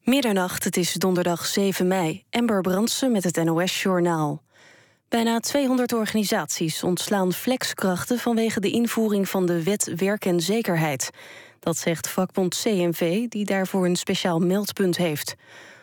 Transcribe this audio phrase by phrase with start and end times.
[0.00, 2.24] Middernacht, het is donderdag 7 mei.
[2.30, 4.42] Ember Brandsen met het NOS-journaal.
[5.08, 8.18] Bijna 200 organisaties ontslaan flexkrachten...
[8.18, 11.10] vanwege de invoering van de wet werk en zekerheid.
[11.58, 15.34] Dat zegt vakbond CNV, die daarvoor een speciaal meldpunt heeft.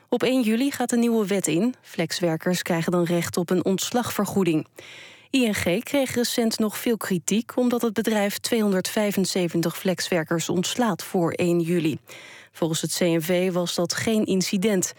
[0.10, 1.76] Op 1 juli gaat de nieuwe wet in.
[1.82, 4.68] Flexwerkers krijgen dan recht op een ontslagvergoeding.
[5.30, 7.58] ING kreeg recent nog veel kritiek...
[7.58, 11.98] omdat het bedrijf 275 flexwerkers ontslaat voor 1 juli.
[12.58, 14.94] Volgens het CNV was dat geen incident.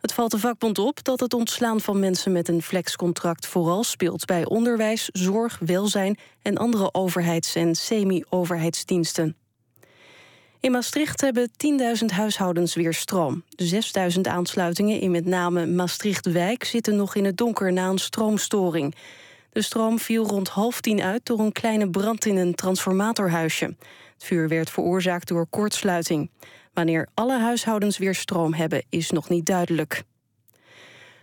[0.00, 4.24] Het valt de vakbond op dat het ontslaan van mensen met een flexcontract vooral speelt
[4.24, 9.36] bij onderwijs, zorg, welzijn en andere overheids- en semi-overheidsdiensten.
[10.60, 11.50] In Maastricht hebben
[12.00, 13.44] 10.000 huishoudens weer stroom.
[13.56, 18.94] 6.000 aansluitingen in met name Maastricht-Wijk zitten nog in het donker na een stroomstoring.
[19.50, 23.64] De stroom viel rond half tien uit door een kleine brand in een transformatorhuisje.
[24.14, 26.30] Het vuur werd veroorzaakt door kortsluiting.
[26.72, 30.02] Wanneer alle huishoudens weer stroom hebben, is nog niet duidelijk.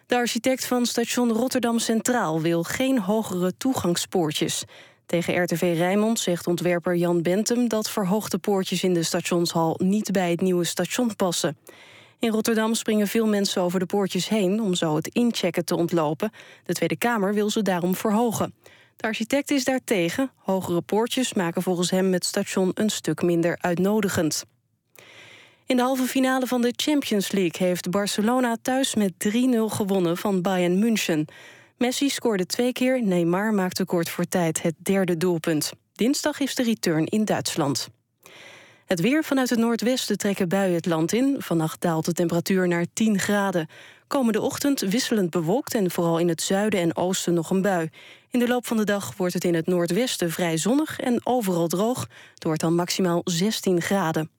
[0.05, 4.63] De architect van station Rotterdam Centraal wil geen hogere toegangspoortjes.
[5.05, 10.31] Tegen RTV Rijnmond zegt ontwerper Jan Bentum dat verhoogde poortjes in de stationshal niet bij
[10.31, 11.57] het nieuwe station passen.
[12.19, 16.31] In Rotterdam springen veel mensen over de poortjes heen om zo het inchecken te ontlopen.
[16.63, 18.53] De Tweede Kamer wil ze daarom verhogen.
[18.95, 20.31] De architect is daartegen.
[20.35, 24.45] Hogere poortjes maken volgens hem het station een stuk minder uitnodigend.
[25.69, 29.29] In de halve finale van de Champions League heeft Barcelona thuis met 3-0
[29.65, 31.25] gewonnen van Bayern München.
[31.77, 35.71] Messi scoorde twee keer, Neymar maakte kort voor tijd het derde doelpunt.
[35.93, 37.89] Dinsdag is de return in Duitsland.
[38.85, 41.35] Het weer vanuit het noordwesten trekken buien het land in.
[41.39, 43.67] Vannacht daalt de temperatuur naar 10 graden.
[44.07, 47.89] Komende ochtend wisselend bewolkt en vooral in het zuiden en oosten nog een bui.
[48.29, 51.67] In de loop van de dag wordt het in het noordwesten vrij zonnig en overal
[51.67, 52.07] droog.
[52.33, 54.38] Het wordt dan maximaal 16 graden.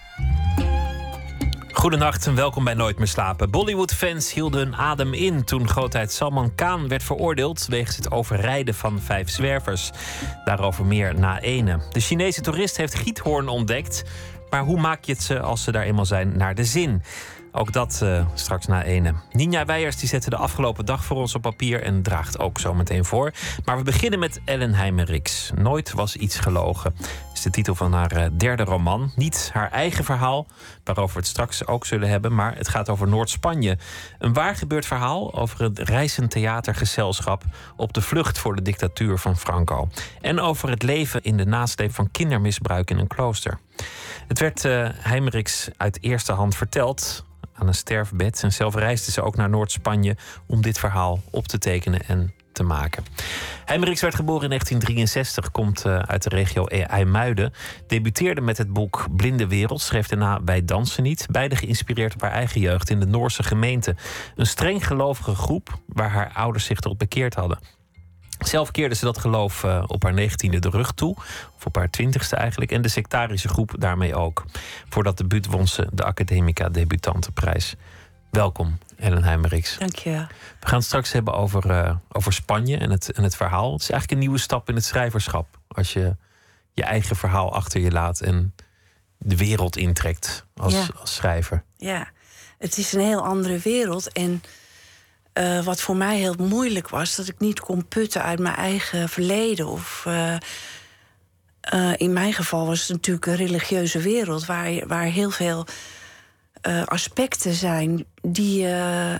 [1.73, 3.49] Goedenacht en welkom bij Nooit meer slapen.
[3.49, 8.99] Bollywood-fans hielden hun adem in toen grootheid Salman Khan werd veroordeeld wegens het overrijden van
[8.99, 9.91] vijf zwervers.
[10.45, 11.79] Daarover meer na ene.
[11.89, 14.03] De Chinese toerist heeft giethoorn ontdekt,
[14.49, 17.03] maar hoe maak je het ze als ze daar eenmaal zijn naar de zin?
[17.51, 19.13] Ook dat uh, straks na ene.
[19.31, 22.73] Ninja Weijers die zette de afgelopen dag voor ons op papier en draagt ook zo
[22.73, 23.31] meteen voor.
[23.65, 25.51] Maar we beginnen met Ellen Heimerichs.
[25.55, 26.95] Nooit was iets gelogen.
[27.41, 29.11] De titel van haar uh, derde roman.
[29.15, 30.47] Niet haar eigen verhaal,
[30.83, 33.77] waarover we het straks ook zullen hebben, maar het gaat over Noord-Spanje.
[34.19, 37.43] Een waar gebeurd verhaal over het reizend theatergezelschap
[37.75, 39.89] op de vlucht voor de dictatuur van Franco.
[40.21, 43.59] En over het leven in de nasleep van kindermisbruik in een klooster.
[44.27, 44.89] Het werd uh,
[45.77, 48.43] uit eerste hand verteld aan een sterfbed.
[48.43, 52.63] En zelf reisde ze ook naar Noord-Spanje om dit verhaal op te tekenen en te
[52.63, 53.03] maken.
[53.65, 57.53] Heimerichs werd geboren in 1963, komt uh, uit de regio IJmuiden.
[57.87, 61.27] Debuteerde met het boek Blinde Wereld, schreef daarna Wij dansen niet.
[61.29, 63.95] Beide geïnspireerd op haar eigen jeugd in de Noorse gemeente.
[64.35, 67.59] Een streng gelovige groep waar haar ouders zich tot bekeerd hadden.
[68.39, 71.15] Zelf keerde ze dat geloof uh, op haar negentiende de rug toe.
[71.55, 72.71] Of op haar twintigste eigenlijk.
[72.71, 74.43] En de sectarische groep daarmee ook.
[74.89, 77.75] Voor dat debuut won ze de Academica Debutantenprijs.
[78.31, 79.77] Welkom, Ellen Heimerichs.
[79.77, 80.11] Dank je.
[80.59, 83.71] We gaan het straks hebben over, uh, over Spanje en het, en het verhaal.
[83.71, 85.59] Het is eigenlijk een nieuwe stap in het schrijverschap.
[85.67, 86.15] Als je
[86.73, 88.55] je eigen verhaal achter je laat en
[89.17, 90.87] de wereld intrekt als, Ja.
[90.99, 91.63] als schrijver.
[91.77, 92.09] Ja,
[92.57, 94.11] het is een heel andere wereld.
[94.11, 94.43] En
[95.33, 99.09] eh, wat voor mij heel moeilijk was, dat ik niet kon putten uit mijn eigen
[99.09, 99.67] verleden.
[99.67, 100.35] Of eh,
[101.61, 105.65] eh, in mijn geval was het natuurlijk een religieuze wereld waar, waar heel veel
[106.61, 109.17] eh, aspecten zijn die je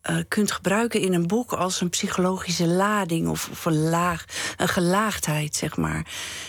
[0.00, 4.24] eh, kunt gebruiken in een boek als een psychologische lading of, een, laag,
[4.56, 6.06] een gelaagdheid, zeg maar.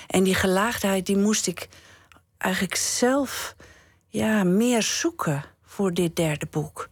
[0.08, 1.68] En die gelaagdheid die moest ik
[2.38, 3.56] eigenlijk zelf
[4.08, 6.88] ja, meer zoeken voor dit derde boek.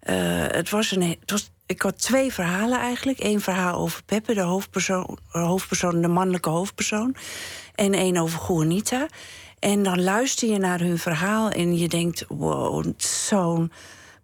[0.00, 0.14] Eh,
[0.46, 3.22] het was een, het was, ik had twee verhalen eigenlijk.
[3.22, 7.16] Eén verhaal over Peppe, de hoofdpersoon, hoofdpersoon, de mannelijke hoofdpersoon.
[7.74, 9.06] En één over Juanita.
[9.60, 13.72] En dan luister je naar hun verhaal en je denkt: wow, zo'n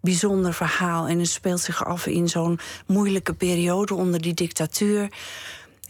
[0.01, 1.07] bijzonder verhaal.
[1.07, 5.11] En het speelt zich af in zo'n moeilijke periode onder die dictatuur.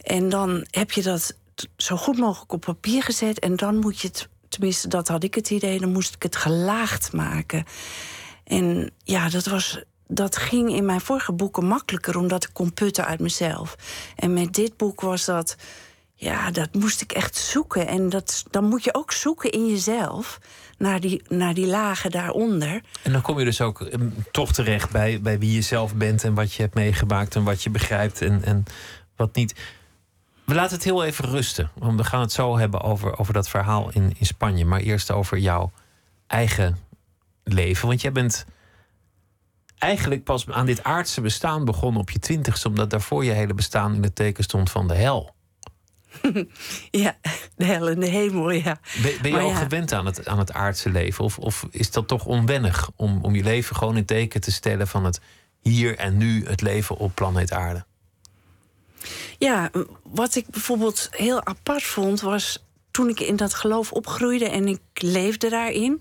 [0.02, 1.36] En dan heb je dat
[1.76, 3.38] zo goed mogelijk op papier gezet.
[3.38, 6.36] En dan moet je het, tenminste, dat had ik het idee, dan moest ik het
[6.36, 7.64] gelaagd maken.
[8.44, 13.06] En ja, dat, was, dat ging in mijn vorige boeken makkelijker, omdat ik kon putten
[13.06, 13.76] uit mezelf.
[14.16, 15.56] En met dit boek was dat
[16.20, 17.86] ja, dat moest ik echt zoeken.
[17.86, 20.40] En dat, dan moet je ook zoeken in jezelf
[20.78, 22.82] naar die, naar die lagen daaronder.
[23.02, 26.24] En dan kom je dus ook um, toch terecht bij, bij wie je zelf bent
[26.24, 28.64] en wat je hebt meegemaakt en wat je begrijpt en, en
[29.16, 29.54] wat niet.
[30.44, 31.70] We laten het heel even rusten.
[31.74, 34.64] Want we gaan het zo hebben over, over dat verhaal in, in Spanje.
[34.64, 35.72] Maar eerst over jouw
[36.26, 36.78] eigen
[37.44, 37.88] leven.
[37.88, 38.46] Want jij bent
[39.78, 43.94] eigenlijk pas aan dit aardse bestaan begonnen op je twintigste, omdat daarvoor je hele bestaan
[43.94, 45.36] in het teken stond van de hel.
[46.90, 47.16] ja,
[47.56, 48.80] de hel en de hemel, ja.
[49.02, 51.24] Ben, ben je al gewend aan het, aan het aardse leven?
[51.24, 54.88] Of, of is dat toch onwennig om, om je leven gewoon in teken te stellen
[54.88, 55.20] van het
[55.60, 57.84] hier en nu, het leven op planeet Aarde?
[59.38, 59.70] Ja,
[60.02, 64.80] wat ik bijvoorbeeld heel apart vond, was toen ik in dat geloof opgroeide en ik
[64.92, 66.00] leefde daarin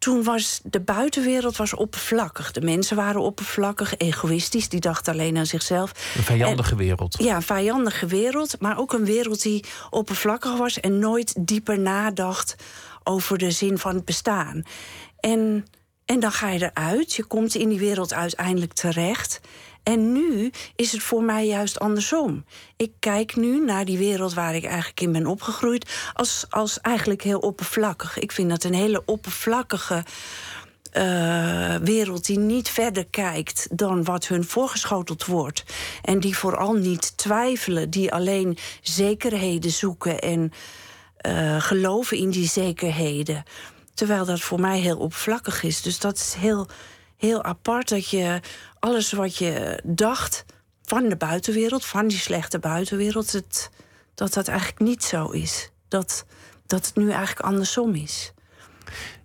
[0.00, 2.52] toen was de buitenwereld was oppervlakkig.
[2.52, 4.68] De mensen waren oppervlakkig, egoïstisch.
[4.68, 6.14] Die dachten alleen aan zichzelf.
[6.16, 7.16] Een vijandige wereld.
[7.18, 8.60] Ja, een vijandige wereld.
[8.60, 10.80] Maar ook een wereld die oppervlakkig was...
[10.80, 12.56] en nooit dieper nadacht
[13.02, 14.62] over de zin van het bestaan.
[15.18, 15.66] En,
[16.04, 17.12] en dan ga je eruit.
[17.12, 19.40] Je komt in die wereld uiteindelijk terecht.
[19.82, 22.44] En nu is het voor mij juist andersom.
[22.76, 27.22] Ik kijk nu naar die wereld waar ik eigenlijk in ben opgegroeid als, als eigenlijk
[27.22, 28.18] heel oppervlakkig.
[28.18, 30.04] Ik vind dat een hele oppervlakkige.
[30.96, 35.64] Uh, wereld die niet verder kijkt dan wat hun voorgeschoteld wordt.
[36.02, 40.52] En die vooral niet twijfelen, die alleen zekerheden zoeken en
[41.26, 43.42] uh, geloven in die zekerheden.
[43.94, 45.82] Terwijl dat voor mij heel oppervlakkig is.
[45.82, 46.68] Dus dat is heel,
[47.16, 48.40] heel apart dat je
[48.80, 50.44] alles wat je dacht
[50.82, 53.70] van de buitenwereld, van die slechte buitenwereld, het,
[54.14, 55.70] dat dat eigenlijk niet zo is.
[55.88, 56.24] Dat,
[56.66, 58.32] dat het nu eigenlijk andersom is.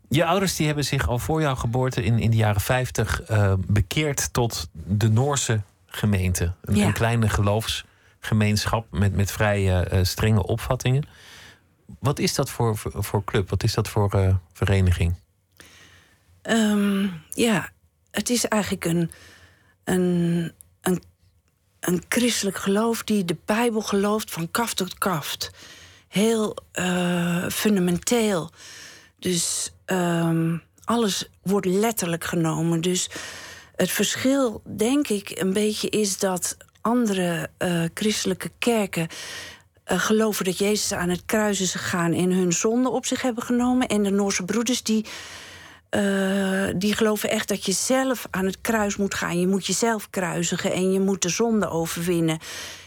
[0.09, 3.45] Je ouders die hebben zich al voor jouw geboorte in, in de jaren 50 uh,
[3.45, 6.53] eh, bekeerd tot de Noorse gemeente.
[6.61, 11.03] Een, een kleine geloofsgemeenschap met, met vrij uh, strenge opvattingen.
[11.99, 13.49] Wat is dat voor, voor, voor club?
[13.49, 15.15] Wat is dat voor uh, vereniging?
[16.43, 17.69] Um, ja,
[18.11, 19.11] het is eigenlijk een,
[19.85, 20.51] een,
[20.81, 21.03] een,
[21.79, 25.51] een christelijk geloof die de Bijbel gelooft van kaft tot kaft.
[26.07, 28.49] Heel uh, fundamenteel.
[29.19, 32.81] Dus um, alles wordt letterlijk genomen.
[32.81, 33.09] Dus
[33.75, 39.07] het verschil, denk ik, een beetje is dat andere uh, christelijke kerken.
[39.87, 43.43] Uh, geloven dat Jezus aan het kruis is gegaan en hun zonde op zich hebben
[43.43, 43.87] genomen.
[43.87, 45.05] En de Noorse broeders die
[45.95, 49.39] uh, die geloven echt dat je zelf aan het kruis moet gaan.
[49.39, 52.39] Je moet jezelf kruisigen en je moet de zonde overwinnen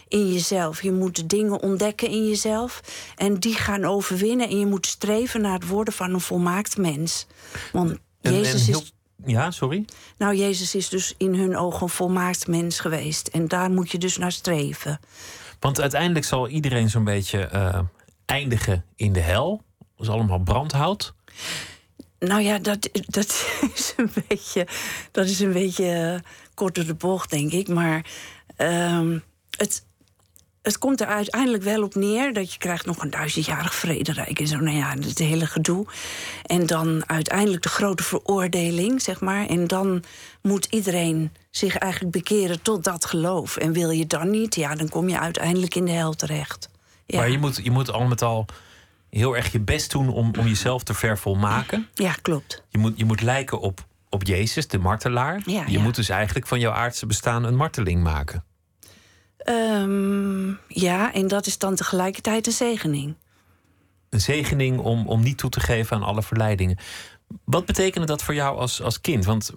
[0.07, 0.81] in jezelf.
[0.81, 2.81] Je moet dingen ontdekken in jezelf
[3.15, 4.49] en die gaan overwinnen.
[4.49, 7.27] En je moet streven naar het worden van een volmaakt mens.
[7.71, 8.93] Want Jezus is.
[9.25, 9.85] Ja, sorry?
[10.17, 13.27] Nou, Jezus is dus in hun ogen een volmaakt mens geweest.
[13.27, 14.99] En daar moet je dus naar streven.
[15.59, 17.79] Want uiteindelijk zal iedereen zo'n beetje uh,
[18.25, 19.61] eindigen in de hel.
[19.77, 21.13] Dat is allemaal brandhout.
[22.19, 23.45] Nou ja, dat, dat
[23.75, 24.67] is een beetje,
[25.11, 27.67] dat is een beetje uh, kort de bocht, denk ik.
[27.67, 28.05] Maar
[28.57, 29.23] um,
[29.57, 29.85] het,
[30.61, 34.47] het komt er uiteindelijk wel op neer dat je krijgt nog een duizendjarig vrederijk en
[34.47, 34.57] zo.
[34.57, 35.85] Nou ja, het hele gedoe.
[36.45, 39.45] En dan uiteindelijk de grote veroordeling, zeg maar.
[39.45, 40.03] En dan
[40.41, 43.57] moet iedereen zich eigenlijk bekeren tot dat geloof.
[43.57, 46.69] En wil je dan niet, ja, dan kom je uiteindelijk in de hel terecht.
[47.05, 47.17] Ja.
[47.17, 48.45] Maar je moet, je moet al met al
[49.09, 51.87] heel erg je best doen om, om jezelf te vervolmaken.
[51.93, 52.63] Ja, klopt.
[52.69, 55.41] Je moet, je moet lijken op, op Jezus, de martelaar.
[55.45, 58.43] Ja, je moet dus eigenlijk van jouw aardse bestaan een marteling maken.
[59.45, 63.15] Um, ja, en dat is dan tegelijkertijd een zegening.
[64.09, 66.77] Een zegening om, om niet toe te geven aan alle verleidingen.
[67.43, 69.25] Wat betekende dat voor jou als, als kind?
[69.25, 69.53] Want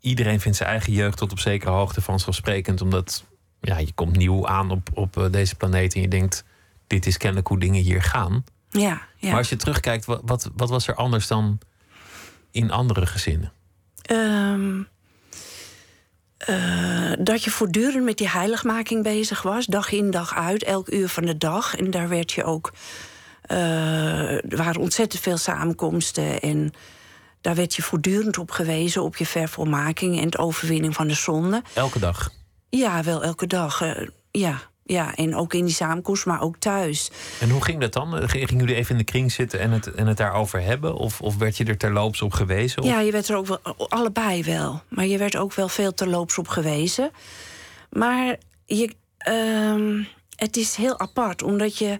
[0.00, 2.80] iedereen vindt zijn eigen jeugd tot op zekere hoogte vanzelfsprekend.
[2.80, 3.24] Omdat
[3.60, 6.44] ja, je komt nieuw aan op, op eh, deze planeet en je denkt...
[6.86, 8.44] dit is kennelijk hoe dingen hier gaan.
[8.70, 9.28] Ja, ja.
[9.28, 11.58] Maar als je terugkijkt, wat, wat, wat was er anders dan
[12.50, 13.52] in andere gezinnen?
[14.10, 14.88] Um,
[16.48, 21.08] uh, dat je voortdurend met die heiligmaking bezig was, dag in dag uit, elk uur
[21.08, 21.76] van de dag.
[21.76, 22.72] En daar werd je ook.
[23.50, 26.72] Uh, er waren ontzettend veel samenkomsten en
[27.40, 31.62] daar werd je voortdurend op gewezen, op je vervolmaking en het overwinning van de zonde.
[31.74, 32.30] Elke dag?
[32.68, 33.82] Ja, wel elke dag.
[33.82, 37.10] Uh, ja, ja, en ook in die samenkomst, maar ook thuis.
[37.40, 38.28] En hoe ging dat dan?
[38.28, 40.94] Gingen jullie even in de kring zitten en het, en het daarover hebben?
[40.94, 42.82] Of, of werd je er terloops op gewezen?
[42.82, 44.82] Ja, je werd er ook wel, allebei wel.
[44.88, 47.10] Maar je werd ook wel veel terloops op gewezen.
[47.90, 48.94] Maar je,
[49.28, 51.98] uh, het is heel apart, omdat je.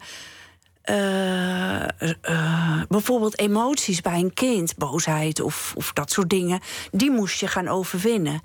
[0.91, 1.83] Uh,
[2.31, 7.47] uh, bijvoorbeeld emoties bij een kind, boosheid of, of dat soort dingen, die moest je
[7.47, 8.41] gaan overwinnen.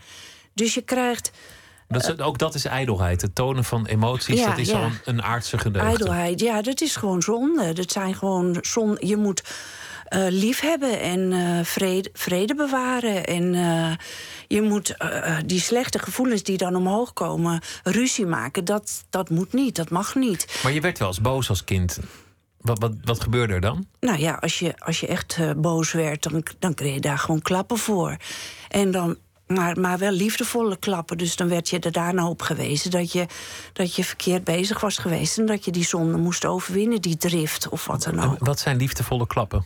[0.53, 1.31] Dus je krijgt
[1.93, 3.21] Dat is, ook dat is ijdelheid.
[3.21, 4.77] Het tonen van emoties, Ja, dat is ja.
[4.77, 5.87] al een, een aardse gedeelte.
[5.87, 7.73] Ijdelheid, ja, dat is gewoon zonde.
[7.73, 9.07] Dat zijn gewoon zonde.
[9.07, 9.43] Je moet
[10.03, 13.25] eh lief hebben en eh, vrede, vrede bewaren.
[13.25, 13.91] En eh,
[14.47, 14.95] je moet
[15.45, 18.65] die slechte gevoelens die dan omhoog komen, ruzie maken.
[18.65, 20.59] Dat, dat moet niet, dat mag niet.
[20.63, 21.99] Maar je werd wel eens boos als kind.
[22.57, 23.87] Wat, wat, wat gebeurde er dan?
[23.99, 27.41] Nou ja, als je, als je echt boos werd, dan, dan kreeg je daar gewoon
[27.41, 28.17] klappen voor.
[28.69, 31.17] En dan, maar, maar wel liefdevolle klappen.
[31.17, 33.25] Dus dan werd je er daarna op gewezen dat je,
[33.73, 35.37] dat je verkeerd bezig was geweest.
[35.37, 38.35] En dat je die zonde moest overwinnen, die drift of wat dan ook.
[38.39, 39.65] Wat zijn liefdevolle klappen?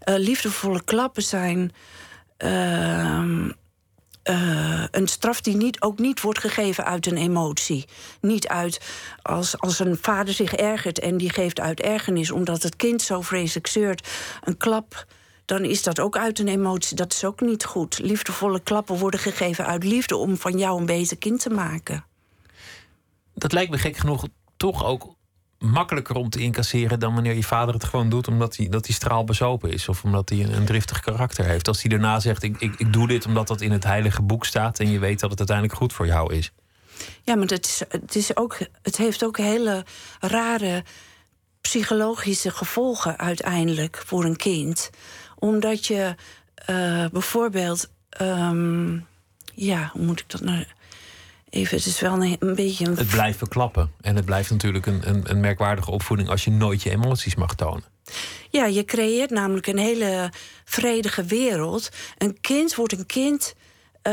[0.00, 1.72] Eh, liefdevolle klappen zijn.
[2.36, 3.50] ehm,
[4.22, 7.84] eh, een straf die niet, ook niet wordt gegeven uit een emotie.
[8.20, 8.80] Niet uit
[9.22, 13.20] als, als een vader zich ergert en die geeft uit ergernis omdat het kind zo
[13.20, 14.08] vreselijk zeurt.
[14.44, 15.06] Een klap,
[15.48, 16.96] dan is dat ook uit een emotie.
[16.96, 17.98] Dat is ook niet goed.
[17.98, 22.04] Liefdevolle klappen worden gegeven uit liefde om van jou een beter kind te maken.
[23.34, 24.26] Dat lijkt me gek genoeg
[24.56, 25.14] toch ook
[25.58, 28.94] makkelijker om te incasseren dan wanneer je vader het gewoon doet omdat hij, dat hij
[28.94, 29.88] straal bezopen is.
[29.88, 31.68] Of omdat hij een, een driftig karakter heeft.
[31.68, 34.44] Als hij daarna zegt: ik, ik, ik doe dit omdat dat in het heilige boek
[34.44, 34.80] staat.
[34.80, 36.52] en je weet dat het uiteindelijk goed voor jou is.
[37.22, 39.84] Ja, maar het, is, het, is ook, het heeft ook hele
[40.20, 40.84] rare
[41.68, 44.90] psychologische gevolgen uiteindelijk voor een kind.
[45.38, 46.14] Omdat je
[46.54, 47.88] eh, bijvoorbeeld.
[48.08, 48.98] ehm,
[49.54, 50.64] ja, hoe moet ik dat nou.
[51.50, 52.96] Even, het is wel een, een beetje een.
[52.96, 53.90] Het blijft verklappen.
[54.00, 57.54] En het blijft natuurlijk een, een, een merkwaardige opvoeding als je nooit je emoties mag
[57.54, 57.84] tonen.
[58.50, 60.32] Ja, je creëert namelijk een hele
[60.64, 61.88] vredige wereld.
[62.18, 63.54] Een kind wordt een kind.
[64.02, 64.12] eh,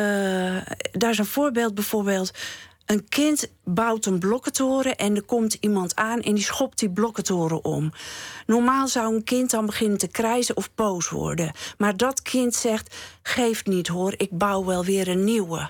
[0.92, 2.32] daar is een voorbeeld bijvoorbeeld.
[2.86, 7.64] Een kind bouwt een blokkentoren en er komt iemand aan en die schopt die blokkentoren
[7.64, 7.92] om.
[8.46, 11.52] Normaal zou een kind dan beginnen te krijzen of boos worden.
[11.78, 15.70] Maar dat kind zegt: Geef niet hoor, ik bouw wel weer een nieuwe.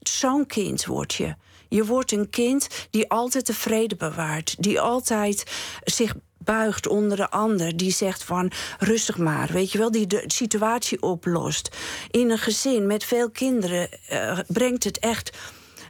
[0.00, 1.34] Zo'n kind word je.
[1.68, 4.56] Je wordt een kind die altijd de vrede bewaart.
[4.58, 5.50] Die altijd
[5.84, 7.76] zich buigt onder de ander.
[7.76, 9.48] Die zegt van rustig maar.
[9.52, 11.76] Weet je wel, die de situatie oplost.
[12.10, 15.36] In een gezin met veel kinderen eh, brengt het echt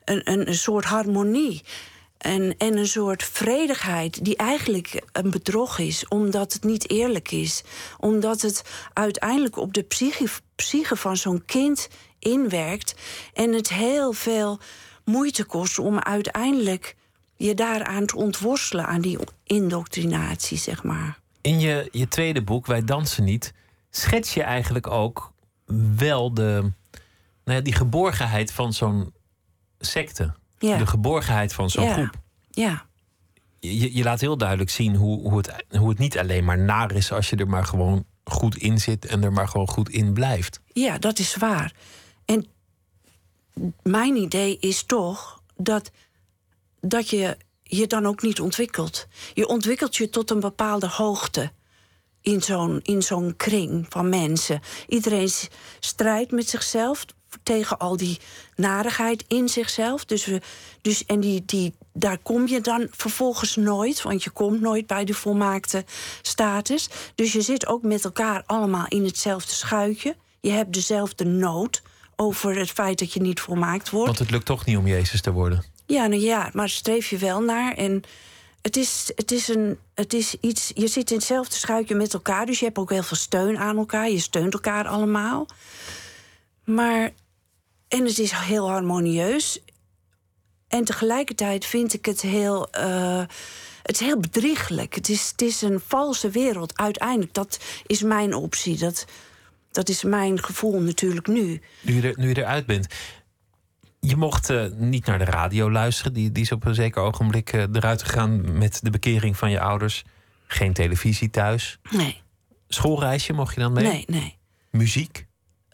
[0.06, 1.62] een, een, soort harmonie.
[2.18, 7.62] En, en een soort vredigheid die eigenlijk een bedrog is, omdat het niet eerlijk is.
[7.98, 12.94] Omdat het uiteindelijk op de psyche, psyche van zo'n kind inwerkt.
[13.34, 14.58] En het heel veel
[15.04, 16.96] moeite kost om uiteindelijk
[17.36, 21.18] je daaraan te ontworstelen, aan die indoctrinatie, zeg maar.
[21.40, 23.52] In je, je tweede boek, Wij dansen niet,
[23.90, 25.32] schets je eigenlijk ook
[25.96, 26.72] wel de,
[27.44, 29.12] nou ja, die geborgenheid van zo'n
[29.78, 30.34] secte.
[30.58, 30.76] Ja.
[30.78, 31.92] De geborgenheid van zo'n Ja.
[31.92, 32.14] groep.
[32.50, 32.86] Ja,
[33.60, 36.92] Je, je laat heel duidelijk zien hoe, hoe, het, hoe het niet alleen maar naar
[36.92, 40.12] is als je er maar gewoon goed in zit en er maar gewoon goed in
[40.12, 40.60] blijft.
[40.72, 41.72] ja, dat is waar.
[42.24, 42.46] En
[43.82, 45.90] mijn idee is toch dat,
[46.80, 49.06] dat je je dan ook niet ontwikkelt.
[49.34, 51.50] Je ontwikkelt je tot een bepaalde hoogte
[52.20, 54.60] in zo'n, in zo'n kring van mensen.
[54.88, 55.30] Iedereen
[55.80, 57.04] strijdt met zichzelf
[57.42, 58.18] tegen al die
[58.54, 60.04] narigheid in zichzelf.
[60.04, 60.40] Dus we,
[60.80, 65.04] dus, en die, die, daar kom je dan vervolgens nooit, want je komt nooit bij
[65.04, 65.84] de volmaakte
[66.22, 66.88] status.
[67.14, 70.16] Dus je zit ook met elkaar allemaal in hetzelfde schuitje.
[70.40, 71.82] Je hebt dezelfde nood
[72.16, 74.06] over het feit dat je niet volmaakt wordt.
[74.06, 75.64] Want het lukt toch niet om Jezus te worden.
[75.86, 77.74] Ja, nou ja, maar streef je wel naar.
[77.74, 78.02] En
[78.62, 80.70] het is, het is, een, het is iets.
[80.74, 82.46] Je zit in hetzelfde schuitje met elkaar.
[82.46, 84.10] Dus je hebt ook heel veel steun aan elkaar.
[84.10, 85.46] Je steunt elkaar allemaal.
[86.64, 87.12] Maar.
[87.88, 89.60] En het is heel harmonieus.
[90.68, 92.70] En tegelijkertijd vind ik het heel.
[92.70, 93.22] eh,
[93.82, 94.94] het is heel bedrieglijk.
[94.94, 96.78] Het is, het is een valse wereld.
[96.78, 98.78] Uiteindelijk, dat is mijn optie.
[98.78, 99.04] Dat,
[99.70, 101.60] dat is mijn gevoel natuurlijk nu.
[101.80, 102.86] Nu je, er, nu je eruit bent.
[104.00, 106.12] Je mocht eh, niet naar de radio luisteren.
[106.12, 109.60] Die, die is op een zeker ogenblik eh, eruit gegaan met de bekering van je
[109.60, 110.04] ouders.
[110.46, 111.78] Geen televisie thuis.
[111.90, 112.22] Nee,
[112.68, 113.84] Schoolreisje mocht je dan mee?
[113.84, 114.36] nee, nee.
[114.70, 115.25] Muziek?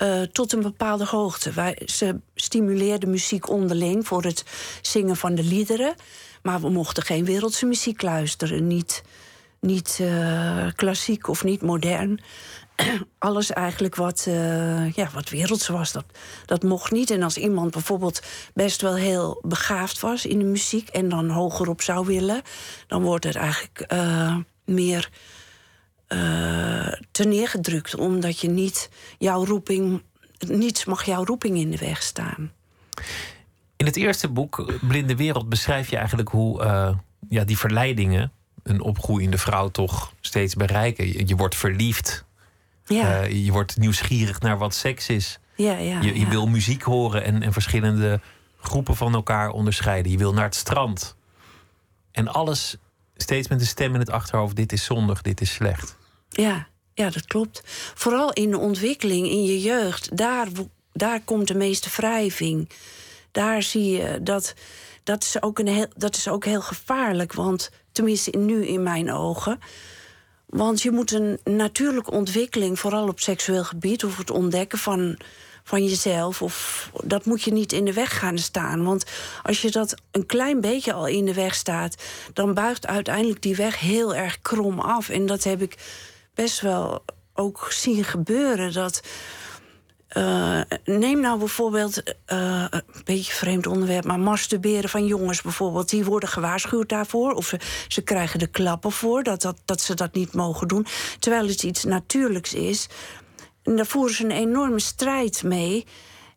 [0.02, 1.52] Eh, tot een bepaalde hoogte.
[1.52, 4.44] Wij, ze stimuleerden muziek onderling voor het
[4.80, 5.94] zingen van de liederen.
[6.42, 8.66] Maar we mochten geen wereldse muziek luisteren.
[8.66, 9.02] Niet,
[9.60, 12.20] niet eh, klassiek of niet modern.
[13.18, 16.04] Alles eigenlijk wat, eh, ja, wat werelds was, dat,
[16.46, 17.10] dat mocht niet.
[17.10, 18.22] En als iemand bijvoorbeeld
[18.54, 20.88] best wel heel begaafd was in de muziek...
[20.88, 22.42] en dan hogerop zou willen,
[22.86, 23.86] dan wordt het eigenlijk
[24.64, 25.10] meer
[26.12, 27.96] eh te neergedrukt.
[27.96, 30.02] Omdat je niet jouw roeping.
[30.38, 32.52] Niets mag jouw roeping in de weg staan.
[33.76, 36.94] In het eerste boek, Blinde Wereld, beschrijf je eigenlijk hoe eh,
[37.28, 41.06] ja, die verleidingen een opgroeiende vrouw toch steeds bereiken.
[41.06, 42.24] Je, je wordt verliefd.
[42.84, 45.38] Ja, Eh, je wordt nieuwsgierig naar wat seks is.
[45.56, 46.00] ja, ja.
[46.00, 46.28] Je, je ja.
[46.28, 48.20] wil muziek horen en, en verschillende
[48.60, 50.12] groepen van elkaar onderscheiden.
[50.12, 51.16] Je wil naar het strand.
[52.12, 52.76] En alles
[53.16, 55.96] steeds met een stem in het achterhoofd: dit is zondig, dit is slecht.
[56.32, 57.62] Ja, ja, dat klopt.
[57.94, 60.48] Vooral in de ontwikkeling, in je jeugd, daar,
[60.92, 62.68] daar komt de meeste wrijving.
[63.30, 64.54] Daar zie je dat.
[65.04, 69.12] Dat is, ook een heel, dat is ook heel gevaarlijk, want tenminste nu in mijn
[69.12, 69.58] ogen.
[70.46, 75.18] Want je moet een natuurlijke ontwikkeling, vooral op seksueel gebied, of het ontdekken van,
[75.64, 78.84] van jezelf, of dat moet je niet in de weg gaan staan.
[78.84, 79.04] Want
[79.42, 83.56] als je dat een klein beetje al in de weg staat, dan buigt uiteindelijk die
[83.56, 85.08] weg heel erg krom af.
[85.08, 85.76] En dat heb ik
[86.34, 88.72] best wel ook zien gebeuren.
[88.72, 89.02] Dat,
[90.16, 95.90] uh, neem nou bijvoorbeeld, uh, een beetje vreemd onderwerp, maar masturberen van jongens bijvoorbeeld.
[95.90, 97.32] Die worden gewaarschuwd daarvoor.
[97.32, 97.58] Of ze,
[97.88, 100.86] ze krijgen de klappen voor dat, dat, dat ze dat niet mogen doen.
[101.18, 102.88] Terwijl het iets natuurlijks is.
[103.62, 105.86] En daar voeren ze een enorme strijd mee.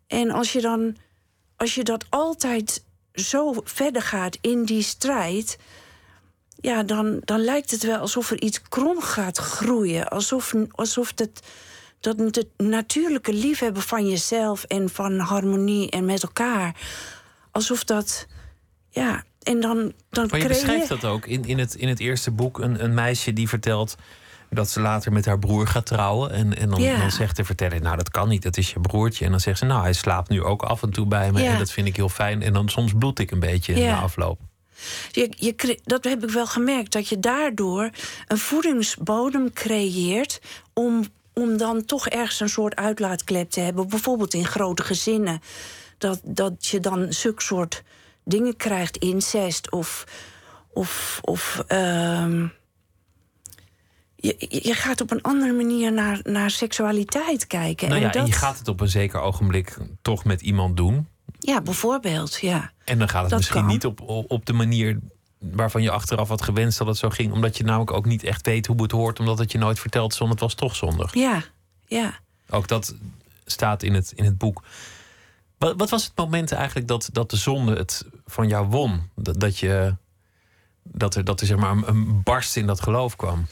[0.07, 0.97] En als je dan,
[1.55, 2.83] als je dat altijd
[3.13, 5.57] zo verder gaat in die strijd
[6.65, 10.07] ja, dan, dan lijkt het wel alsof er iets krom gaat groeien.
[10.07, 11.41] Alsof, alsof het,
[11.99, 16.75] dat het natuurlijke liefhebben van jezelf en van harmonie en met elkaar.
[17.51, 18.27] Alsof dat.
[18.89, 19.93] Ja, en dan.
[20.09, 22.59] dan maar je beschrijft dat ook in, in, het, in het eerste boek.
[22.59, 23.95] Een, een meisje die vertelt
[24.49, 26.31] dat ze later met haar broer gaat trouwen.
[26.31, 29.25] En, en dan, dan zegt de verteller, nou dat kan niet, dat is je broertje.
[29.25, 31.43] En dan zegt ze, nou hij slaapt nu ook af en toe bij me.
[31.43, 32.41] En dat vind ik heel fijn.
[32.41, 33.91] En dan soms bloed ik een beetje ja.
[33.91, 34.39] na afloop.
[35.11, 37.89] Je, je, dat heb ik wel gemerkt, dat je daardoor
[38.27, 40.41] een voedingsbodem creëert
[40.73, 43.87] om, om dan toch ergens een soort uitlaatklep te hebben.
[43.87, 45.41] Bijvoorbeeld in grote gezinnen.
[45.97, 47.83] Dat, dat je dan zulke soort
[48.23, 50.03] dingen krijgt, incest of.
[50.73, 52.43] of, of uh,
[54.15, 57.89] je, je gaat op een andere manier naar, naar seksualiteit kijken.
[57.89, 58.21] Nou ja, en, dat...
[58.21, 61.07] en je gaat het op een zeker ogenblik toch met iemand doen.
[61.45, 62.71] Ja, bijvoorbeeld, ja.
[62.85, 64.99] En dan gaat het misschien niet op, op de manier
[65.37, 67.33] waarvan je achteraf had gewenst dat het zo ging.
[67.33, 70.13] Omdat je namelijk ook niet echt weet hoe het hoort, omdat het je nooit vertelt,
[70.13, 71.13] zonder het was toch zondig.
[71.13, 71.43] Ja,
[71.87, 72.19] ja.
[72.49, 72.95] Ook dat
[73.45, 74.63] staat in het, in het boek.
[75.57, 79.09] Wat, wat was het moment eigenlijk dat, dat de zonde het van jou won?
[79.15, 79.95] Dat, dat, je,
[80.83, 83.47] dat er, dat er zeg maar een, een barst in dat geloof kwam?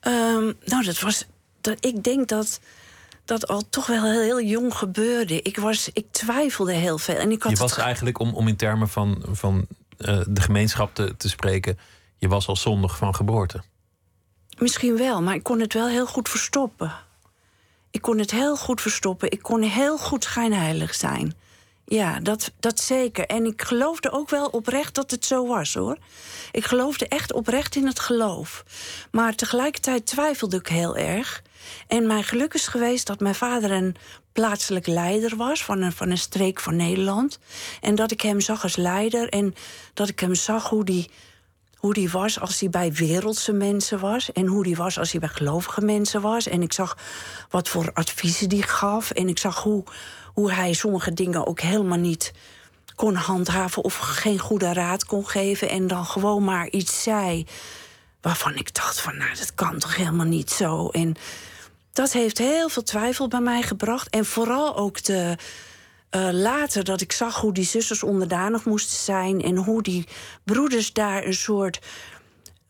[0.00, 1.26] Um, nou, dat was.
[1.60, 2.60] Dat, ik denk dat
[3.26, 5.42] dat al toch wel heel, jong gebeurde.
[5.42, 7.14] Ik, was, ik twijfelde heel veel.
[7.14, 9.66] En ik had je was eigenlijk, om, om in termen van, van
[9.98, 11.78] uh, de gemeenschap te, te spreken,
[12.18, 13.62] je was al zondig van geboorte.
[14.58, 16.92] Misschien wel, maar ik kon het wel heel goed verstoppen.
[17.90, 19.30] Ik kon het heel goed verstoppen.
[19.30, 21.34] Ik kon heel goed schijnheilig zijn.
[21.84, 23.26] Ja, dat, dat zeker.
[23.26, 25.98] En ik geloofde ook wel oprecht dat het zo was hoor.
[26.52, 28.64] Ik geloofde echt oprecht in het geloof.
[29.10, 31.42] Maar tegelijkertijd twijfelde ik heel erg.
[31.86, 33.96] En mijn geluk is geweest dat mijn vader een
[34.32, 37.38] plaatselijk leider was van een, van een streek van Nederland.
[37.80, 39.54] En dat ik hem zag als leider en
[39.94, 41.10] dat ik hem zag hoe die,
[41.76, 44.32] hoe die was als hij bij wereldse mensen was.
[44.32, 46.48] En hoe die was als hij bij gelovige mensen was.
[46.48, 46.96] En ik zag
[47.50, 49.10] wat voor adviezen die gaf.
[49.10, 49.84] En ik zag hoe,
[50.34, 52.32] hoe hij sommige dingen ook helemaal niet
[52.94, 55.68] kon handhaven of geen goede raad kon geven.
[55.68, 57.46] En dan gewoon maar iets zei
[58.20, 60.88] waarvan ik dacht van, nou, dat kan toch helemaal niet zo.
[60.88, 61.16] En
[61.96, 64.08] dat heeft heel veel twijfel bij mij gebracht.
[64.10, 65.36] En vooral ook de,
[66.10, 69.42] uh, later dat ik zag hoe die zusters onderdanig moesten zijn...
[69.42, 70.06] en hoe die
[70.44, 71.80] broeders daar een soort...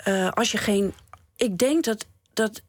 [0.08, 0.94] Uh, als je geen...
[1.36, 2.62] Ik denk dat, dat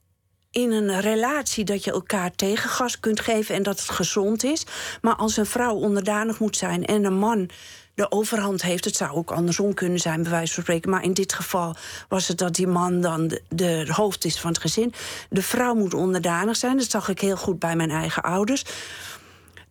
[0.51, 3.55] in een relatie dat je elkaar tegengas kunt geven...
[3.55, 4.65] en dat het gezond is.
[5.01, 7.49] Maar als een vrouw onderdanig moet zijn en een man
[7.97, 8.85] de overhand heeft.
[8.85, 10.89] Het zou ook andersom kunnen zijn, bij wijze van spreken.
[10.89, 11.75] Maar in dit geval
[12.07, 14.93] was het dat die man dan de, hoofd is van het gezin.
[15.29, 16.77] De vrouw moet onderdanig zijn.
[16.77, 18.63] Dat zag ik heel goed bij mijn eigen ouders.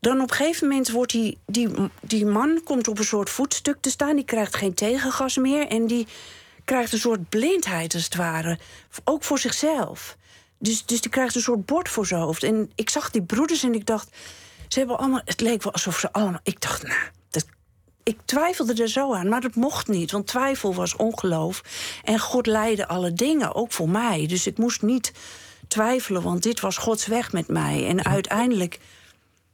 [0.01, 1.69] Dan op een gegeven moment wordt die, die,
[2.01, 4.17] die man komt op een soort voetstuk te staan.
[4.17, 5.67] Die krijgt geen tegengas meer.
[5.67, 6.07] En die
[6.65, 8.59] krijgt een soort blindheid, als het ware.
[9.05, 10.17] Ook voor zichzelf.
[10.59, 12.43] Dus, dus die krijgt een soort bord voor zijn hoofd.
[12.43, 14.09] En ik zag die broeders en ik dacht...
[14.69, 16.41] Ze hebben allemaal, het leek wel alsof ze allemaal...
[16.43, 16.99] Ik dacht, nou,
[18.07, 20.11] ik twijfelde er zo aan, maar dat mocht niet.
[20.11, 21.63] Want twijfel was ongeloof.
[22.05, 24.27] En God leidde alle dingen, ook voor mij.
[24.27, 25.13] Dus ik moest niet
[25.69, 27.87] twijfelen, want dit was Gods weg met mij.
[27.89, 28.79] En uiteindelijk,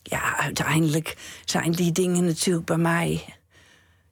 [0.03, 3.25] ja, uiteindelijk zijn die dingen natuurlijk bij mij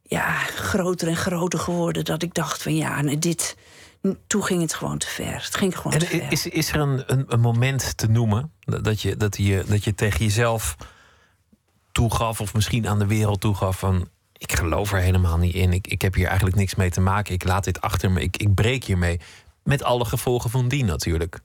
[0.02, 2.04] ja, groter en groter geworden.
[2.04, 3.56] Dat ik dacht van ja, nee, dit.
[4.26, 5.34] Toen ging het gewoon te ver.
[5.44, 6.32] Het ging gewoon te ver.
[6.32, 9.94] Is, is er een, een, een moment te noemen dat je, dat, je, dat je
[9.94, 10.76] tegen jezelf
[11.92, 14.08] toegaf, of misschien aan de wereld toegaf van
[14.40, 15.72] ik geloof er helemaal niet in.
[15.72, 17.34] Ik, ik heb hier eigenlijk niks mee te maken.
[17.34, 18.20] Ik laat dit achter me.
[18.20, 19.20] Ik, ik breek hiermee.
[19.62, 21.40] Met alle gevolgen van die natuurlijk.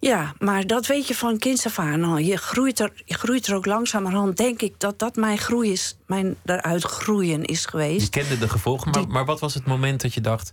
[0.00, 2.18] Ja, maar dat weet je van kinds af aan al.
[2.18, 4.36] Je groeit er, je groeit er ook langzamerhand.
[4.36, 8.14] Denk ik dat dat mijn groei is, mijn eruit groeien is geweest.
[8.14, 10.52] Je kende de gevolgen, maar, maar wat was het moment dat je dacht: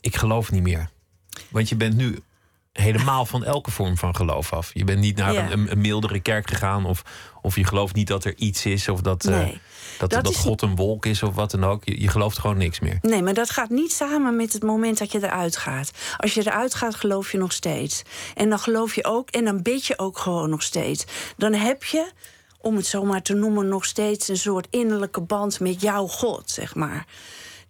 [0.00, 0.90] ik geloof niet meer?
[1.48, 2.18] Want je bent nu
[2.82, 4.70] helemaal van elke vorm van geloof af.
[4.72, 5.50] Je bent niet naar Ja.
[5.50, 7.02] een, een mildere kerk gegaan, of,
[7.42, 9.48] of je gelooft niet dat er iets is, of dat, eh,
[9.98, 11.84] dat, Dat God een wolk is, of wat dan ook.
[11.84, 12.98] Je, je gelooft gewoon niks meer.
[13.02, 15.90] Nee, maar dat gaat niet samen met het moment dat je eruit gaat.
[16.16, 18.02] Als je eruit gaat, geloof je nog steeds.
[18.34, 21.04] En dan geloof je ook, en dan bid je ook gewoon nog steeds.
[21.36, 22.10] Dan heb je,
[22.60, 26.50] om het zo maar te noemen, nog steeds een soort innerlijke band met jouw God,
[26.50, 27.06] zeg maar.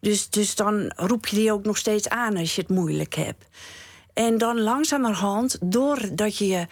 [0.00, 3.44] Dus, dus dan roep je die ook nog steeds aan als je het moeilijk hebt.
[4.14, 6.66] En dan langzamerhand, doordat je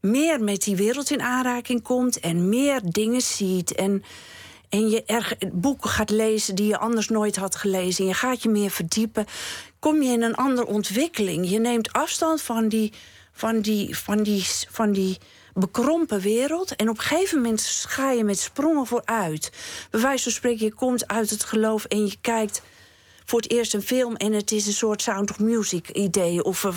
[0.00, 4.04] meer met die wereld in aanraking komt en meer dingen ziet en,
[4.68, 8.42] en je er boeken gaat lezen die je anders nooit had gelezen en je gaat
[8.42, 9.26] je meer verdiepen,
[9.78, 11.50] kom je in een andere ontwikkeling.
[11.50, 12.92] Je neemt afstand van die,
[13.32, 15.18] van die, van die, van die
[15.54, 19.52] bekrompen wereld en op een gegeven moment ga je met sprongen vooruit.
[19.90, 22.62] Bij wijze van spreken, je komt uit het geloof en je kijkt
[23.28, 26.44] voor het eerst een film en het is een soort Sound of Music idee.
[26.44, 26.74] Of een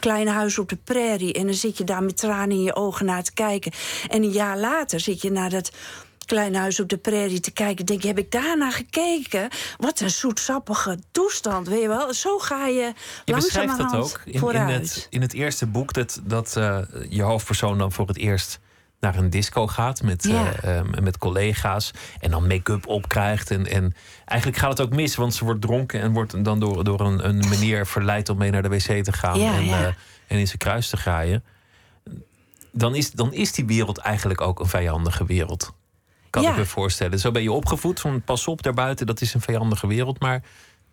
[0.00, 1.32] klein huis op de prairie.
[1.32, 3.72] En dan zit je daar met tranen in je ogen naar te kijken.
[4.08, 5.70] En een jaar later zit je naar dat
[6.26, 7.86] klein huis op de prairie te kijken.
[7.86, 9.48] Denk je, heb ik daarna gekeken?
[9.78, 12.14] Wat een zoetsappige toestand, weet je wel?
[12.14, 12.92] Zo ga je,
[13.24, 17.22] Je beschrijft dat ook in, in, het, in het eerste boek, dat, dat eh, je
[17.22, 18.60] hoofdpersoon dan voor het eerst
[19.02, 20.52] naar een disco gaat met, Ja.
[20.52, 23.50] eh, eh, met collega's en dan make-up opkrijgt.
[23.50, 26.84] En, en eigenlijk gaat het ook mis, want ze wordt dronken en wordt dan door,
[26.84, 29.80] door een, een meneer verleid om mee naar de wc te gaan Ja, en, ja.
[29.80, 29.86] eh,
[30.26, 31.44] en in zijn kruis te graaien.
[32.72, 35.72] Dan is, dan is die wereld eigenlijk ook een vijandige wereld.
[36.30, 37.18] Kan ik me voorstellen.
[37.18, 40.20] Zo ben je opgevoed van pas op daarbuiten, dat is een vijandige wereld.
[40.20, 40.42] Maar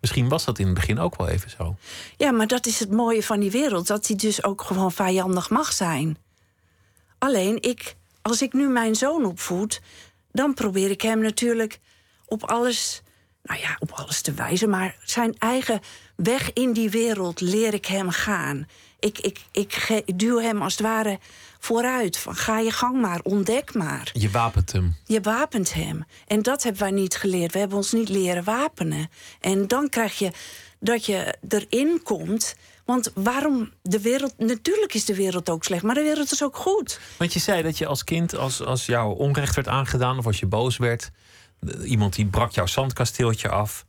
[0.01, 1.75] misschien was dat in het begin ook wel even zo.
[2.17, 3.87] Ja, maar dat is het mooie van die wereld.
[3.87, 6.17] Dat die dus ook gewoon vijandig mag zijn.
[7.17, 9.81] Alleen, ik, als ik nu mijn zoon opvoed...
[10.31, 11.79] dan probeer ik hem natuurlijk
[12.25, 13.01] op alles...
[13.43, 14.69] nou ja, op alles te wijzen...
[14.69, 15.79] maar zijn eigen
[16.15, 18.67] weg in die wereld leer ik hem gaan.
[18.99, 21.19] Ik, ik, ik duw hem als het ware
[21.59, 22.17] vooruit.
[22.17, 24.09] Van, ga je gang maar, ontdek maar.
[24.13, 24.95] Je wapent hem.
[25.05, 26.05] Je wapent hem.
[26.27, 27.53] En dat hebben wij niet geleerd.
[27.53, 29.09] We hebben ons niet leren wapenen.
[29.39, 30.31] En dan krijg je
[30.79, 32.55] dat je erin komt.
[32.89, 34.33] Want waarom de wereld.
[34.37, 36.99] Natuurlijk is de wereld ook slecht, maar de wereld is ook goed.
[37.17, 40.39] Want je zei dat je als kind, als, als jou onrecht werd aangedaan of als
[40.39, 41.11] je boos werd,
[41.83, 43.85] iemand die brak jouw zandkasteeltje af.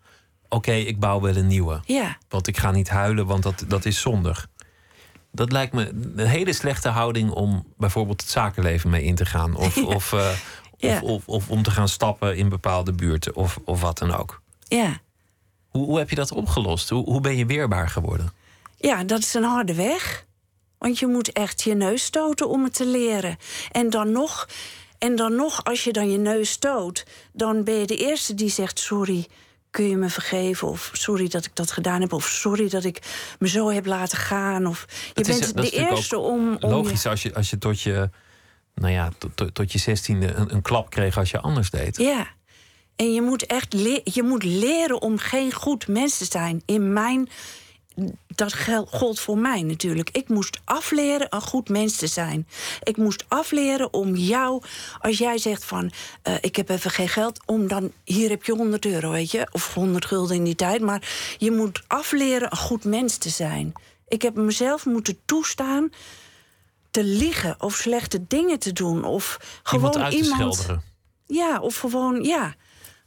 [0.49, 1.81] Oké, ik bouw wel een nieuwe.
[1.85, 4.49] Ja, Want ik ga niet huilen, want dat, dat is zondig.
[5.33, 9.57] Dat lijkt me een hele slechte houding om bijvoorbeeld het zakenleven mee in te gaan.
[9.57, 10.31] Of, of, eh,
[10.77, 10.95] Ja.
[10.95, 14.43] of, of, of om te gaan stappen in bepaalde buurten of, of wat dan ook.
[14.63, 15.01] ja.
[15.69, 16.89] Hoe, hoe heb je dat opgelost?
[16.89, 18.33] Hoe, hoe ben je weerbaar geworden?
[18.81, 20.27] Ja, dat is een harde weg.
[20.79, 23.37] Want je moet echt je neus stoten om het te leren.
[23.71, 24.49] En dan nog,
[24.99, 28.49] en dan nog als je dan je neus stoot, dan ben je de eerste die
[28.51, 29.27] zegt: Sorry,
[29.71, 30.69] kun je me vergeven?
[30.69, 32.13] Of sorry dat ik dat gedaan heb.
[32.13, 32.99] Of sorry dat ik
[33.39, 34.67] me zo heb laten gaan.
[34.67, 36.57] Of je is- bent de eerste om.
[36.61, 38.11] om Logisch als je, als je tot je,
[38.75, 41.97] nou ja, tot, tot, je zestiende een, een klap kreeg als je anders deed.
[41.97, 42.27] Ja.
[42.97, 43.73] En je moet echt
[44.05, 46.63] je moet leren om geen goed mens te zijn.
[46.67, 47.29] In mijn.
[48.27, 48.55] Dat
[48.89, 50.11] gold voor mij natuurlijk.
[50.11, 52.49] Ik moest afleren een goed mens te zijn.
[52.83, 54.63] Ik moest afleren om jou,
[54.99, 55.91] als jij zegt van
[56.23, 59.49] eh, ik heb even geen geld, om dan hier heb je 100 euro, weet je,
[59.53, 60.81] of 100 gulden in die tijd.
[60.81, 63.73] Maar je moet afleren een goed mens te zijn.
[64.09, 65.91] Ik heb mezelf moeten toestaan
[66.91, 69.39] te liegen of slechte dingen te doen of
[69.73, 70.55] Iemand gewoon uit te iemand.
[70.55, 70.83] schilderen.
[71.27, 72.55] Ja, of gewoon, ja,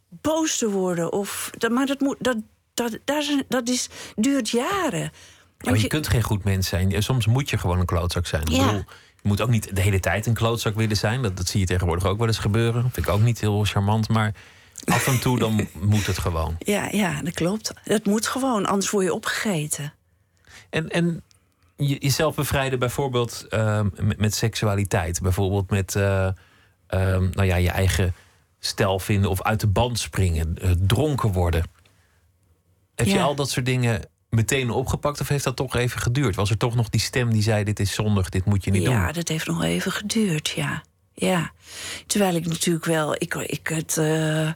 [0.09, 1.11] boos te worden.
[1.11, 2.37] Of, dat, maar dat, moet, dat,
[2.73, 2.99] dat,
[3.47, 5.11] dat, is, duurt jaren.
[5.59, 7.03] Ja, maar je kunt geen goed mens zijn.
[7.03, 8.41] Soms moet je gewoon een klootzak zijn.
[8.41, 8.65] Ik Ja.
[8.65, 8.83] bedoel,
[9.21, 11.21] je moet ook niet de hele tijd een klootzak willen zijn.
[11.21, 12.81] Dat, dat zie je tegenwoordig ook wel eens gebeuren.
[12.83, 14.09] Dat vind ik ook niet heel charmant.
[14.09, 14.33] Maar
[14.85, 16.55] af en toe dan moet het gewoon.
[16.59, 17.73] Ja, ja, dat klopt.
[17.83, 19.93] Dat moet gewoon, anders word je opgegeten.
[20.69, 21.23] En, en
[21.75, 25.21] je, jezelf bevrijden bijvoorbeeld ehm, met, met seksualiteit.
[25.21, 26.27] Bijvoorbeeld met eh,
[26.87, 28.13] ehm, nou ja, je eigen
[28.59, 30.57] stijl vinden of uit de band springen.
[30.61, 31.63] eh, dronken worden.
[32.95, 33.23] Heb je Ja.
[33.23, 36.35] al dat soort dingen meteen opgepakt of heeft dat toch even geduurd?
[36.35, 38.81] Was er toch nog die stem die zei: Dit is zondig, dit moet je niet
[38.81, 39.13] ja, doen?
[39.13, 40.83] dat heeft nog even geduurd, ja.
[41.13, 41.51] ja.
[42.07, 43.97] Terwijl ik natuurlijk wel, ik, ik het.
[43.97, 44.51] eh,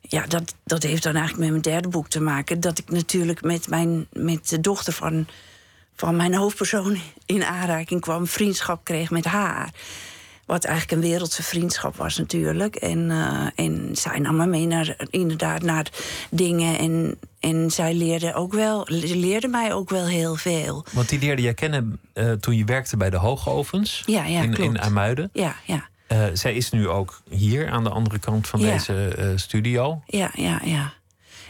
[0.00, 2.60] ja, dat, dat heeft dan eigenlijk met mijn derde boek te maken.
[2.60, 5.26] Dat ik natuurlijk met, mijn, met de dochter van,
[5.94, 9.70] van mijn hoofdpersoon in aanraking kwam, vriendschap kreeg met haar.
[10.48, 12.76] Wat eigenlijk een wereldse vriendschap was natuurlijk.
[12.76, 15.90] En, uh, en zij nam me mee naar, inderdaad naar
[16.30, 16.78] dingen.
[16.78, 20.84] En, en zij leerde, ook wel, leerde mij ook wel heel veel.
[20.92, 24.54] Want die leerde jij kennen uh, toen je werkte bij de Hoogovens ja, ja, in,
[24.54, 24.70] klopt.
[24.70, 25.30] in Amuiden.
[25.32, 25.88] Ja, ja.
[26.12, 28.72] Uh, zij is nu ook hier aan de andere kant van Ja.
[28.72, 30.02] deze studio.
[30.06, 30.92] Ja, ja, ja.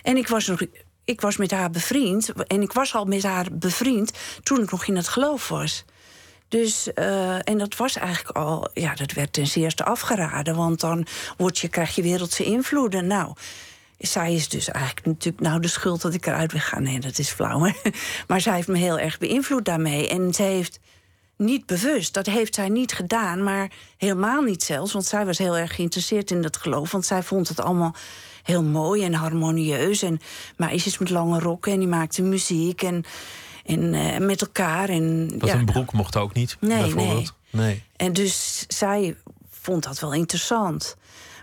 [0.02, 0.60] En ik was nog.
[1.04, 2.32] Ik was met haar bevriend.
[2.46, 5.84] En ik was al met haar bevriend toen ik nog in het geloof was.
[6.48, 10.56] Dus, eh, en dat was eigenlijk al, ja, dat werd ten zeerste afgeraden.
[10.56, 11.06] Want dan
[11.36, 13.06] word je, krijg je wereldse invloeden.
[13.06, 13.32] Nou,
[13.98, 16.82] zij is dus eigenlijk natuurlijk nou de schuld dat ik eruit gaan.
[16.82, 17.60] Nee, dat is flauw.
[17.62, 17.72] Hè?
[18.28, 20.08] Maar zij heeft me heel erg beïnvloed daarmee.
[20.08, 20.80] En zij heeft
[21.36, 24.92] niet bewust, dat heeft zij niet gedaan, maar helemaal niet zelfs.
[24.92, 26.92] Want zij was heel erg geïnteresseerd in dat geloof.
[26.92, 27.94] Want zij vond het allemaal
[28.42, 30.02] heel mooi en harmonieus.
[30.02, 30.20] En
[30.56, 33.04] meisjes met lange rokken en die maakten muziek en,
[33.68, 34.88] en eh, met elkaar.
[34.88, 37.34] En, Want ja, een broek mocht ook niet, Nee, bijvoorbeeld.
[37.50, 37.82] Nee.
[37.96, 39.16] en dus zij
[39.50, 40.96] vond dat wel interessant.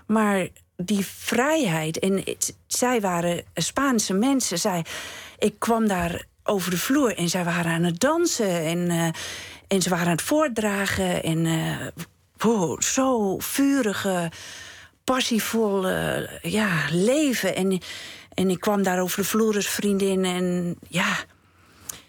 [0.08, 4.60] Maar die vrijheid, en het- zij waren Spaanse mensen.
[4.60, 4.86] Zij,
[5.40, 8.50] ik kwam daar over de vloer en zij waren aan het dansen.
[8.64, 9.08] En, eh,
[9.68, 11.24] en ze waren aan het voordragen.
[11.24, 11.88] En eh,
[12.38, 14.32] wow, zo vurige,
[15.04, 17.56] passievolle ja, leven.
[17.56, 17.80] En,
[18.34, 20.26] en ik kwam daar over de vloer als vriendin.
[20.26, 21.16] En ja,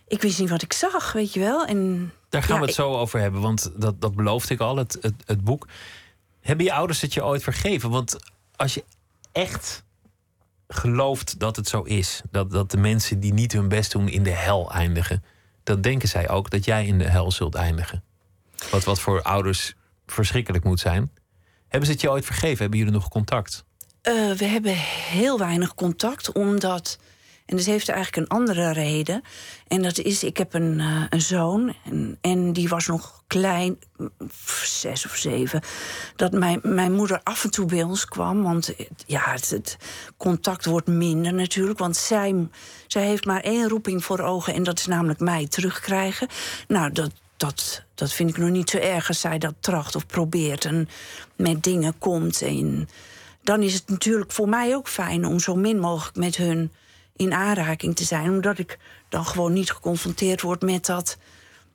[0.06, 1.64] ik wist niet wat ik zag, weet je wel.
[1.64, 4.76] En, Daar gaan ja, we het zo over hebben, want dat, dat beloofde ik al,
[4.76, 5.66] het, het, het boek.
[6.40, 7.90] Hebben je ouders het je ooit vergeven?
[7.90, 8.16] Want
[8.56, 8.84] als je
[9.32, 9.84] echt
[10.68, 14.22] gelooft dat het zo is, dat, dat de mensen die niet hun best doen in
[14.22, 15.24] de hel eindigen,
[15.62, 18.02] dan denken zij ook dat jij in de hel zult eindigen.
[18.70, 19.74] Wat, wat voor ouders
[20.06, 21.10] verschrikkelijk moet zijn.
[21.68, 22.58] Hebben ze het je ooit vergeven?
[22.58, 23.64] Hebben jullie nog contact?
[24.02, 24.72] Eh, we hebben
[25.10, 26.98] heel weinig contact, omdat.
[27.46, 29.22] En dat heeft eigenlijk een andere reden.
[29.68, 31.74] En dat is, ik heb een, eh, een zoon.
[31.84, 33.78] En, en die was nog klein,
[34.62, 35.60] zes of zeven.
[36.16, 38.42] Dat mijn, mijn moeder af en toe bij ons kwam.
[38.42, 39.76] Want het- ja, het, het
[40.16, 41.78] contact wordt minder natuurlijk.
[41.78, 42.48] Want zij,
[42.86, 44.54] zij heeft maar één roeping voor ogen.
[44.54, 46.28] En dat is namelijk mij terugkrijgen.
[46.68, 50.06] Nou, dat, dat, dat vind ik nog niet zo erg als zij dat tracht of
[50.06, 50.64] probeert.
[50.64, 50.88] En
[51.36, 52.42] met dingen komt.
[52.42, 52.88] En
[53.42, 56.72] dan is het natuurlijk voor mij ook fijn om zo min mogelijk met hun
[57.16, 58.30] in aanraking te zijn.
[58.30, 61.18] Omdat ik dan gewoon niet geconfronteerd word met dat.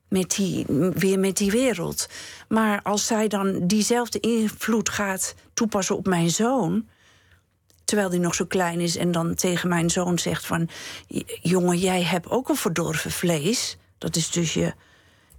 [0.08, 2.10] Met die, weer met die wereld.
[2.47, 6.88] Maar als zij dan diezelfde invloed gaat toepassen op mijn zoon.
[7.86, 10.69] Terwijl die nog zo klein is en dan tegen mijn zoon zegt van...
[11.08, 13.77] "J- jongen, jij hebt ook een verdorven vlees.
[13.97, 14.73] Dat is dus je,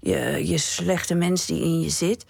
[0.00, 2.24] je, je slechte mens die in je zit.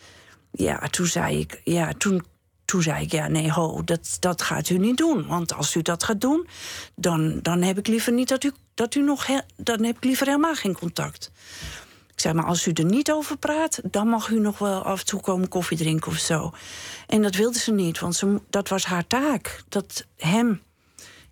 [0.50, 2.24] Ja, toen zei ik, ja, toen,
[2.64, 5.27] toen zei ik, ja, nee, ho, dat, dat gaat u niet doen.
[5.27, 6.46] Want als u dat gaat doen,
[6.94, 10.27] dan, dan heb ik liever niet dat u, dat u nog, dan heb ik liever
[10.27, 11.31] helemaal geen contact.
[12.12, 15.01] Ik zei, maar als u er niet over praat, dan mag u nog wel af
[15.01, 16.53] en toe komen koffie drinken of zo.
[17.07, 19.62] En dat wilde ze niet, want ze, dat was haar taak.
[19.68, 20.62] Dat hem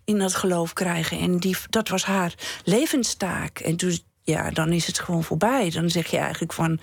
[0.03, 1.19] in dat geloof krijgen.
[1.19, 3.59] En die, dat was haar levenstaak.
[3.59, 5.69] En toen, ja, dan is het gewoon voorbij.
[5.69, 6.79] Dan zeg je eigenlijk van,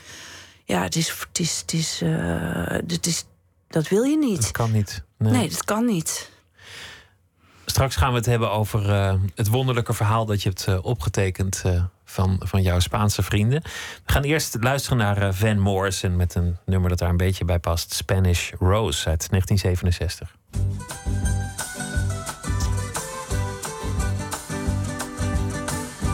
[0.65, 3.25] ja, het is, het is, het is, eh, het is
[3.69, 4.51] dat wil je Dat niet.
[4.51, 5.03] kan niet.
[5.19, 6.31] Nee, dat kan niet.
[7.67, 11.63] Straks gaan we het hebben over eh, het wonderlijke verhaal dat je hebt eh, opgetekend
[11.65, 13.63] eh, van, van jouw Spaanse vrienden.
[14.07, 17.45] We gaan eerst luisteren naar eh, Van Morrison met een nummer dat daar een beetje
[17.45, 20.37] bij past: Spanish Rose uit 1967.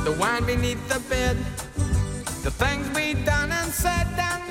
[0.05, 1.37] the wine beneath the bed,
[2.43, 4.43] the things we done and said, and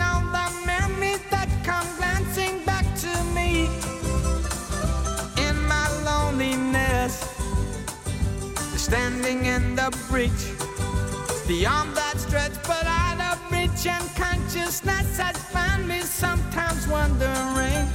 [8.93, 10.45] standing in the breach,
[11.65, 17.88] arm that stretched but out of reach, and consciousness has found me sometimes wondering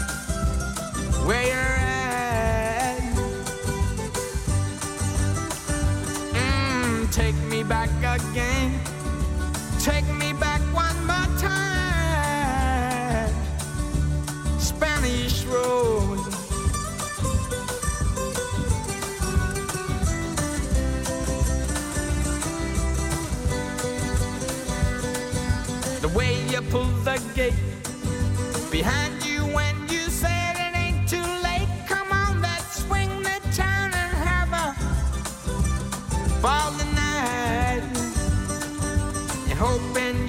[1.25, 2.99] where you're at.
[6.33, 8.81] Mm, take me back again.
[9.79, 13.33] Take me back one more time.
[14.59, 16.18] Spanish Road.
[26.61, 27.55] You pull the gate
[28.71, 31.69] behind you when you said it ain't too late.
[31.87, 34.67] Come on, let's swing the town and have a
[36.43, 37.83] ball tonight.
[39.49, 40.28] And hoping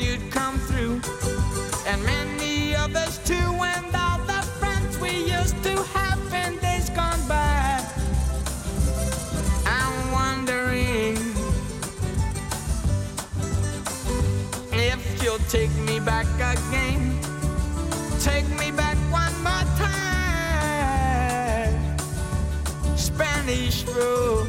[15.50, 17.20] Take me back again.
[18.20, 20.78] Take me back one more time.
[22.96, 24.48] Spanish Road.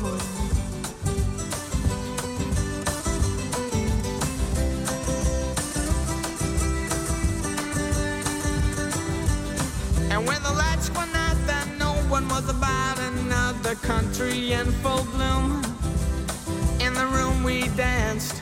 [10.11, 15.05] And when the lights went out, then no one was about another country in full
[15.05, 15.65] bloom.
[16.79, 18.40] In the room we danced.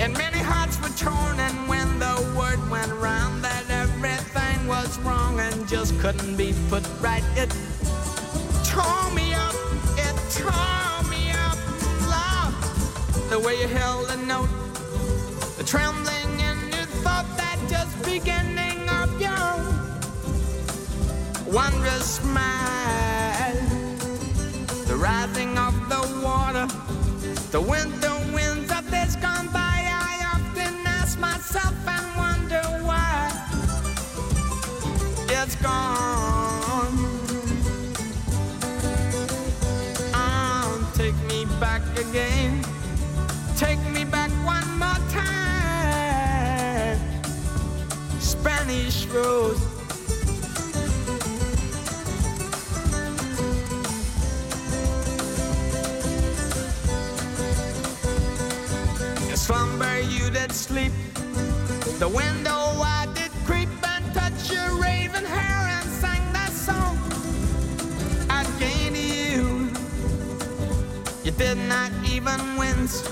[0.00, 5.40] And many hearts were torn, and when the word went round that everything was wrong
[5.40, 7.50] and just couldn't be put right, it
[8.64, 9.56] tore me up,
[10.06, 11.58] it tore me up,
[12.06, 12.54] love.
[13.28, 14.48] The way you held a note,
[15.56, 19.50] the trembling in your thought, that just beginning of your
[21.52, 23.54] wondrous smile,
[24.86, 26.68] the rising of the water,
[27.50, 28.07] the winter
[35.62, 36.98] gone.
[40.14, 42.64] Oh, take me back again.
[43.56, 46.98] Take me back one more time.
[48.20, 49.58] Spanish Rose.
[59.34, 60.92] Slumber you did sleep.
[61.98, 62.67] The window
[71.38, 73.04] did not even wince.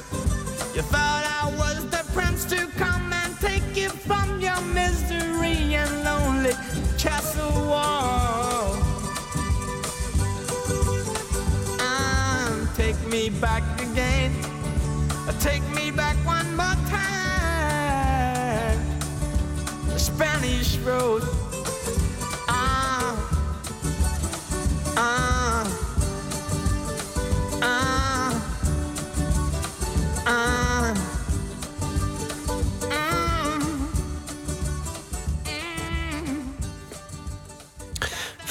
[0.74, 6.04] You thought I was the prince to come and take you from your misery and
[6.04, 6.52] lonely
[6.98, 8.74] castle wall.
[11.78, 14.34] And take me back again.
[15.38, 18.80] Take me back one more time.
[19.86, 21.35] The Spanish Rose.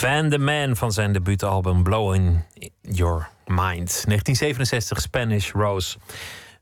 [0.06, 2.44] Van de Man van zijn debuutalbum Blowing
[2.82, 4.04] Your Mind.
[4.06, 5.98] 1967 Spanish Rose.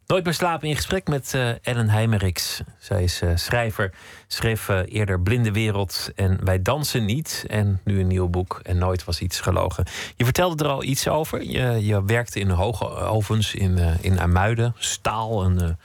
[0.05, 2.61] Nooit meer slapen in gesprek met eh, Ellen Heimerichs.
[2.77, 3.93] Zij is eh, schrijver,
[4.27, 7.45] schreef eh, eerder Blinde Wereld en Wij dansen niet.
[7.47, 9.85] En nu een nieuw boek en Nooit was iets gelogen.
[10.15, 11.43] Je vertelde er al iets over.
[11.43, 14.75] Je, je werkte in hoge ovens in, in Amuiden.
[14.77, 15.79] Staal en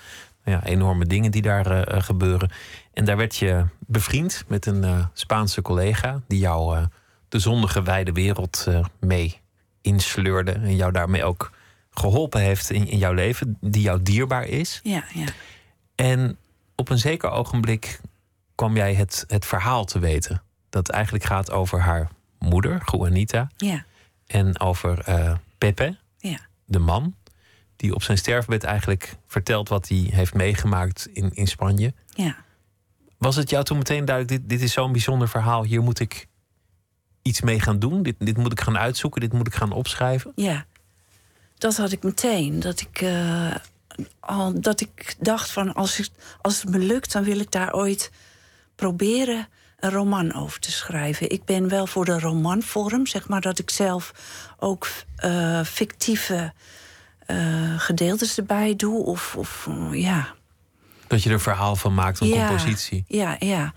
[0.45, 2.51] ja, enorme dingen die daar gebeuren.
[2.93, 6.21] En daar werd je bevriend met een Spaanse collega...
[6.27, 6.87] die jou
[7.29, 9.41] de zondige wijde wereld eh, mee
[9.81, 10.53] insleurde.
[10.53, 11.51] En jou daarmee ook
[11.91, 13.57] geholpen heeft in, in jouw leven.
[13.61, 14.81] Die jou dierbaar is.
[14.83, 15.27] Ja, ja.
[15.95, 16.37] En
[16.75, 18.01] op een zeker ogenblik
[18.55, 20.43] kwam jij het, het verhaal te weten.
[20.71, 23.51] Dat eigenlijk gaat over haar moeder, Juanita.
[23.57, 23.85] Ja,
[24.27, 26.39] En over eh, Pepe, ja.
[26.65, 27.15] de man.
[27.77, 31.95] Die op zijn sterfbed eigenlijk vertelt wat hij heeft meegemaakt in, in Spanje.
[32.07, 32.37] Ja.
[33.19, 35.65] Was het jou toen meteen duidelijk, dit, dit is zo'n bijzonder verhaal.
[35.65, 36.27] Hier moet ik
[37.23, 38.03] iets mee gaan doen.
[38.03, 39.21] Dit, dit moet ik gaan uitzoeken.
[39.21, 40.33] Dit moet ik gaan opschrijven.
[40.35, 40.67] Ja,
[41.59, 42.61] dat had ik meteen.
[42.61, 43.55] Dat ik, eh,
[44.21, 46.09] al, dat ik dacht van als, ik,
[46.41, 48.11] als het me lukt, dan wil ik daar ooit
[48.75, 49.49] proberen
[49.81, 51.31] een roman over te schrijven.
[51.31, 54.13] Ik ben wel voor de romanvorm, zeg maar, dat ik zelf
[54.59, 56.53] ook eh, fictieve
[57.27, 59.05] eh, gedeeltes erbij doe.
[59.05, 60.35] Of, of ja,
[61.07, 63.05] Dat je er verhaal van maakt, een compositie.
[63.09, 63.73] ja, ja.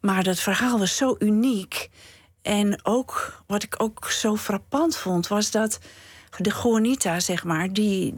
[0.00, 1.88] Maar dat verhaal was zo uniek.
[2.42, 5.78] En ook, wat ik ook zo frappant vond, was dat
[6.36, 8.14] de Juanita, zeg maar, die,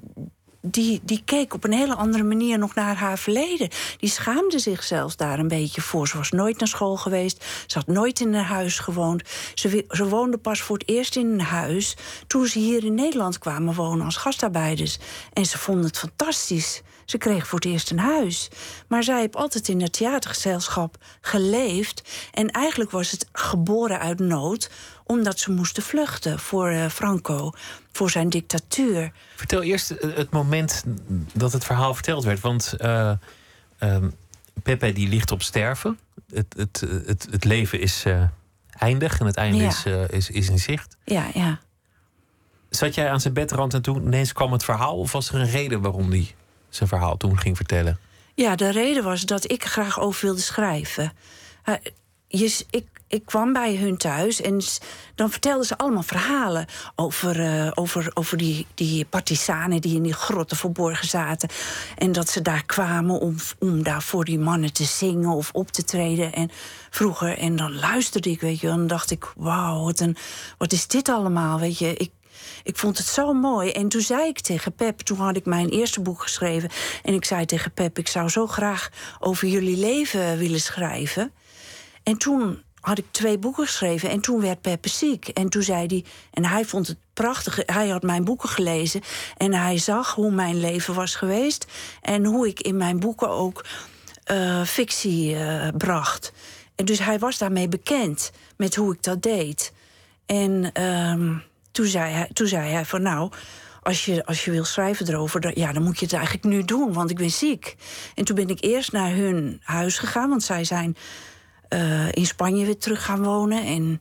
[0.61, 3.69] die, die keek op een hele andere manier nog naar haar verleden.
[3.99, 6.09] Die schaamde zich zelfs daar een beetje voor.
[6.09, 7.45] Ze was nooit naar school geweest.
[7.67, 9.23] Ze had nooit in een huis gewoond.
[9.55, 13.39] Ze, ze woonde pas voor het eerst in een huis toen ze hier in Nederland
[13.39, 14.99] kwamen wonen als gastarbeiders.
[15.33, 16.83] En ze vonden het fantastisch.
[17.05, 18.49] Ze kreeg voor het eerst een huis.
[18.89, 22.03] Maar zij heeft altijd in het theatergezelschap geleefd.
[22.33, 24.71] En eigenlijk was het geboren uit nood,
[25.05, 27.53] omdat ze moesten vluchten voor eh, Franco,
[27.93, 29.13] voor zijn dictatuur.
[29.37, 30.83] Vertel eerst eh, het moment
[31.33, 32.41] dat het verhaal verteld werd.
[32.41, 34.09] Want ehm,
[34.63, 35.99] Pepe die ligt op sterven.
[36.35, 38.05] Het, het, het, het leven is
[38.79, 39.69] eindig en het einde Ja.
[39.69, 40.97] is, is, is in zicht.
[41.05, 41.59] Ja, ja.
[42.71, 44.97] Zat jij aan zijn bedrand en toen ineens kwam het verhaal?
[44.97, 46.35] Of was er een reden waarom hij
[46.75, 47.99] zijn verhaal toen ging vertellen?
[48.35, 51.13] Ja, de reden was dat ik graag over wilde schrijven.
[52.29, 54.61] Je, ik, ik kwam bij hun thuis en
[55.15, 60.13] dan vertelden ze allemaal verhalen over, uh, over, over die, die partisanen die in die
[60.13, 61.49] grotten verborgen zaten.
[61.97, 65.71] En dat ze daar kwamen om, om daar voor die mannen te zingen of op
[65.71, 66.33] te treden.
[66.33, 66.51] En
[66.91, 70.05] vroeger, en dan luisterde ik, weet je, en dacht ik: wauw, wat,
[70.59, 71.61] wat is dit allemaal?
[71.61, 72.11] Weet je, ik,
[72.63, 73.71] ik vond het zo mooi.
[73.71, 76.71] En toen zei ik tegen Pep, toen had ik mijn eerste boek geschreven.
[77.03, 78.91] En ik zei tegen Pep: Ik zou zo graag
[79.21, 81.33] over jullie leven willen schrijven.
[82.03, 85.29] En toen had ik twee boeken geschreven en toen werd Peppe ziek.
[85.29, 89.01] En toen zei hij, en hij vond het prachtig, hij had mijn boeken gelezen
[89.37, 91.67] en hij zag hoe mijn leven was geweest
[92.01, 93.65] en hoe ik in mijn boeken ook
[94.31, 96.33] uh, fictie uh, bracht.
[96.75, 99.73] En dus hij was daarmee bekend met hoe ik dat deed.
[100.27, 101.43] En um,
[101.75, 103.33] toen, zei hij, toen zei hij van nou,
[103.83, 106.65] als je, als je wil schrijven erover, dan, ja, dan moet je het eigenlijk nu
[106.65, 107.77] doen, want ik ben ziek.
[108.15, 110.97] En toen ben ik eerst naar hun huis gegaan, want zij zijn
[111.69, 113.65] uh, in Spanje weer terug gaan wonen.
[113.65, 114.01] En,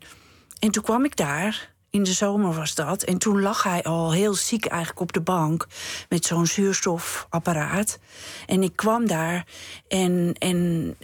[0.60, 1.72] en toen kwam ik daar.
[1.90, 3.04] In de zomer was dat.
[3.04, 5.68] En toen lag hij al heel ziek eigenlijk op de bank.
[6.10, 8.00] Met zo'n zuurstofapparaat.
[8.46, 9.46] En ik kwam daar.
[9.88, 10.96] En, en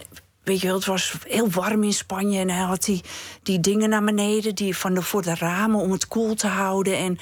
[0.42, 2.38] weet je wel, het was heel warm in Spanje.
[2.38, 3.02] En hij had die,
[3.42, 4.54] die dingen naar beneden.
[4.54, 6.96] Die van de, voor de ramen om het koel te houden.
[6.96, 7.18] En,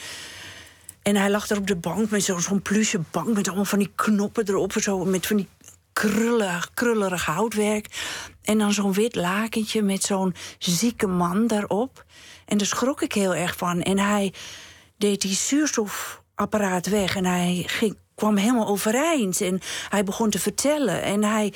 [1.02, 3.34] en hij lag daar op de bank met zo'n zo'n pluche bank.
[3.34, 4.72] Met allemaal van die knoppen erop.
[4.72, 5.48] Zo, met van die
[5.92, 7.86] krullig, krullerig houtwerk.
[8.42, 12.04] En dan zo'n wit lakentje met zo'n zieke man daarop.
[12.44, 13.82] En daar schrok ik heel erg van.
[13.82, 14.32] En hij
[14.96, 19.40] deed die zuurstofapparaat weg en hij ging, kwam helemaal overeind.
[19.40, 21.02] En hij begon te vertellen.
[21.02, 21.52] En hij,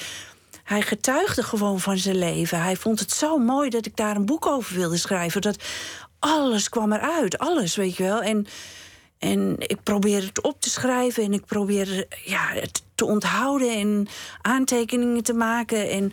[0.62, 2.62] hij getuigde gewoon van zijn leven.
[2.62, 5.40] Hij vond het zo mooi dat ik daar een boek over wilde schrijven.
[5.40, 5.56] Dat
[6.18, 8.22] alles kwam eruit, alles, weet je wel.
[8.22, 8.46] En,
[9.18, 14.08] en ik probeerde het op te schrijven en ik probeerde ja, het te onthouden en
[14.40, 15.90] aantekeningen te maken.
[15.90, 16.12] En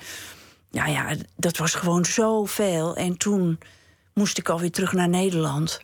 [0.70, 2.95] ja, ja, dat was gewoon zoveel.
[2.95, 3.60] En toen
[4.14, 5.82] moest ik alweer terug naar Nederland.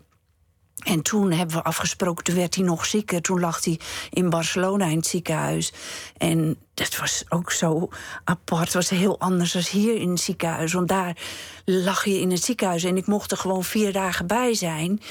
[0.85, 3.21] En toen hebben we afgesproken, toen werd hij nog zieker.
[3.21, 3.79] Toen lag hij
[4.09, 5.73] in Barcelona in het ziekenhuis.
[6.17, 7.89] En dat was ook zo
[8.23, 8.63] apart.
[8.63, 10.73] Het was heel anders dan hier in het ziekenhuis.
[10.73, 11.17] Want daar
[11.65, 15.01] lag je in het ziekenhuis en ik mocht er gewoon vier dagen bij zijn.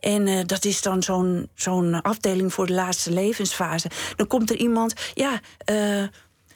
[0.00, 1.02] En uh, dat is dan
[1.54, 3.90] zo'n afdeling voor de laatste levensfase.
[4.16, 5.40] Dan komt er iemand, ja,
[5.70, 6.02] uh,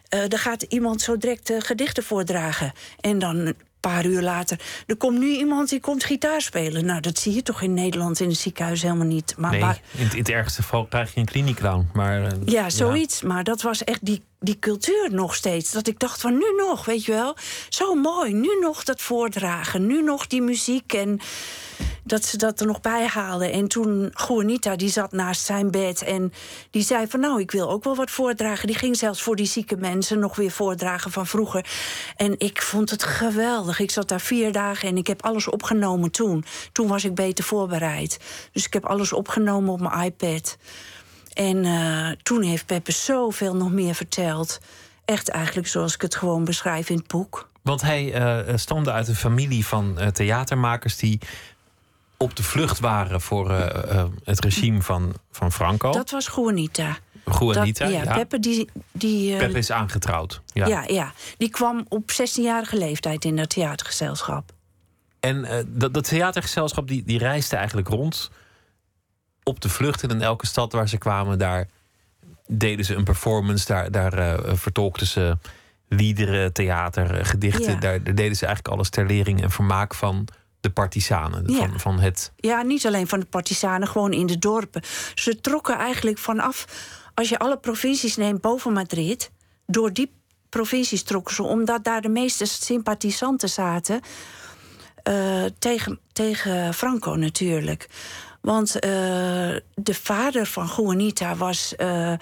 [0.08, 2.72] er gaat iemand zo direct gedichten voordragen.
[3.00, 3.54] En dan
[3.90, 4.60] paar uur later.
[4.86, 6.84] Er komt nu iemand die komt gitaar spelen.
[6.84, 9.34] Nou, dat zie je toch in Nederland in het ziekenhuis helemaal niet.
[9.36, 11.88] Maar, nee, in, in, het ergste geval krijg je een kliniekclown.
[11.92, 13.20] Maar, uh, ja, zoiets.
[13.20, 13.28] Ja.
[13.28, 15.72] Maar dat was echt die, die cultuur nog steeds.
[15.72, 17.36] Dat ik dacht van nu nog, weet je wel.
[17.68, 19.86] Zo mooi, nu nog dat voordragen.
[19.86, 21.20] Nu nog die muziek en
[22.04, 23.52] dat ze dat er nog bij haalden.
[23.52, 26.32] En toen, Juanita, die zat naast zijn bed en
[26.70, 27.20] die zei van...
[27.20, 28.66] nou, ik wil ook wel wat voordragen.
[28.66, 31.66] Die ging zelfs voor die zieke mensen nog weer voordragen van vroeger.
[32.16, 33.78] En ik vond het geweldig.
[33.78, 36.44] Ik zat daar vier dagen en ik heb alles opgenomen toen.
[36.72, 38.18] Toen was ik beter voorbereid.
[38.52, 40.56] Dus ik heb alles opgenomen op mijn iPad.
[41.32, 44.60] En uh, toen heeft Peppe zoveel nog meer verteld.
[45.04, 47.48] Echt eigenlijk zoals ik het gewoon beschrijf in het boek.
[47.62, 51.20] Want hij uh, stamde uit een familie van uh, theatermakers die
[52.24, 53.58] op de vlucht waren voor uh,
[53.92, 55.92] uh, het regime van, van Franco.
[55.92, 56.98] Dat was Juanita.
[57.38, 58.02] Juanita, dat, ja.
[58.02, 58.14] ja.
[58.14, 60.40] Peppe, die, die, uh, Peppe is aangetrouwd.
[60.52, 60.66] Ja.
[60.66, 61.12] ja, ja.
[61.36, 64.52] Die kwam op 16-jarige leeftijd in dat theatergezelschap.
[65.20, 68.30] En dat, dat theatergezelschap die, die reisde eigenlijk rond
[69.42, 70.02] op de vlucht.
[70.02, 71.68] En in elke stad waar ze kwamen, daar
[72.46, 73.66] deden ze een performance.
[73.66, 75.38] Daar, daar vertolkten ze
[75.88, 77.72] liederen, theater, gedichten.
[77.72, 77.80] Ja.
[77.80, 80.28] Daar, daar deden ze eigenlijk alles ter lering en vermaak van
[80.64, 81.44] de partisanen.
[81.46, 81.58] Ja.
[81.58, 82.32] Van, van het...
[82.36, 84.82] ja, niet alleen van de partisanen, gewoon in de dorpen.
[85.14, 86.64] Ze trokken eigenlijk vanaf,
[87.14, 89.30] als je alle provincies neemt boven Madrid,
[89.66, 90.12] door die
[90.48, 94.00] provincies trokken ze, omdat daar de meeste sympathisanten zaten.
[95.08, 97.88] Uh, tegen, tegen Franco natuurlijk.
[98.40, 98.80] Want uh,
[99.74, 101.74] de vader van Juanita was.
[101.76, 102.12] Uh,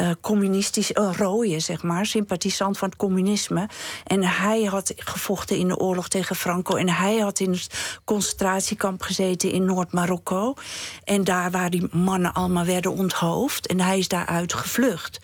[0.00, 3.68] uh, communistisch, uh, rode, zeg maar, sympathisant van het communisme.
[4.04, 6.76] En hij had gevochten in de oorlog tegen Franco.
[6.76, 10.54] En hij had in het concentratiekamp gezeten in Noord-Marokko.
[11.04, 13.66] En daar waar die mannen allemaal werden onthoofd.
[13.66, 15.20] En hij is daaruit gevlucht.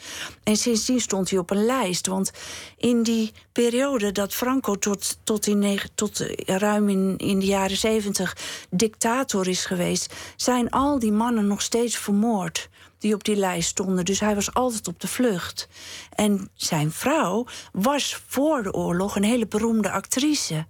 [0.50, 2.06] En sindsdien stond hij op een lijst.
[2.06, 2.30] Want
[2.76, 8.36] in die periode dat Franco tot, tot, in, tot ruim in, in de jaren zeventig
[8.70, 14.04] dictator is geweest, zijn al die mannen nog steeds vermoord die op die lijst stonden.
[14.04, 15.68] Dus hij was altijd op de vlucht.
[16.14, 20.66] En zijn vrouw was voor de oorlog een hele beroemde actrice.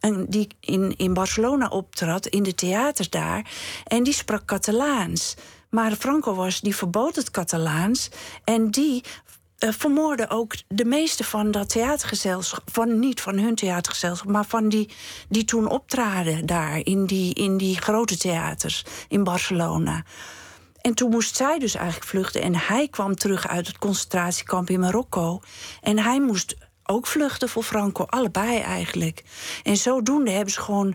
[0.00, 3.50] En die in, in Barcelona optrad, in de theaters daar.
[3.84, 5.34] En die sprak Catalaans.
[5.72, 8.10] Maar Franco was, die verbood het Catalaans.
[8.44, 9.04] En die
[9.58, 12.62] eh, vermoorden ook de meeste van dat theatergezelschap.
[12.72, 14.90] Van, niet van hun theatergezelschap, maar van die
[15.28, 20.04] die toen optraden daar in die, in die grote theaters in Barcelona.
[20.80, 22.42] En toen moest zij dus eigenlijk vluchten.
[22.42, 25.40] En hij kwam terug uit het concentratiekamp in Marokko.
[25.80, 29.24] En hij moest ook vluchten voor Franco, allebei eigenlijk.
[29.62, 30.94] En zodoende hebben ze gewoon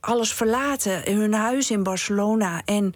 [0.00, 1.12] alles verlaten.
[1.14, 2.62] Hun huis in Barcelona.
[2.64, 2.94] En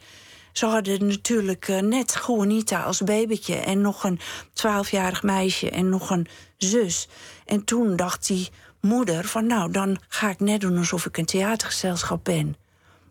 [0.56, 3.54] ze hadden natuurlijk eh, net Juanita als babytje...
[3.54, 4.20] en nog een
[4.52, 6.26] twaalfjarig meisje en nog een
[6.56, 7.08] zus.
[7.44, 8.50] En toen dacht die
[8.80, 9.46] moeder van...
[9.46, 12.56] nou, dan ga ik net doen alsof ik een theatergezelschap ben.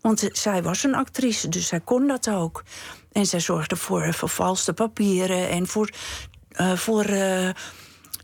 [0.00, 2.64] Want eh, zij was een actrice, dus zij kon dat ook.
[3.12, 5.90] En zij zorgde voor vervalste papieren en voor...
[6.74, 7.04] Voor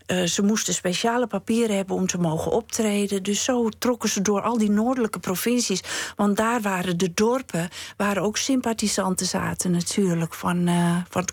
[0.07, 3.23] uh, ze moesten speciale papieren hebben om te mogen optreden.
[3.23, 5.83] Dus zo trokken ze door al die noordelijke provincies.
[6.17, 11.29] Want daar waren de dorpen, waar ook sympathisanten zaten natuurlijk van, uh, van,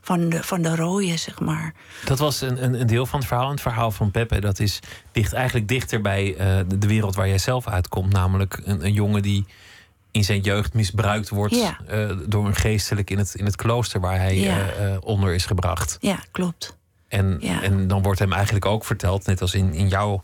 [0.00, 1.74] van, de, van de rooien, zeg maar.
[2.04, 3.50] Dat was een, een, deel van het verhaal.
[3.50, 4.80] het verhaal van Peppe, dat is
[5.12, 8.12] dicht, eigenlijk dichter bij uh, de, de, wereld waar jij zelf uitkomt.
[8.12, 9.46] Namelijk een, een jongen die
[10.10, 11.78] in zijn jeugd misbruikt wordt ja.
[12.26, 14.66] door een geestelijk in het, in het klooster waar hij Ja.
[15.00, 15.96] onder is gebracht.
[16.00, 16.77] Ja, klopt.
[17.08, 17.62] En, Ja.
[17.62, 20.22] en dan wordt hem eigenlijk ook verteld, net als in, in jouw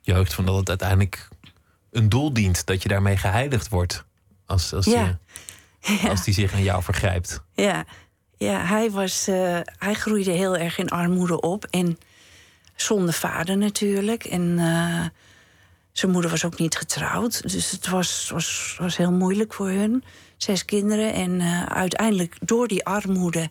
[0.00, 1.28] jeugd, van dat het uiteindelijk
[1.90, 2.66] een doel dient.
[2.66, 4.04] Dat je daarmee geheiligd wordt.
[4.46, 5.18] Als, als, Ja.
[5.80, 7.42] je, als die zich aan jou vergrijpt.
[7.54, 7.84] Ja,
[8.36, 11.64] ja hij, was, eh, hij groeide heel erg in armoede op.
[11.64, 11.98] En
[12.74, 14.24] zonder vader natuurlijk.
[14.24, 15.04] En eh,
[15.92, 17.42] zijn moeder was ook niet getrouwd.
[17.42, 20.04] Dus het was, was, was heel moeilijk voor hun.
[20.36, 21.12] Zes kinderen.
[21.12, 23.48] En eh, uiteindelijk door die armoede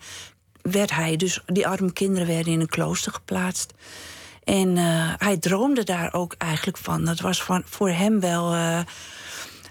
[0.72, 1.16] werd hij...
[1.16, 3.74] dus die arme kinderen werden in een klooster geplaatst.
[4.43, 7.05] En eh, hij droomde daar ook eigenlijk van.
[7.05, 8.53] Dat was van, voor hem wel...
[8.53, 8.80] eh,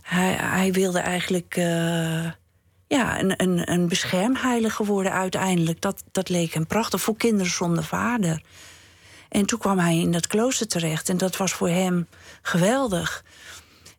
[0.02, 1.56] hij, hij wilde eigenlijk...
[1.56, 2.24] eh,
[2.86, 5.80] ja, een, een, een beschermheilige worden uiteindelijk.
[5.80, 8.42] Dat, dat leek hem prachtig voor kinderen zonder vader.
[9.28, 12.06] En toen kwam hij in dat klooster terecht en dat was voor hem
[12.42, 13.24] geweldig.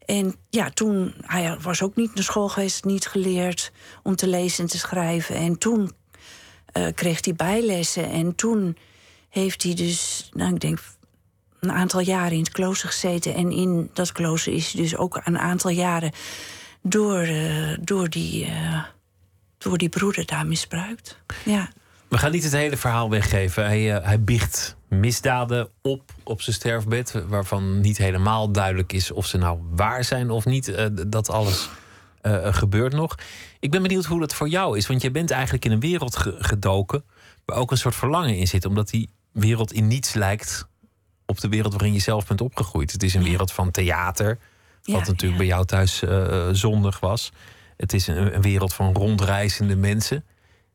[0.06, 3.72] En ja, toen, hij was ook niet naar school geweest, niet geleerd
[4.04, 5.36] om te lezen en te schrijven.
[5.36, 5.92] En toen
[6.76, 8.78] eh, kreeg hij bijlessen en toen
[9.30, 10.80] heeft hij dus, nou ik denk
[11.60, 13.34] een aantal jaren in het klooster gezeten.
[13.36, 16.12] En in dat klooster is hij dus ook een aantal jaren
[16.82, 18.84] door, eh, door, die, eh,
[19.58, 21.18] door die broeder daar misbruikt.
[21.46, 21.70] Ja.
[22.08, 23.66] We gaan niet het hele verhaal weggeven.
[23.66, 27.24] Hij, eh, hij biecht misdaden op op zijn sterfbed.
[27.28, 30.90] Waarvan niet helemaal duidelijk is of ze nou waar zijn of niet.
[31.08, 31.70] Dat alles
[32.44, 33.16] gebeurt nog.
[33.66, 34.88] Ik ben benieuwd hoe dat voor jou is.
[34.88, 37.04] Want je bent eigenlijk in een wereld ge- gedoken.
[37.46, 38.66] waar ook een soort verlangen in zit.
[38.66, 40.68] Omdat die wereld in niets lijkt
[41.26, 42.92] op de wereld waarin je zelf bent opgegroeid.
[42.92, 44.38] Het is een wereld van theater.
[44.84, 47.32] Wat Ja, natuurlijk bij jou thuis eh, zondig was.
[47.78, 50.26] Het is een, een wereld van rondreizende mensen.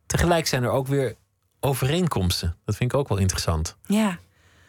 [0.07, 1.15] Tegelijk zijn er ook weer
[1.61, 2.57] overeenkomsten.
[2.65, 3.77] Dat vind ik ook wel interessant.
[3.87, 4.19] Ja,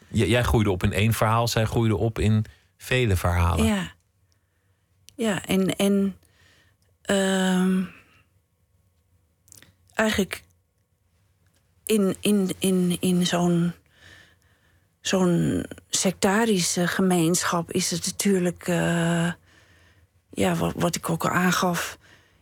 [0.07, 2.45] J- jij groeide op in één verhaal, zij groeide op in
[2.77, 3.65] vele verhalen.
[3.65, 3.91] ja.
[5.15, 6.15] Ja, en, en
[7.01, 7.81] ehm,
[10.01, 10.43] eigenlijk
[11.85, 13.73] in, in, in, in zo'n
[15.01, 19.31] zo'n sectarische gemeenschap is het natuurlijk, eh,
[20.29, 21.97] ja, wat, wat ik ook al aangaf,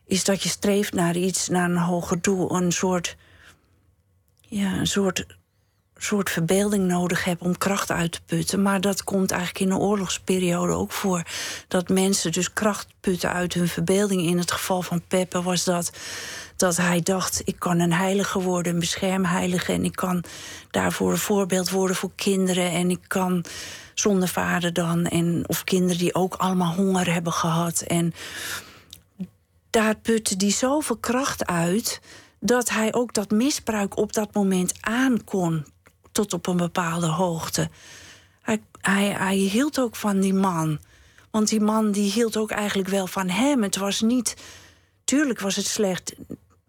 [0.06, 3.18] is dat je streeft naar iets, naar een hoger doel, een soort,
[4.40, 5.26] ja, een soort,
[5.96, 8.62] soort verbeelding nodig hebt om kracht uit te putten.
[8.62, 11.24] Maar dat komt eigenlijk in de oorlogsperiode ook voor.
[11.68, 14.22] Dat mensen dus kracht putten uit hun verbeelding.
[14.22, 15.92] In het geval van Peppe was dat
[16.60, 19.74] dat hij dacht: ik kan een heilige worden, een beschermheilige.
[19.74, 20.24] En ik kan
[20.72, 22.72] daarvoor een voorbeeld worden voor kinderen.
[22.72, 23.46] En ik kan
[23.94, 25.06] zonder vader dan.
[25.06, 27.82] En, of kinderen die ook allemaal honger hebben gehad.
[27.82, 28.14] En
[29.70, 32.02] daar putte hij zoveel kracht uit.
[32.40, 35.66] dat hij ook dat misbruik op dat moment aan kon.
[36.12, 37.70] tot op een bepaalde hoogte.
[38.42, 40.80] Hij, hij, hij hield ook van die man.
[41.32, 43.64] Want die man die hield ook eigenlijk wel van hem.
[43.64, 44.36] Het was niet.
[45.04, 46.16] Tuurlijk was het slecht.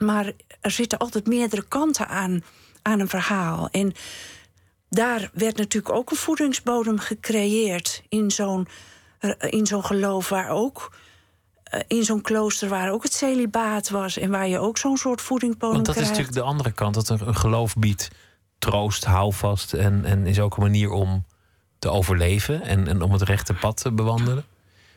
[0.04, 2.42] Maar er zitten altijd meerdere kanten aan,
[2.82, 3.68] aan een verhaal.
[3.70, 3.92] En
[4.88, 8.02] daar werd natuurlijk ook een voedingsbodem gecreëerd.
[8.08, 8.68] in zo'n
[9.18, 10.92] eh, in zo'n geloof waar ook.
[11.64, 14.16] eh, in zo'n klooster waar ook het celibaat was.
[14.18, 16.18] en waar je ook zo'n soort voedingsbodem Want dat is krijgt.
[16.18, 16.94] natuurlijk de andere kant.
[16.94, 18.08] Dat er een geloof biedt
[18.58, 19.72] troost, houvast.
[19.72, 21.24] En, en is ook een manier om
[21.78, 22.62] te overleven.
[22.62, 24.44] En, en om het rechte pad te bewandelen.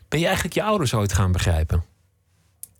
[0.10, 1.84] Ben je eigenlijk je ouders ooit gaan begrijpen?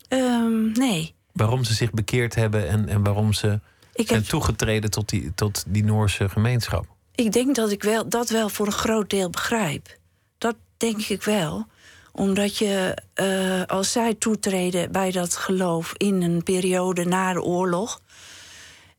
[0.08, 1.14] Ehm, nee.
[1.34, 3.60] Waarom ze zich bekeerd hebben en, en waarom ze
[3.92, 6.86] Ik zijn heb toegetreden tot die, tot die Noorse gemeenschap?
[7.14, 9.98] Ik denk dat ik wel, dat wel voor een groot deel begrijp.
[10.38, 11.66] Dat denk ik wel.
[12.12, 18.00] Omdat je, eh, als zij toetreden bij dat geloof in een periode na de oorlog.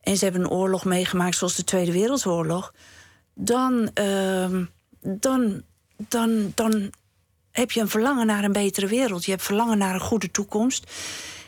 [0.00, 2.74] en ze hebben een oorlog meegemaakt zoals de Tweede Wereldoorlog,
[3.34, 4.64] dan, ehm,
[5.00, 5.62] dan,
[5.96, 6.90] dan, dan
[7.50, 9.24] heb je een verlangen naar een betere wereld.
[9.24, 10.92] Je hebt verlangen naar een goede toekomst.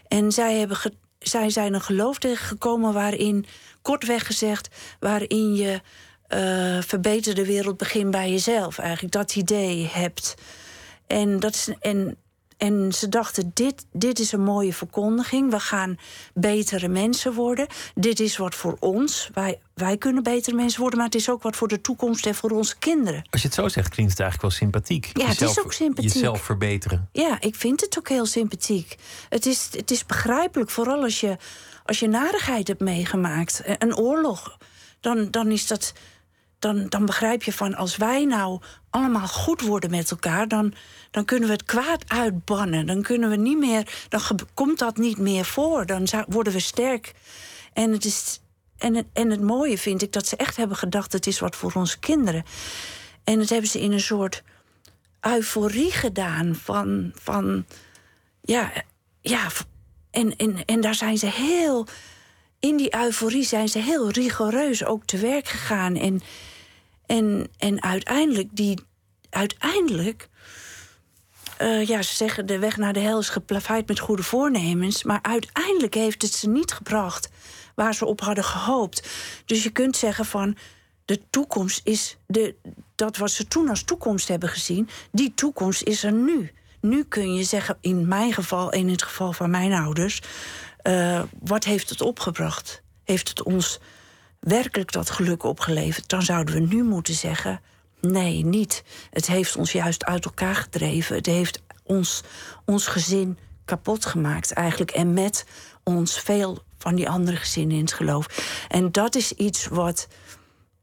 [0.08, 0.78] En zij, hebben
[1.18, 3.46] zij zijn een geloof tegengekomen waarin,
[3.82, 4.68] kortweg gezegd,
[5.00, 5.80] waarin je
[6.28, 8.78] eh verbeterde wereld begint bij jezelf.
[8.78, 10.34] Eigenlijk dat idee hebt.
[11.06, 12.16] En, dat is, en,
[12.58, 15.50] en ze dachten, dit, dit is een mooie verkondiging.
[15.50, 15.98] We gaan
[16.34, 17.66] betere mensen worden.
[17.94, 19.30] Dit is wat voor ons.
[19.34, 22.34] Wij, wij kunnen betere mensen worden, maar het is ook wat voor de toekomst en
[22.34, 23.26] voor onze kinderen.
[23.30, 25.10] Als je het zo zegt, klinkt het eigenlijk wel sympathiek.
[25.12, 26.12] Ja, het is ook sympathiek.
[26.12, 27.08] Jezelf verbeteren.
[27.12, 28.96] Ja, ik vind het ook heel sympathiek.
[29.28, 31.36] Het is, het is begrijpelijk, vooral als je,
[31.84, 33.62] als je narigheid hebt meegemaakt.
[33.78, 34.56] Een oorlog.
[35.00, 35.92] Dan, dan is dat.
[36.58, 40.74] Dan, dan begrijp je van als wij nou allemaal goed worden met elkaar, dan,
[41.10, 42.86] dan kunnen we het kwaad uitbannen.
[42.86, 44.06] Dan kunnen we niet meer.
[44.08, 44.20] Dan
[44.54, 45.86] komt dat niet meer voor.
[45.86, 47.12] Dan worden we sterk.
[47.72, 48.40] En het, is,
[48.78, 51.72] en, en het mooie vind ik dat ze echt hebben gedacht: het is wat voor
[51.74, 52.44] onze kinderen.
[53.24, 54.42] En dat hebben ze in een soort
[55.20, 57.12] euforie gedaan van.
[57.14, 57.66] van
[58.42, 58.72] ja,
[59.20, 59.48] ja
[60.66, 61.86] en daar zijn ze heel.
[62.60, 65.96] In die euforie zijn ze heel rigoureus ook te werk gegaan.
[65.96, 66.20] En,
[67.06, 68.80] en, en uiteindelijk, die,
[69.30, 70.28] uiteindelijk
[71.58, 75.02] eh, ja, ze zeggen de weg naar de hel is geplaveid met goede voornemens.
[75.02, 77.28] Maar uiteindelijk heeft het ze niet gebracht
[77.74, 79.08] waar ze op hadden gehoopt.
[79.44, 80.56] Dus je kunt zeggen van
[81.04, 82.54] de toekomst is de,
[82.94, 86.52] dat wat ze toen als toekomst hebben gezien, die toekomst is er nu.
[86.80, 90.22] Nu kun je zeggen, in mijn geval, in het geval van mijn ouders,
[90.88, 92.82] eh, wat heeft het opgebracht?
[93.04, 93.78] Heeft het ons
[94.40, 96.08] werkelijk dat geluk opgeleverd?
[96.08, 97.60] Dan zouden we nu moeten zeggen,
[98.00, 98.84] nee, niet.
[99.10, 101.16] Het heeft ons juist uit elkaar gedreven.
[101.16, 102.22] Het heeft ons,
[102.64, 104.90] ons gezin kapot gemaakt eigenlijk.
[104.90, 105.46] En met
[105.82, 108.26] ons veel van die andere gezinnen in het geloof.
[108.68, 110.08] En dat is iets wat,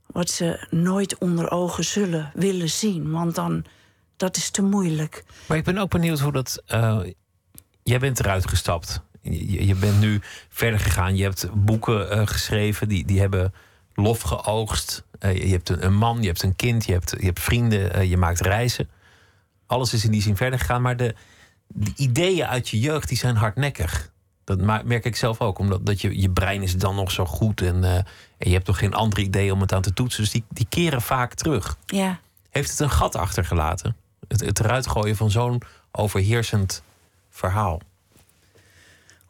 [0.05, 3.11] wat ze nooit onder ogen zullen willen zien.
[3.11, 3.65] Want dan,
[4.17, 5.23] dat is te moeilijk.
[5.47, 6.63] Maar ik ben ook benieuwd hoe dat.
[6.65, 6.99] eh,
[7.83, 9.01] jij bent eruit gestapt.
[9.31, 11.15] Je, je bent nu verder gegaan.
[11.15, 13.53] Je hebt boeken eh, geschreven die, die hebben
[13.93, 15.03] lof geoogst.
[15.19, 17.93] Eh, je hebt een, een man, je hebt een kind, je hebt, je hebt vrienden,
[17.93, 18.89] eh, je maakt reizen.
[19.65, 20.81] Alles is in die zin verder gegaan.
[20.81, 21.15] Maar de,
[21.67, 24.13] de ideeën uit je jeugd die zijn hardnekkig.
[24.43, 25.59] Dat merk ik zelf ook.
[25.59, 27.61] Omdat dat je, je brein is dan nog zo goed.
[27.61, 28.05] En, en
[28.37, 30.23] je hebt toch geen andere ideeën om het aan te toetsen.
[30.23, 31.77] Dus die, die keren vaak terug.
[31.85, 32.19] Ja.
[32.49, 33.95] Heeft het een gat achtergelaten?
[34.27, 35.61] Het, het eruit gooien van zo'n
[35.91, 36.83] overheersend
[37.29, 37.81] verhaal.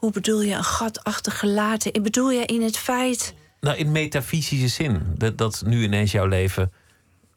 [0.06, 1.93] Hoe bedoel je een gat achtergelaten?
[1.93, 3.34] Ik bedoel je in het feit.
[3.60, 5.14] Nou, in metafysische zin.
[5.18, 6.72] Dat, dat nu ineens jouw leven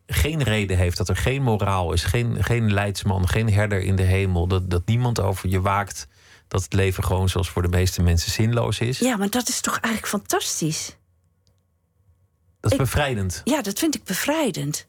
[0.07, 0.97] geen reden heeft.
[0.97, 2.05] Dat er geen moraal is.
[2.05, 4.47] Geen, geen leidsman, geen herder in de hemel.
[4.47, 6.07] Dat, dat niemand over je waakt.
[6.49, 8.99] Dat het leven gewoon zoals voor de meeste mensen zinloos is.
[8.99, 10.97] Ja, maar dat is toch eigenlijk fantastisch?
[12.61, 13.41] dat is ik- bevrijdend.
[13.45, 14.87] Ja, dat vind ik bevrijdend.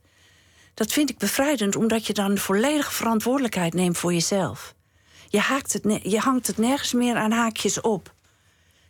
[0.74, 4.76] Dat vind ik bevrijdend omdat je dan volledige verantwoordelijkheid neemt voor jezelf.
[5.30, 8.14] Je, haakt het je hangt het nergens meer aan haakjes op.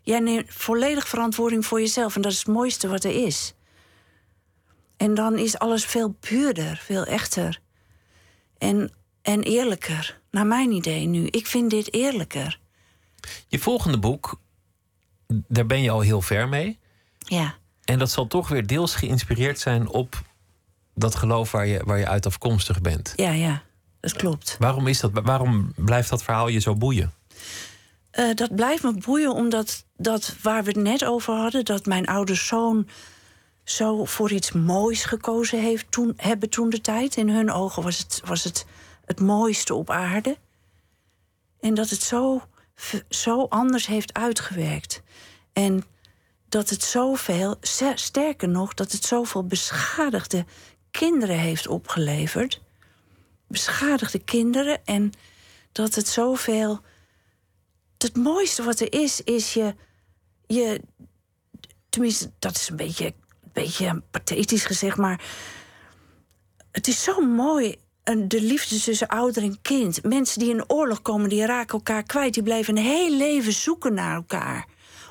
[0.01, 3.53] Jij neemt volledig verantwoording voor jezelf en dat is het mooiste wat er is.
[4.97, 7.59] En dan is alles veel puurder, veel echter.
[8.57, 11.25] En, en eerlijker, naar mijn idee nu.
[11.25, 12.59] Ik vind dit eerlijker.
[13.47, 14.39] Je volgende boek,
[15.27, 16.79] daar ben je al heel ver mee.
[17.17, 17.55] Ja.
[17.83, 20.21] En dat zal toch weer deels geïnspireerd zijn op
[20.93, 23.13] dat geloof waar je, waar je uit afkomstig bent.
[23.15, 23.63] Ja, ja,
[23.99, 24.55] dat klopt.
[24.59, 27.13] Waarom, is dat, waarom blijft dat verhaal je zo boeien?
[28.11, 32.05] Eh, dat blijft me boeien omdat dat waar we het net over hadden, dat mijn
[32.07, 32.87] ouders zoon
[33.63, 37.15] zo voor iets moois gekozen heeft toen, hebben toen de tijd.
[37.15, 38.65] In hun ogen was het, was het
[39.05, 40.37] het mooiste op aarde.
[41.59, 42.41] En dat het zo,
[43.09, 45.01] zo anders heeft uitgewerkt.
[45.53, 45.83] En
[46.49, 50.45] dat het zoveel, ster- sterker nog, dat het zoveel beschadigde
[50.91, 52.61] kinderen heeft opgeleverd.
[53.49, 54.85] Beschadigde kinderen.
[54.85, 55.11] En
[55.71, 56.81] dat het zoveel
[58.03, 59.75] het mooiste wat er is, is je.
[60.47, 60.81] je
[61.89, 65.21] tenminste, dat is een beetje, een beetje pathetisch gezegd, maar.
[66.71, 67.75] Het is zo mooi.
[68.27, 70.03] De liefde tussen ouder en kind.
[70.03, 72.33] Mensen die in oorlog komen, die raken elkaar kwijt.
[72.33, 74.67] Die blijven een heel leven zoeken naar elkaar.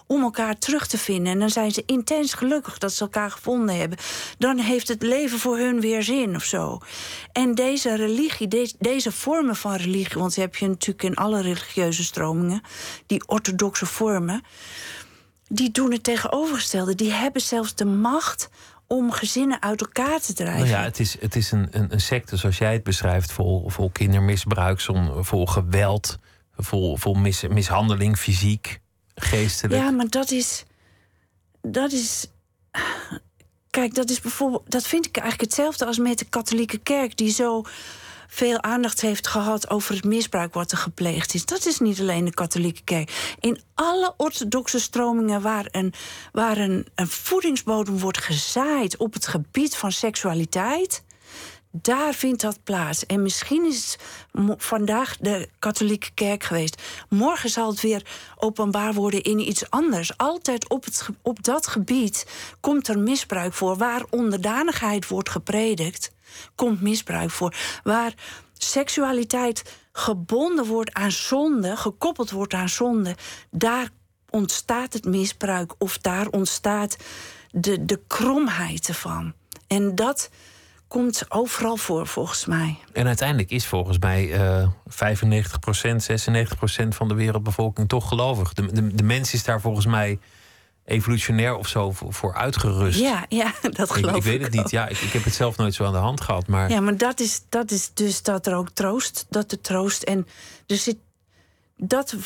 [0.08, 1.32] Om elkaar terug te vinden.
[1.32, 3.98] En dan zijn ze intens gelukkig dat ze elkaar gevonden hebben.
[4.38, 6.78] Dan heeft het leven voor hun weer zin of zo.
[7.32, 11.42] En deze religie, deze, deze vormen van religie, want die heb je natuurlijk in alle
[11.42, 12.62] religieuze stromingen,
[13.06, 14.42] die orthodoxe vormen,
[15.48, 16.94] die doen het tegenovergestelde.
[16.94, 18.48] Die hebben zelfs de macht
[18.86, 20.58] om gezinnen uit elkaar te drijven.
[20.58, 23.68] Nou ja, het is, het is een, een, een secte zoals jij het beschrijft, vol,
[23.68, 24.80] vol kindermisbruik,
[25.20, 26.18] vol geweld,
[26.56, 28.80] vol, vol mis, mishandeling, fysiek,
[29.18, 29.82] geestelijk.
[29.82, 30.64] Ja, maar dat is.
[31.62, 32.26] dat is.
[33.70, 34.70] Kijk, dat is bijvoorbeeld.
[34.70, 37.64] Dat vind ik eigenlijk hetzelfde als met de katholieke kerk, die zo
[38.28, 41.44] veel aandacht heeft gehad over het misbruik wat er gepleegd is.
[41.44, 43.34] Dat is niet alleen de katholieke kerk.
[43.40, 45.92] In alle orthodoxe stromingen waar een,
[46.32, 51.02] waar een, een voedingsbodem wordt gezaaid op het gebied van seksualiteit.
[51.70, 53.06] Daar vindt dat plaats.
[53.06, 53.96] En misschien is
[54.32, 56.82] het vandaag de katholieke kerk geweest.
[57.08, 58.06] Morgen zal het weer
[58.36, 60.16] openbaar worden in iets anders.
[60.16, 62.26] Altijd op, het, op dat gebied
[62.60, 63.76] komt er misbruik voor.
[63.76, 66.12] Waar onderdanigheid wordt gepredikt,
[66.54, 67.54] komt misbruik voor.
[67.82, 68.14] Waar
[68.52, 73.16] seksualiteit gebonden wordt aan zonde, gekoppeld wordt aan zonde,
[73.50, 73.88] daar
[74.30, 76.96] ontstaat het misbruik of daar ontstaat
[77.50, 79.32] de, de kromheid ervan.
[79.66, 80.30] En dat
[80.88, 82.78] komt overal voor, volgens mij.
[82.92, 84.94] En uiteindelijk is volgens mij eh 95%,
[86.84, 88.52] 96% van de wereldbevolking toch gelovig.
[88.52, 90.18] De, de, de mens is daar volgens mij
[90.84, 93.00] evolutionair of zo voor, voor uitgerust.
[93.00, 94.70] Ja, ja dat ik, geloof ik weet het niet.
[94.70, 96.46] Ja, ik, ik heb het zelf nooit zo aan de hand gehad.
[96.46, 100.02] Maar Ja, maar dat is, dat is dus dat er ook troost, dat er troost.
[100.02, 100.26] En
[100.66, 100.96] er zit
[101.76, 102.16] dat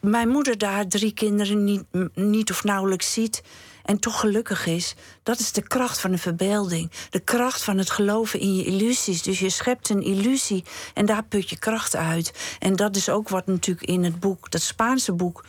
[0.00, 1.84] mijn moeder daar drie kinderen niet,
[2.14, 3.42] niet of nauwelijks ziet
[3.88, 6.90] en toch gelukkig is, dat is de kracht van de verbeelding.
[7.10, 9.22] De kracht van het geloven in je illusies.
[9.22, 10.64] Dus je schept een illusie
[10.94, 12.56] en daar put je kracht uit.
[12.58, 15.44] En dat is ook wat natuurlijk in het boek, dat Spaanse boek,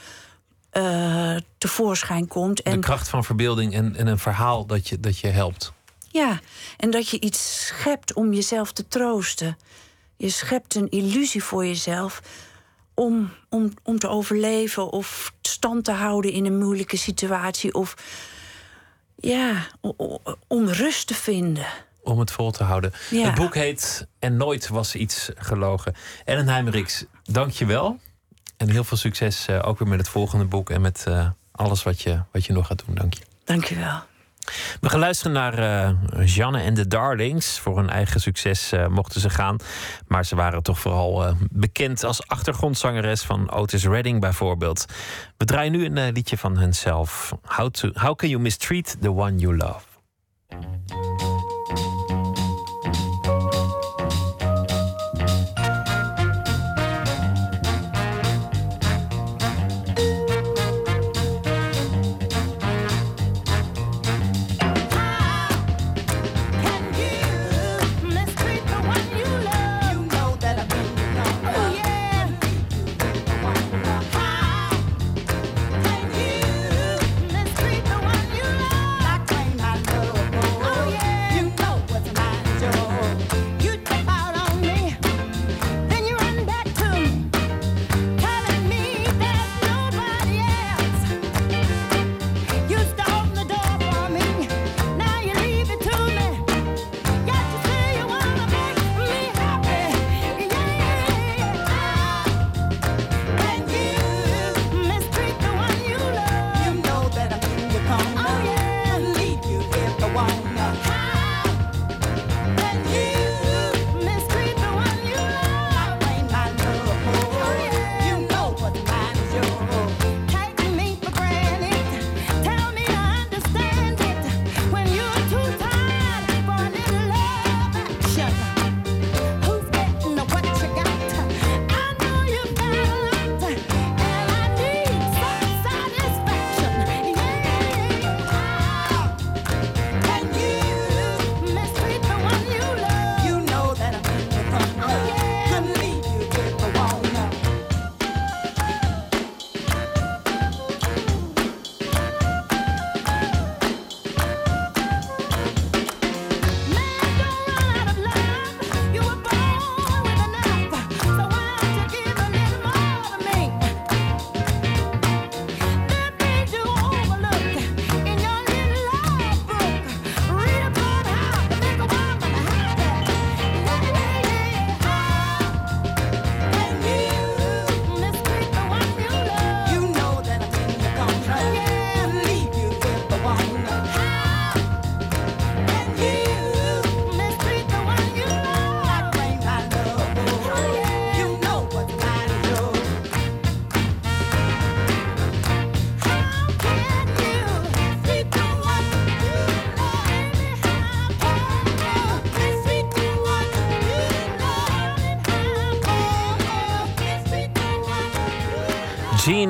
[0.69, 2.61] eh, tevoorschijn komt.
[2.61, 5.73] En de kracht van verbeelding en, en een verhaal dat je, dat je helpt.
[6.11, 6.39] ja,
[6.77, 9.57] en dat je iets schept om jezelf te troosten.
[10.17, 12.21] Je schept een illusie voor jezelf
[12.99, 17.73] om, om, om te overleven of stand te houden in een moeilijke situatie.
[17.73, 17.95] Of
[19.15, 19.67] ja,
[20.47, 21.65] om rust te vinden.
[22.03, 22.93] Om het vol te houden.
[23.09, 23.25] Ja.
[23.25, 25.95] Het boek heet En nooit was iets gelogen.
[26.25, 27.99] Ellen Heimerichs, dank je wel.
[28.57, 31.83] En heel veel succes eh, ook weer met het volgende boek en met eh, alles
[31.83, 32.95] wat je, wat je nog gaat doen.
[32.95, 33.23] Dank je.
[33.43, 34.08] Dank je wel.
[34.81, 37.59] We gaan luisteren naar eh Janne en de Darlings.
[37.59, 39.57] Voor hun eigen succes eh, mochten ze gaan.
[40.07, 44.85] Maar ze waren toch vooral eh, bekend als achtergrondzangeres van Otis Redding bijvoorbeeld.
[45.37, 47.33] We draaien nu een liedje van hunzelf.
[47.43, 49.89] How, to, How Can You Mistreat the One You Love?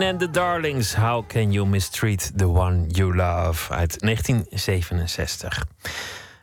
[0.03, 5.65] And the Darlings, How Can You Mistreat the One You Love uit 1967.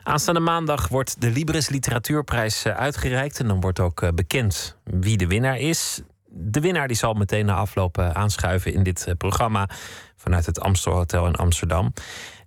[0.02, 5.16] Aanstaande maandag wordt de Libris Literatuurprijs eh, uitgereikt en dan wordt ook eh, bekend wie
[5.16, 6.00] de winnaar is.
[6.28, 9.68] De winnaar die zal meteen na afloop eh, aanschuiven in dit programma
[10.16, 11.92] vanuit het Amstel Hotel in Amsterdam.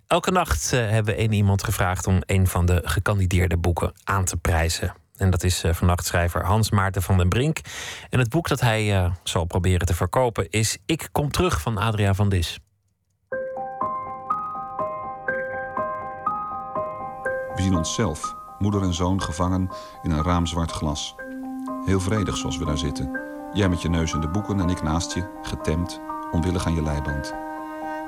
[0.06, 4.36] Elke nacht hebben we één iemand gevraagd om een van de gekandideerde boeken aan te
[4.36, 4.99] prijzen.
[5.20, 7.60] En dat is uh, vannacht schrijver Hans Maarten van den Brink.
[8.10, 11.78] En het boek dat hij uh, zal proberen te verkopen is Ik kom terug van
[11.78, 12.58] Adria van Dis.
[17.54, 19.70] We zien onszelf, moeder en zoon, gevangen
[20.02, 21.14] in een raamzwart glas.
[21.84, 23.20] Heel vredig zoals we daar zitten.
[23.52, 26.00] Jij met je neus in de boeken en ik naast je, getemd,
[26.30, 27.34] onwillig aan je leiband.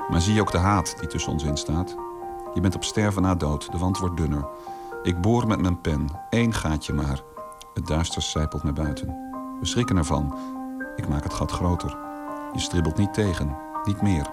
[0.09, 1.95] Maar zie je ook de haat die tussen ons in staat?
[2.53, 4.47] Je bent op sterven na dood, de wand wordt dunner.
[5.03, 7.21] Ik boor met mijn pen, één gaatje maar.
[7.73, 9.07] Het duister sijpelt naar buiten.
[9.59, 10.37] We schrikken ervan.
[10.95, 11.97] Ik maak het gat groter.
[12.53, 14.27] Je stribbelt niet tegen, niet meer.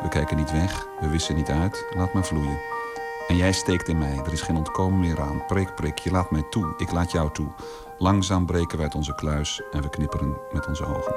[0.00, 2.58] We kijken niet weg, we wissen niet uit, laat maar vloeien.
[3.28, 5.46] En jij steekt in mij, er is geen ontkomen meer aan.
[5.46, 7.48] Prik, prik, je laat mij toe, ik laat jou toe.
[7.98, 11.14] Langzaam breken wij uit onze kluis en we knipperen met onze ogen.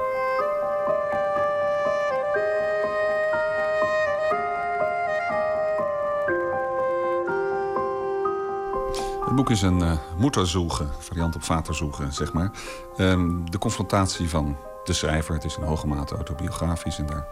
[9.38, 12.52] Boek is een uh, moederzoegen, variant op vaterzoegen, zeg maar.
[12.98, 16.98] Um, de confrontatie van de schrijver, het is in hoge mate autobiografisch...
[16.98, 17.28] en daar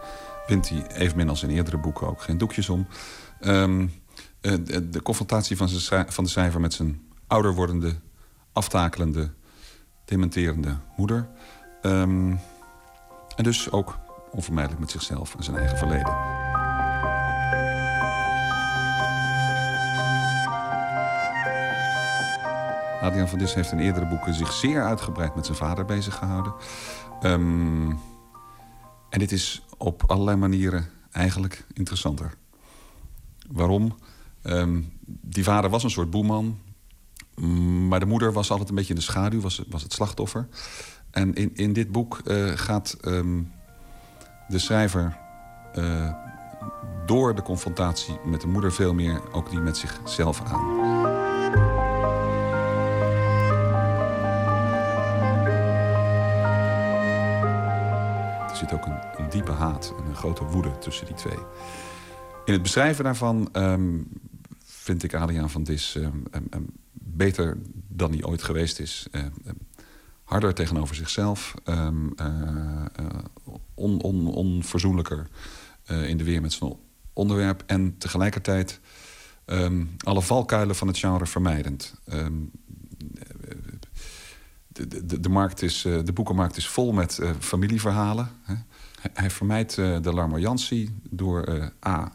[0.46, 2.86] wint hij evenmin als in eerdere boeken ook geen doekjes om.
[3.40, 3.92] Um,
[4.40, 4.54] uh,
[4.90, 5.68] de, confrontatie van,
[6.08, 7.94] van de schrijver met zijn ouder wordende,
[8.52, 9.30] aftakelende,
[10.04, 11.28] dementerende moeder.
[11.82, 12.40] Um,
[13.36, 13.98] en dus ook
[14.30, 16.45] onvermijdelijk met zichzelf en zijn eigen verleden.
[23.00, 26.52] Adriaan van Dis heeft in eerdere boeken zich zeer uitgebreid met zijn vader bezig gehouden.
[27.22, 27.88] Um,
[29.10, 32.34] en dit is op allerlei manieren eigenlijk interessanter.
[33.50, 33.96] Waarom?
[34.42, 36.58] Um, die vader was een soort boeman.
[37.88, 40.48] Maar de moeder was altijd een beetje in de schaduw, was, was het slachtoffer.
[41.10, 43.52] En in, in dit boek uh, gaat um,
[44.48, 45.16] de schrijver
[45.78, 46.12] uh,
[47.06, 50.85] door de confrontatie met de moeder veel meer ook die met zichzelf aan.
[58.72, 61.38] Ook een, diepe haat en een grote woede tussen die twee.
[62.44, 64.08] In het beschrijven daarvan um,
[64.64, 67.58] vind ik Adriaan van Dis um, um, beter
[67.88, 69.06] dan hij ooit geweest is.
[70.24, 71.54] harder tegenover zichzelf.
[71.64, 71.88] Uh,
[73.74, 75.28] on, on, onverzoenlijker
[75.86, 76.72] in de weer met zijn
[77.12, 77.62] onderwerp.
[77.66, 78.80] En tegelijkertijd
[80.04, 81.94] alle valkuilen van het genre vermijdend.
[84.88, 88.28] De, de, markt is, de boekenmarkt is vol met uh, familieverhalen.
[89.12, 92.12] Hij, vermijdt uh, de larmoyantie door A,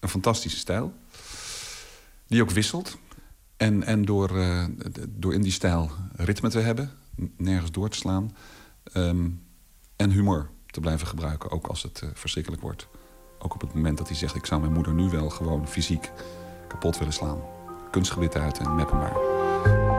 [0.00, 0.94] een fantastische stijl.
[2.26, 2.98] Die ook wisselt.
[3.56, 4.30] En, en door,
[5.08, 6.90] door in die stijl ritme te hebben.
[7.36, 8.36] Nergens door te slaan.
[8.96, 9.42] Um,
[9.96, 11.50] en humor te blijven gebruiken.
[11.50, 12.88] Ook als het verschrikkelijk wordt.
[13.38, 14.34] Ook op het moment dat hij zegt...
[14.34, 16.10] ik zou mijn moeder nu wel gewoon fysiek
[16.68, 17.40] kapot willen slaan.
[17.90, 19.93] Kunstgebit uit en meppen maar.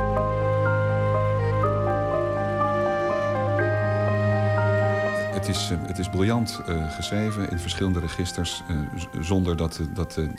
[5.45, 8.63] Het is, uh, het is briljant uh, geschreven in verschillende registers...
[8.69, 10.29] Uh, zonder dat, dat de,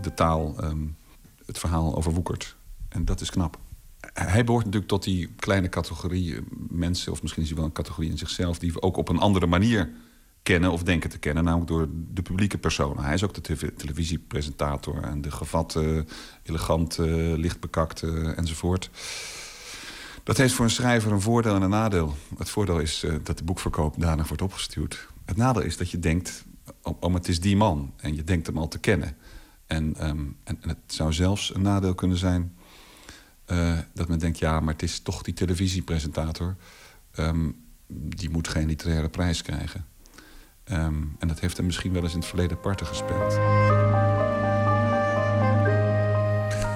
[0.00, 0.96] de taal um,
[1.46, 2.56] het verhaal overwoekert.
[2.88, 3.58] En dat is knap.
[4.12, 6.36] Hij behoort natuurlijk tot die kleine categorie
[6.68, 7.12] mensen...
[7.12, 8.58] of misschien is hij wel een categorie in zichzelf...
[8.58, 9.90] die we ook op een andere manier
[10.42, 11.44] kennen of denken te kennen.
[11.44, 13.04] Namelijk door de publieke personen.
[13.04, 15.02] Hij is ook de televisiepresentator...
[15.02, 16.04] en de gevatte,
[16.42, 18.90] elegante, lichtbekakte enzovoort...
[20.28, 22.16] Dat heeft voor een schrijver een voordeel en een nadeel.
[22.38, 25.08] Het voordeel is uh, dat de boekverkoop daarna wordt opgestuurd.
[25.24, 26.44] Het nadeel is dat je denkt,
[26.82, 27.92] om, om het is die man.
[27.96, 29.16] En je denkt hem al te kennen.
[29.66, 32.56] En, um, en, het zou zelfs een nadeel kunnen zijn...
[33.46, 36.56] Uh, dat men denkt, ja, maar het is toch die televisiepresentator.
[37.18, 39.86] Um, die moet geen literaire prijs krijgen.
[40.64, 43.36] Um, en dat heeft hem misschien wel eens in het verleden parten gespeeld.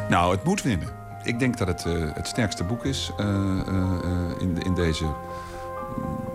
[0.09, 1.02] Nou, het moet winnen.
[1.23, 5.07] Ik denk dat het uh, het sterkste boek is uh, uh, in, in deze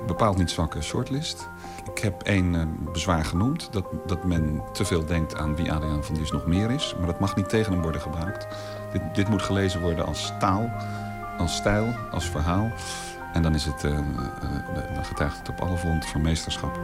[0.08, 1.50] bepaald niet zwakke shortlist.
[1.94, 3.74] Ik heb één bezwaar genoemd.
[3.74, 6.96] Dat, dat men te veel denkt aan wie Adriaan van Dis nog meer is.
[6.98, 8.48] Maar dat mag niet tegen hem worden gebruikt.
[8.92, 10.72] Dit, dit moet gelezen worden als taal,
[11.38, 12.72] als stijl, als verhaal.
[13.34, 13.82] En dan, is het,
[14.94, 16.80] dan getuigt het op alle fronten van meesterschap.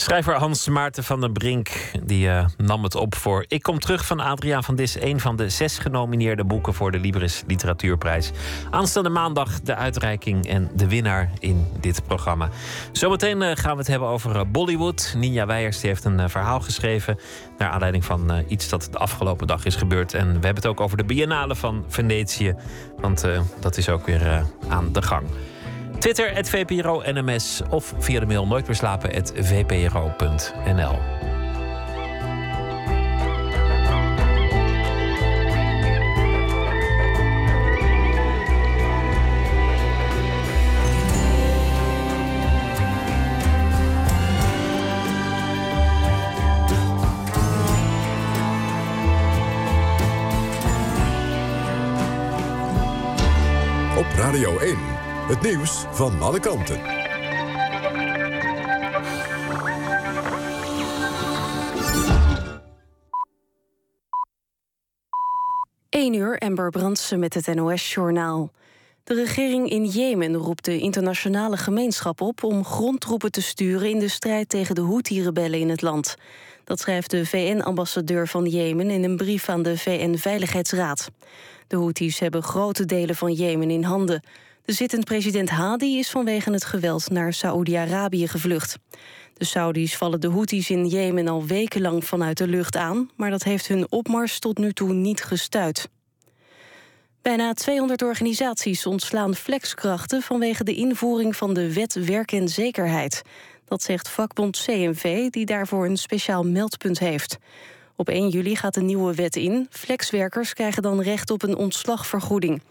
[0.00, 1.70] Schrijver Hans Maarten van den Brink
[2.04, 5.36] die, uh, nam het op voor Ik kom terug van Adriaan van Dis, een van
[5.36, 8.30] de zes genomineerde boeken voor de Libris Literatuurprijs.
[8.70, 12.48] Aanstaande maandag de uitreiking en de winnaar in dit programma.
[12.92, 15.14] Zometeen uh, gaan we het hebben over uh, Bollywood.
[15.16, 17.18] Ninja Weijers heeft een verhaal geschreven
[17.56, 20.14] naar aanleiding van iets dat de afgelopen dag is gebeurd.
[20.14, 22.54] En we hebben het ook over de Biennale van Venetië,
[23.00, 23.24] want
[23.60, 25.26] dat is ook weer aan de gang.
[25.98, 30.98] Twitter, het VPRO NMS of via de mail nooit meer slapen, het VPRO.nl.
[53.96, 55.07] Op Radio 1.
[55.28, 56.80] Het nieuws van alle kanten.
[65.88, 68.50] 1 uur, Amber Brandsen met het NOS-journaal.
[69.04, 72.42] De regering in Jemen roept de internationale gemeenschap op...
[72.42, 76.16] om grondtroepen te sturen in de strijd tegen de Houthi-rebellen in het land.
[76.64, 81.10] Dat schrijft de VN-ambassadeur van Jemen in een brief aan de VN-veiligheidsraad.
[81.66, 84.22] De Houthis hebben grote delen van Jemen in handen.
[84.68, 88.78] De zittend president Hadi is vanwege het geweld naar Saoedi-Arabië gevlucht.
[89.34, 93.10] De Saudis vallen de Houthis in Jemen al wekenlang vanuit de lucht aan...
[93.16, 95.88] maar dat heeft hun opmars tot nu toe niet gestuit.
[97.22, 100.22] Bijna 200 organisaties ontslaan flexkrachten...
[100.22, 103.22] vanwege de invoering van de wet werk en zekerheid.
[103.64, 107.38] Dat zegt vakbond CNV, die daarvoor een speciaal meldpunt heeft.
[107.96, 109.66] Op 1 juli gaat de nieuwe wet in.
[109.70, 112.62] Flexwerkers krijgen dan recht op een ontslagvergoeding.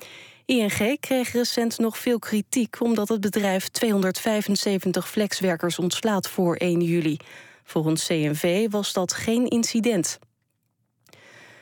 [0.47, 7.17] ING kreeg recent nog veel kritiek omdat het bedrijf 275 flexwerkers ontslaat voor 1 juli.
[7.63, 10.19] Volgens CNV was dat geen incident.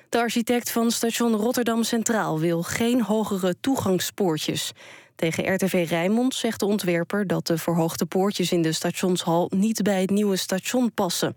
[0.09, 4.71] De architect van station Rotterdam Centraal wil geen hogere toegangspoortjes.
[5.15, 10.01] Tegen RTV Rijnmond zegt de ontwerper dat de verhoogde poortjes in de stationshal niet bij
[10.01, 11.36] het nieuwe station passen.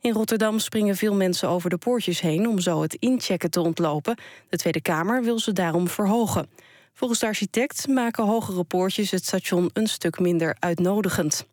[0.00, 4.18] In Rotterdam springen veel mensen over de poortjes heen om zo het inchecken te ontlopen.
[4.48, 6.48] De Tweede Kamer wil ze daarom verhogen.
[6.96, 11.46] Volgens de architect maken hogere poortjes het station een stuk minder uitnodigend.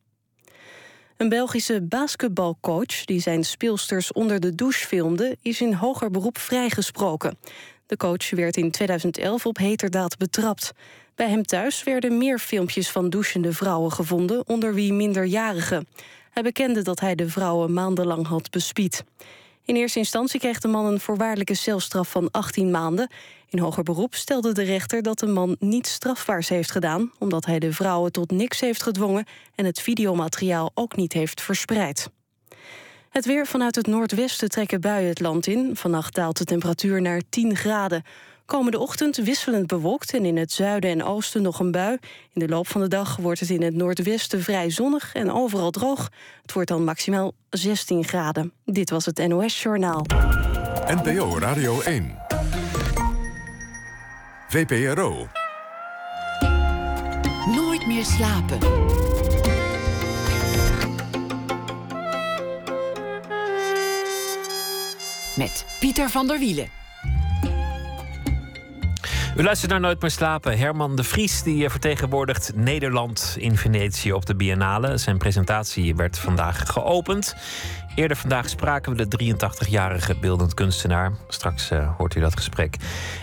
[1.17, 5.37] Een Belgische basketbalcoach die zijn speelsters onder de douche filmde...
[5.41, 7.37] is in hoger beroep vrijgesproken.
[7.85, 10.71] De coach werd in 2011 op heterdaad betrapt.
[11.15, 14.47] Bij hem thuis werden meer filmpjes van douchende vrouwen gevonden...
[14.47, 15.87] onder wie minderjarigen.
[16.31, 19.03] Hij bekende dat hij de vrouwen maandenlang had bespied.
[19.65, 23.09] In eerste instantie kreeg de man een voorwaardelijke celstraf van 18 maanden.
[23.49, 27.11] In hoger beroep stelde de rechter dat de man niets strafbaars heeft gedaan...
[27.19, 29.25] omdat hij de vrouwen tot niks heeft gedwongen...
[29.55, 32.09] en het videomateriaal ook niet heeft verspreid.
[33.09, 35.75] Het weer vanuit het noordwesten trekken buien het land in.
[35.75, 38.03] Vannacht daalt de temperatuur naar 10 graden.
[38.51, 41.97] Komende ochtend wisselend bewolkt en in het zuiden en oosten nog een bui.
[42.33, 45.71] In de loop van de dag wordt het in het noordwesten vrij zonnig en overal
[45.71, 46.11] droog.
[46.41, 48.53] Het wordt dan maximaal 16 graden.
[48.65, 50.05] Dit was het NOS Journaal.
[50.87, 52.17] NPO Radio 1.
[54.47, 55.27] VPRO.
[57.55, 58.57] Nooit meer slapen.
[65.35, 66.80] Met Pieter van der Wielen.
[69.37, 70.57] U luistert naar Nooit meer slapen.
[70.57, 74.97] Herman de Vries die eh, vertegenwoordigt Nederland in Venetië op de Biennale.
[74.97, 77.35] Zijn presentatie werd vandaag geopend.
[77.95, 81.11] Eerder vandaag spraken we de 83-jarige beeldend kunstenaar.
[81.27, 82.75] Straks uh, hoort u dat gesprek.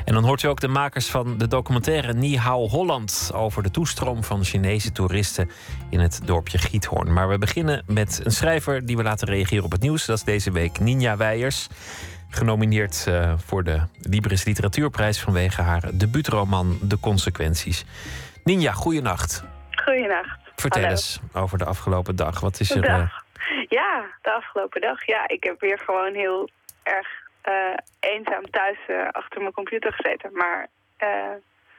[0.05, 3.31] En dan hoort u ook de makers van de documentaire Nihao Holland...
[3.35, 5.51] over de toestroom van Chinese toeristen
[5.91, 7.13] in het dorpje Giethoorn.
[7.13, 10.07] Maar we beginnen met een schrijver die we laten reageren op het nieuws.
[10.07, 11.69] Dat is deze week Ninja Weijers
[12.31, 17.85] genomineerd uh, voor de Libris Literatuurprijs vanwege haar debuutroman De Consequenties.
[18.45, 19.45] Ninja, goeienacht.
[19.85, 20.41] Goeienacht.
[20.57, 20.95] Vertel Hallo.
[20.95, 22.41] eens over de afgelopen dag.
[22.41, 22.85] Wat is er?
[22.89, 23.13] Uh...
[23.69, 25.07] Ja, de afgelopen dag.
[25.07, 26.51] Ja, ik heb weer gewoon heel
[26.83, 27.09] erg
[27.49, 27.55] uh,
[28.01, 28.79] eenzaam thuis
[29.11, 30.31] achter mijn computer gezeten.
[30.33, 30.69] Maar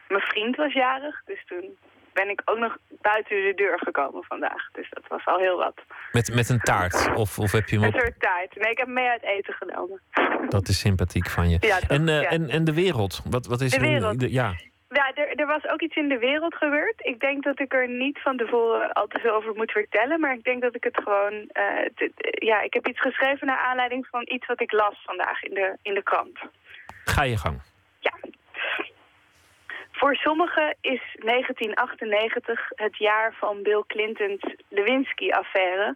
[0.07, 1.77] mijn vriend was jarig, dus toen
[2.19, 4.61] ben ik ook nog buiten de deur gekomen vandaag.
[4.71, 5.77] Dus dat was al heel wat.
[6.11, 7.13] Met, met een taart?
[7.15, 7.93] Of, of heb je hem op...
[7.93, 8.55] Een soort taart.
[8.55, 9.99] Nee, ik heb mee uit eten genomen.
[10.49, 11.57] Dat is sympathiek van je.
[11.59, 12.29] Ja, en, uh, ja.
[12.29, 13.21] en, en de wereld?
[13.29, 14.19] Wat, wat is De er wereld.
[14.19, 14.53] de- ja.
[14.89, 16.95] Ja, er, er was ook iets in de wereld gebeurd.
[16.97, 20.19] Ik denk dat ik er niet van tevoren al te veel over moet vertellen.
[20.19, 21.33] Maar ik denk dat ik het gewoon...
[21.51, 25.43] eh, t- ja, ik heb iets geschreven naar aanleiding van iets wat ik las vandaag
[25.43, 26.39] in de, in de krant.
[27.05, 27.61] Ga je gang.
[29.99, 35.95] Voor sommigen is 1998 het jaar van Bill Clinton's Lewinsky-affaire.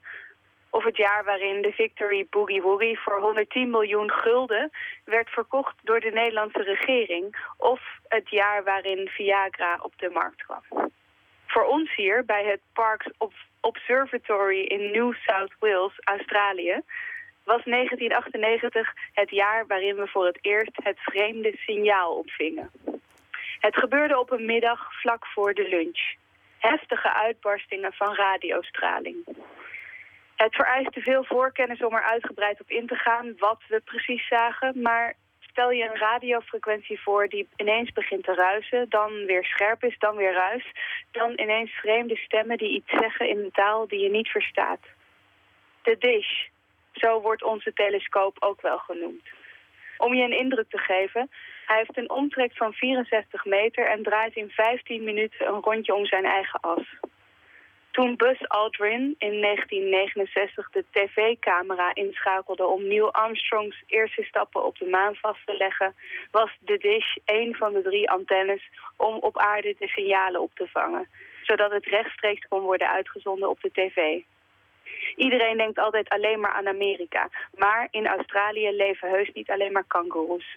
[0.70, 4.72] Of het jaar waarin de Victory Boogie Woogie voor 110 miljoen gulden
[5.06, 7.36] werd verkocht door de Nederlandse regering.
[7.58, 10.92] Of het jaar waarin Viagra op de markt kwam.
[11.48, 13.08] Voor ons hier bij het Parks
[13.60, 16.82] Observatory in New South Wales, Australië,
[17.44, 22.72] was 1998 het jaar waarin we voor het eerst het vreemde signaal opvingen.
[23.68, 26.16] Het gebeurde op een middag vlak voor de lunch.
[26.58, 29.18] Heftige uitbarstingen van radiostraling.
[30.36, 34.82] Het vereiste veel voorkennis om er uitgebreid op in te gaan wat we precies zagen,
[34.82, 39.98] maar stel je een radiofrequentie voor die ineens begint te ruisen, dan weer scherp is,
[40.00, 40.72] dan weer ruis,
[41.12, 44.82] dan ineens vreemde stemmen die iets zeggen in een taal die je niet verstaat.
[45.82, 46.48] De dish,
[46.94, 49.28] zo wordt onze telescoop ook wel genoemd.
[49.98, 51.30] Om je een indruk te geven,
[51.66, 56.06] hij heeft een omtrek van 64 meter en draait in 15 minuten een rondje om
[56.06, 56.84] zijn eigen as.
[57.94, 64.86] Toen Buzz Aldrin in 1969 de tv-camera inschakelde om Neil Armstrongs eerste stappen op de
[64.86, 65.96] maan vast te leggen,
[66.32, 70.68] was de dish een van de drie antennes om op aarde de signalen op te
[70.68, 71.08] vangen,
[71.42, 74.22] zodat het rechtstreeks kon worden uitgezonden op de tv.
[75.16, 79.88] Iedereen denkt altijd alleen maar aan Amerika, maar in Australië leven heus niet alleen maar
[79.88, 80.56] kangoeroes.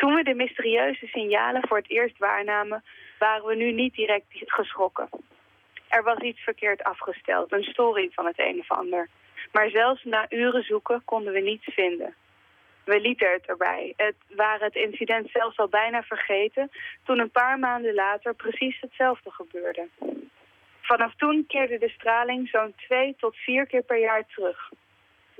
[0.00, 2.84] Toen we de mysterieuze signalen voor het eerst waarnamen,
[3.18, 5.08] waren we nu niet direct geschrokken.
[5.88, 9.08] Er was iets verkeerd afgesteld, een storing van het een of ander.
[9.52, 12.14] Maar zelfs na uren zoeken konden we niets vinden.
[12.84, 13.92] We lieten het erbij.
[13.96, 16.70] Het waren het incident zelfs al bijna vergeten...
[17.04, 19.88] toen een paar maanden later precies hetzelfde gebeurde.
[20.80, 24.70] Vanaf toen keerde de straling zo'n twee tot vier keer per jaar terug.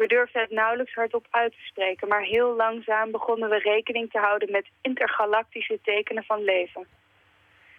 [0.01, 2.09] We durfden het nauwelijks hardop uit te spreken...
[2.09, 6.87] maar heel langzaam begonnen we rekening te houden met intergalactische tekenen van leven...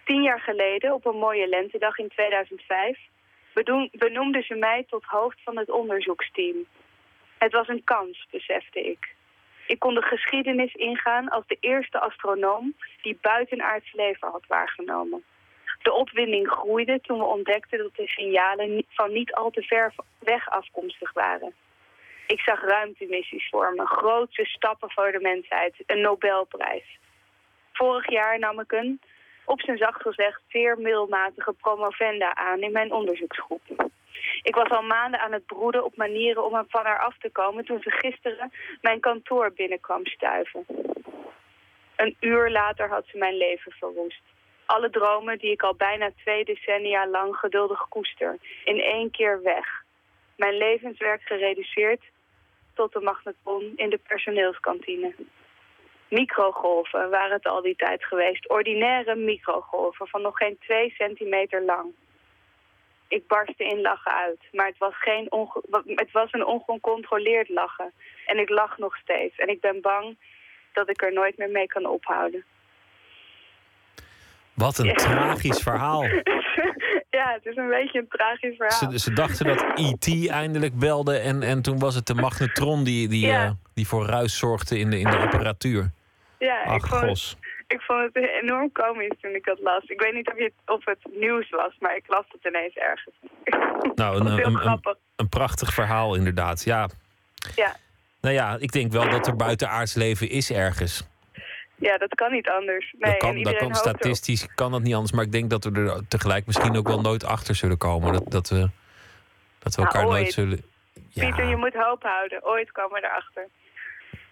[0.04, 2.98] Tien jaar geleden, op een mooie lentedag in 2005,
[3.92, 6.66] benoemden ze mij tot hoofd van het onderzoeksteam.
[7.38, 9.14] Het was een kans, besefte ik.
[9.66, 15.24] Ik kon de geschiedenis ingaan als de eerste astronoom die buitenaards leven had waargenomen.
[15.82, 20.50] De opwinding groeide toen we ontdekten dat de signalen van niet al te ver weg
[20.50, 21.54] afkomstig waren.
[22.32, 26.98] Ik zag ruimtemissies vormen, grootste stappen voor de mensheid, een Nobelprijs.
[27.72, 29.00] Vorig jaar nam ik een,
[29.44, 33.62] op zijn zacht gezegd zeer middelmatige promovenda aan in mijn onderzoeksgroep.
[34.42, 37.64] Ik was al maanden aan het broeden op manieren om van haar af te komen
[37.64, 40.66] toen ze gisteren mijn kantoor binnenkwam stuiven.
[41.96, 44.22] Een uur later had ze mijn leven verwoest.
[44.66, 49.82] Alle dromen die ik al bijna twee decennia lang geduldig koester, in één keer weg.
[50.36, 52.10] Mijn levenswerk gereduceerd
[52.74, 55.14] tot de magnetron in de personeelskantine.
[56.08, 58.48] Microgolven waren het al die tijd geweest.
[58.48, 61.90] Ordinaire microgolven van nog geen twee centimeter lang.
[63.08, 65.28] Ik barstte in lachen uit, maar het was, geen
[65.84, 67.92] het was een ongecontroleerd lachen.
[68.26, 69.36] En ik lach nog steeds.
[69.36, 70.16] En ik ben bang
[70.72, 72.44] dat ik er nooit meer mee kan ophouden.
[74.54, 76.02] Wat een tragisch verhaal.
[77.12, 78.90] ja, het is een beetje een tragisch verhaal.
[78.90, 80.28] Ze, ze dachten dat E.T.
[80.28, 84.38] eindelijk belde en, en toen was het de magnetron die, die, uh, die voor ruis
[84.38, 85.90] zorgde in de, in de apparatuur.
[86.38, 87.36] Ja, Ach, ik, vond,
[87.66, 89.84] ik vond het enorm komisch toen ik dat las.
[89.84, 93.14] Ik weet niet of, je, of het nieuws was, maar ik las het ineens ergens.
[93.94, 96.64] Nou, een, een, een, een, een, prachtig verhaal inderdaad.
[96.64, 96.88] Ja.
[97.54, 97.76] ja.
[98.20, 101.08] Nou ja, ik denk wel dat er buitenaards leven is ergens.
[101.82, 102.94] Ja, dat kan niet anders.
[102.98, 105.12] Nee, dat kan, dat kan statistisch kan dat niet anders.
[105.12, 108.12] Maar ik denk dat we er tegelijk misschien ook wel nooit achter zullen komen.
[108.12, 108.70] Dat, dat we,
[109.58, 110.62] dat we elkaar nou, nooit zullen...
[111.08, 111.26] Ja.
[111.26, 112.44] Pieter, je moet hoop houden.
[112.44, 113.48] Ooit komen we erachter.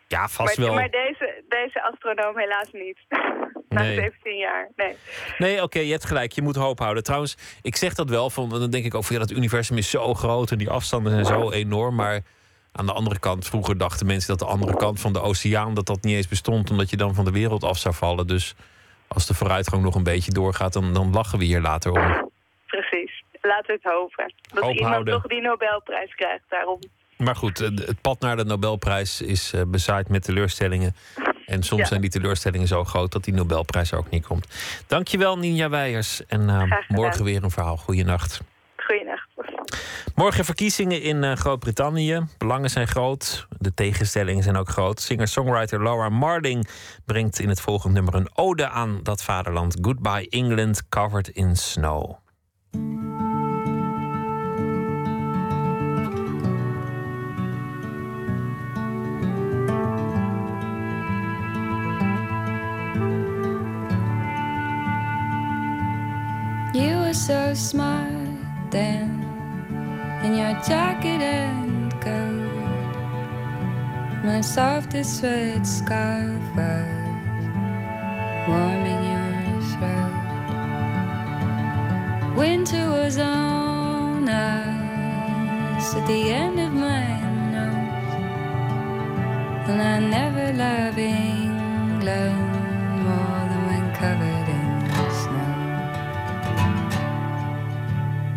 [0.06, 0.74] Ja, vast maar, wel.
[0.74, 2.98] Maar deze, deze astronoom helaas niet.
[3.68, 3.94] Na Nee.
[3.94, 4.68] 17 jaar.
[4.76, 4.96] Nee.
[5.38, 6.32] Nee, oké, je hebt gelijk.
[6.32, 7.02] Je moet hoop houden.
[7.02, 8.30] Trouwens, ik zeg dat wel.
[8.30, 11.12] Van, dan denk ik ook van ja, dat universum is zo groot en die afstanden
[11.12, 11.94] zijn zo enorm.
[11.94, 12.20] Maar
[12.72, 15.86] aan de andere kant, vroeger dachten mensen dat de andere kant van de oceaan dat
[15.86, 18.26] dat niet eens bestond, omdat je dan van de wereld af zou vallen.
[18.26, 18.54] Dus
[19.08, 22.30] als de vooruitgang nog een beetje doorgaat, dan, dan lachen we hier later om.
[22.66, 23.22] Precies.
[23.42, 24.32] Laten we het hopen.
[24.54, 25.14] Dat Hoop iemand houden.
[25.14, 26.78] toch die Nobelprijs krijgt daarom.
[27.16, 30.94] Maar goed, het pad naar de Nobelprijs is eh, bezaaid met teleurstellingen.
[31.46, 31.86] En soms Ja.
[31.86, 34.46] zijn die teleurstellingen zo groot dat die Nobelprijs er ook niet komt.
[34.86, 36.26] Dankjewel, Ninja Weijers.
[36.26, 37.76] En eh, morgen weer een verhaal.
[37.76, 38.40] Goeienacht.
[40.14, 42.20] Morgen verkiezingen in eh, Groot-Brittannië.
[42.38, 43.46] Belangen zijn groot.
[43.58, 45.00] De tegenstellingen zijn ook groot.
[45.00, 46.68] Singer-songwriter Laura Marling
[47.04, 49.76] brengt in het volgende nummer een ode aan dat vaderland.
[49.80, 52.16] Goodbye England, covered in snow.
[66.72, 69.19] You were so smart then.
[70.22, 72.50] In your jacket and coat.
[74.22, 76.86] My softest red scarf was
[78.46, 80.16] warming your throat.
[82.36, 87.20] Winter was on us at the end of my
[87.54, 88.14] nose,
[89.70, 92.38] and I never love England
[93.06, 94.70] more than when covered in
[95.20, 95.60] snow.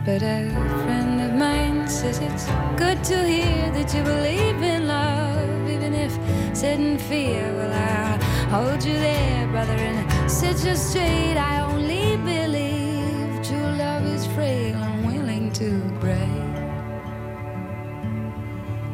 [0.05, 0.49] But a
[0.84, 2.45] friend of mine says it's
[2.77, 6.14] good to hear that you believe in love, even if
[6.55, 7.43] set in fear.
[7.57, 11.38] Well, I'll uh, hold you there, brother, and set you straight.
[11.38, 15.69] I only believe true love is frail and willing to
[15.99, 16.53] break.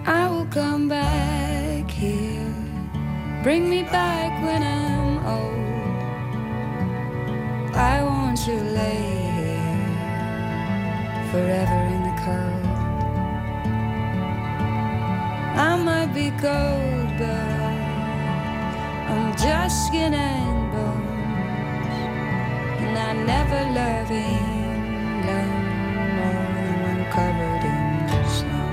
[0.07, 2.53] I will come back here,
[3.43, 5.59] bring me back when I'm old.
[7.75, 9.69] I want you lay here
[11.31, 11.98] forever
[15.59, 17.27] I might be cold, but
[19.11, 21.95] I'm just skin and bones.
[22.79, 25.53] And I never love England
[26.15, 27.83] more than when covered in
[28.37, 28.69] snow.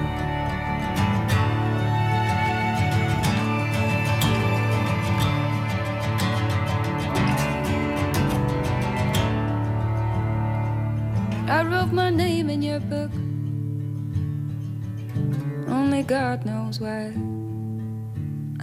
[11.53, 13.11] I wrote my name in your book.
[16.07, 17.11] God knows why.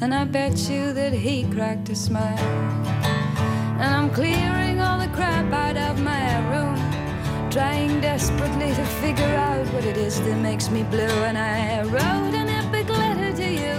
[0.01, 2.39] And I bet you that he cracked a smile.
[3.79, 6.79] And I'm clearing all the crap out of my room.
[7.51, 11.19] Trying desperately to figure out what it is that makes me blue.
[11.27, 13.75] And I wrote an epic letter to you.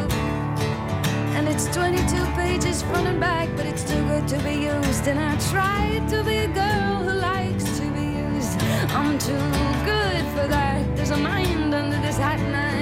[1.34, 2.04] And it's 22
[2.36, 5.08] pages front and back, but it's too good to be used.
[5.08, 8.60] And I tried to be a girl who likes to be used.
[8.92, 9.48] I'm too
[9.88, 10.84] good for that.
[10.96, 12.73] There's a mind under this hat, and I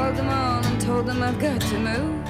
[0.00, 2.26] called them all and told them I've got to move.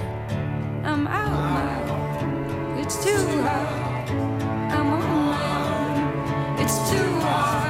[0.84, 2.80] I'm out now.
[2.82, 4.10] It's too hard.
[4.74, 5.48] I'm on my
[5.78, 6.62] own.
[6.62, 7.69] It's too hard.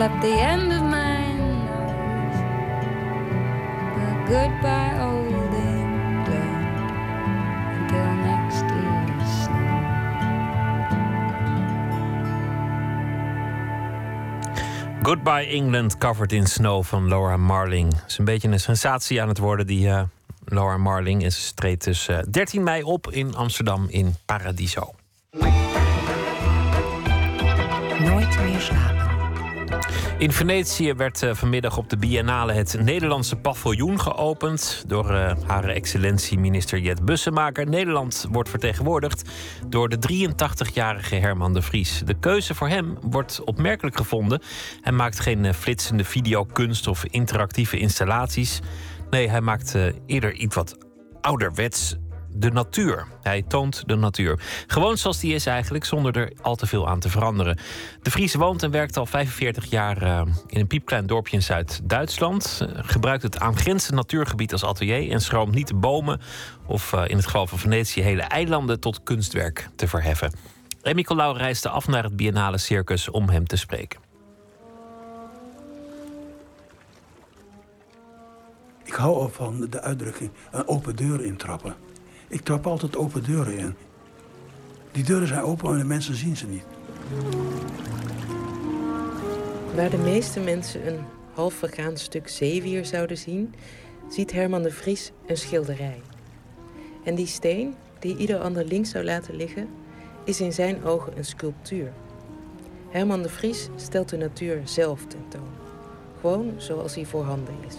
[0.00, 1.32] Left the end of my
[1.68, 2.40] nose.
[3.96, 6.28] But goodbye, old England,
[7.76, 9.78] until next year's snow.
[15.02, 17.92] Goodbye England, covered in snow van Laura Marling.
[17.94, 20.02] Het is een beetje een sensatie aan het worden, die eh,
[20.44, 21.24] Laura Marling.
[21.24, 24.94] En ze treedt dus eh, 13 mei op in Amsterdam in Paradiso.
[27.98, 28.99] Nooit meer slapen.
[30.20, 35.72] In Venetië werd eh, vanmiddag op de Biennale het Nederlandse paviljoen geopend door eh, Hare
[35.72, 37.66] Excellentie minister Jet Bussemaker.
[37.66, 39.30] Nederland wordt vertegenwoordigd
[39.66, 42.02] door de 83-jarige Herman de Vries.
[42.04, 44.42] De keuze voor hem wordt opmerkelijk gevonden.
[44.80, 48.60] Hij maakt geen eh, flitsende videokunst of interactieve installaties.
[49.10, 49.74] Nee, hij maakt
[50.06, 50.76] eerder iets wat
[51.20, 51.96] ouderwets.
[52.32, 53.06] De natuur.
[53.22, 54.40] Hij toont de natuur.
[54.66, 57.58] Gewoon zoals die is eigenlijk, zonder er al te veel aan te veranderen.
[58.02, 62.60] De Vries woont en werkt al 45 jaar eh, in een piepklein dorpje in Zuid-Duitsland.
[62.60, 66.20] Eh, gebruikt het aangrenzende natuurgebied als atelier en schroomt niet de bomen
[66.66, 70.32] of eh, in het geval van Venetië hele eilanden tot kunstwerk te verheffen.
[70.82, 74.00] Remy Colau reisde af naar het Biennale Circus om hem te spreken.
[78.84, 81.74] Ik hou van de uitdrukking een open deur intrappen.
[82.30, 83.74] Ik trap altijd open deuren in.
[84.92, 86.64] Die deuren zijn open, maar de mensen zien ze niet.
[89.74, 90.98] Waar de meeste mensen een
[91.34, 93.54] half vergaan stuk zeewier zouden zien,
[94.08, 96.00] ziet Herman de Vries een schilderij.
[97.04, 99.68] En die steen, die ieder ander links zou laten liggen,
[100.24, 101.92] is in zijn ogen een sculptuur.
[102.88, 105.50] Herman de Vries stelt de natuur zelf tentoon.
[106.20, 107.76] Gewoon zoals hij voorhanden is.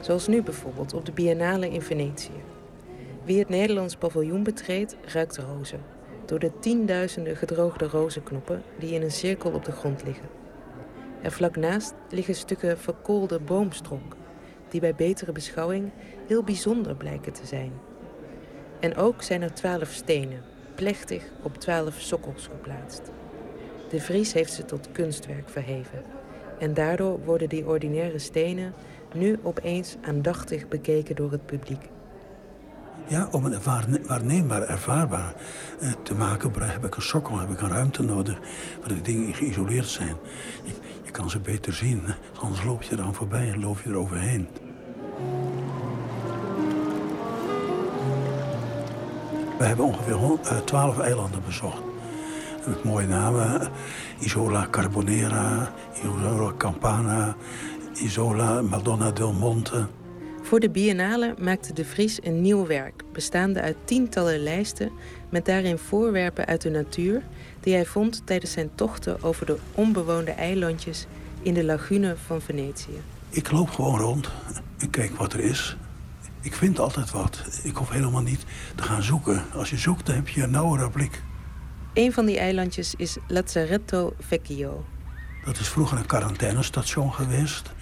[0.00, 2.49] Zoals nu bijvoorbeeld op de Biennale in Venetië.
[3.30, 5.80] Wie het Nederlands paviljoen betreedt, ruikt rozen.
[6.24, 10.28] door de tienduizenden gedroogde rozenknoppen die in een cirkel op de grond liggen.
[11.22, 14.16] Er vlak naast liggen stukken verkoolde boomstronk,
[14.68, 15.90] die bij betere beschouwing
[16.26, 17.72] heel bijzonder blijken te zijn.
[18.80, 20.42] En ook zijn er twaalf stenen,
[20.74, 23.10] plechtig op twaalf sokkels geplaatst.
[23.88, 26.02] De Vries heeft ze tot kunstwerk verheven.
[26.58, 28.74] En daardoor worden die ordinaire stenen
[29.14, 31.88] nu opeens aandachtig bekeken door het publiek.
[33.08, 35.34] Ja, om het waarne- waarneembaar, ervaarbaar
[35.80, 38.38] eh, te maken, heb ik een sokkel, heb ik een ruimte nodig
[38.80, 40.16] waar de dingen geïsoleerd zijn.
[41.04, 42.02] Je, kan ze beter zien,
[42.40, 44.48] anders loop je eraan voorbij en loop je er overheen.
[49.58, 51.82] We hebben ongeveer hon- eh, 12 eilanden bezocht.
[52.66, 53.68] Met mooie namen.
[54.18, 55.72] Isola Carbonera,
[56.02, 57.34] Isola Campana,
[57.94, 59.86] Isola Madonna del Monte.
[60.50, 64.90] Voor de biennale maakte de Vries een nieuw werk, bestaande uit tientallen lijsten
[65.28, 67.22] met daarin voorwerpen uit de natuur
[67.60, 71.06] die hij vond tijdens zijn tochten over de onbewoonde eilandjes
[71.42, 73.02] in de lagune van Venetië.
[73.28, 74.30] Ik loop gewoon rond.
[74.78, 75.76] Ik kijk wat er is.
[76.40, 77.60] Ik vind altijd wat.
[77.62, 78.44] Ik hoef helemaal niet
[78.74, 79.44] te gaan zoeken.
[79.54, 81.22] Als je zoekt, dan heb je een nauwere blik.
[81.94, 84.84] Een van die eilandjes is Lazzaretto Vecchio.
[85.44, 87.72] Dat is vroeger een quarantainestation geweest.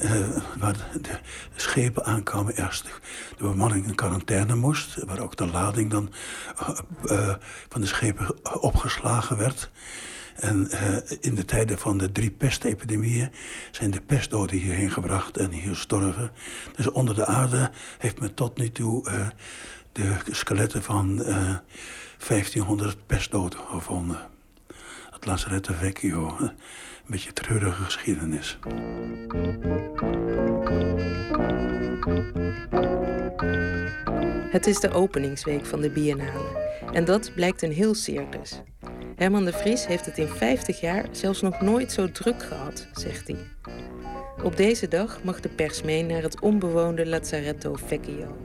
[0.00, 0.28] Eh,
[0.58, 1.18] waar de,
[1.56, 2.56] schepen aankwamen.
[2.56, 5.04] Eerst de, bemanning in quarantaine moest.
[5.04, 6.12] Waar ook de lading dan
[6.56, 7.34] eh, eh,
[7.68, 9.70] van de schepen opgeslagen werd.
[10.34, 10.70] En
[11.20, 13.30] in de tijden van de drie pestepidemieën
[13.70, 16.30] zijn de pestdoden hierheen gebracht en hier gestorven.
[16.76, 19.10] Dus onder de aarde heeft men tot nu toe
[19.92, 21.56] de skeletten van eh
[22.28, 24.28] 1500 pestdoden gevonden.
[25.10, 26.36] Het Lazaretto Vecchio.
[27.10, 28.58] Beetje treurige geschiedenis.
[34.50, 36.72] Het is de openingsweek van de biennale.
[36.92, 38.62] En dat blijkt een heel circus.
[39.16, 43.26] Herman de Vries heeft het in 50 jaar zelfs nog nooit zo druk gehad, zegt
[43.26, 43.38] hij.
[44.42, 48.36] Op deze dag mag de pers mee naar het onbewoonde Lazzaretto Vecchio.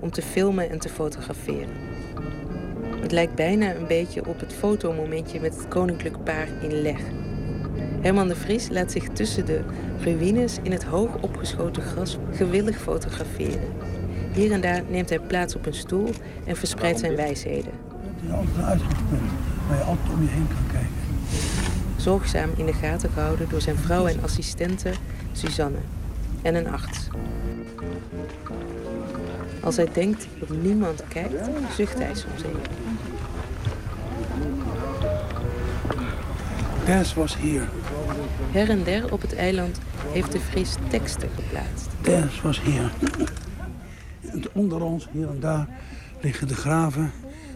[0.00, 1.76] Om te filmen en te fotograferen.
[3.00, 7.00] Het lijkt bijna een beetje op het fotomomentje met het koninklijk paar in Leg.
[8.00, 9.60] Herman de Vries laat zich tussen de
[10.00, 13.72] ruïnes in het hoog opgeschoten gras gewillig fotograferen.
[14.32, 16.10] Hier en daar neemt hij plaats op een stoel
[16.44, 17.72] en verspreidt zijn wijsheden.
[18.02, 19.30] Het is altijd een uitgangspunt
[19.68, 20.88] waar je altijd om je heen kan kijken.
[21.96, 24.90] Zorgzaam in de gaten gehouden door zijn vrouw en assistente
[25.32, 25.78] Suzanne
[26.42, 27.08] en een arts.
[29.60, 32.89] Als hij denkt dat niemand kijkt, zucht hij soms even.
[36.90, 37.68] Des was hier.
[38.52, 39.78] Her en der op het eiland
[40.12, 41.88] heeft de Vries teksten geplaatst.
[42.02, 42.92] Des was hier.
[44.20, 45.68] En onder ons, hier en daar,
[46.20, 47.12] liggen de graven,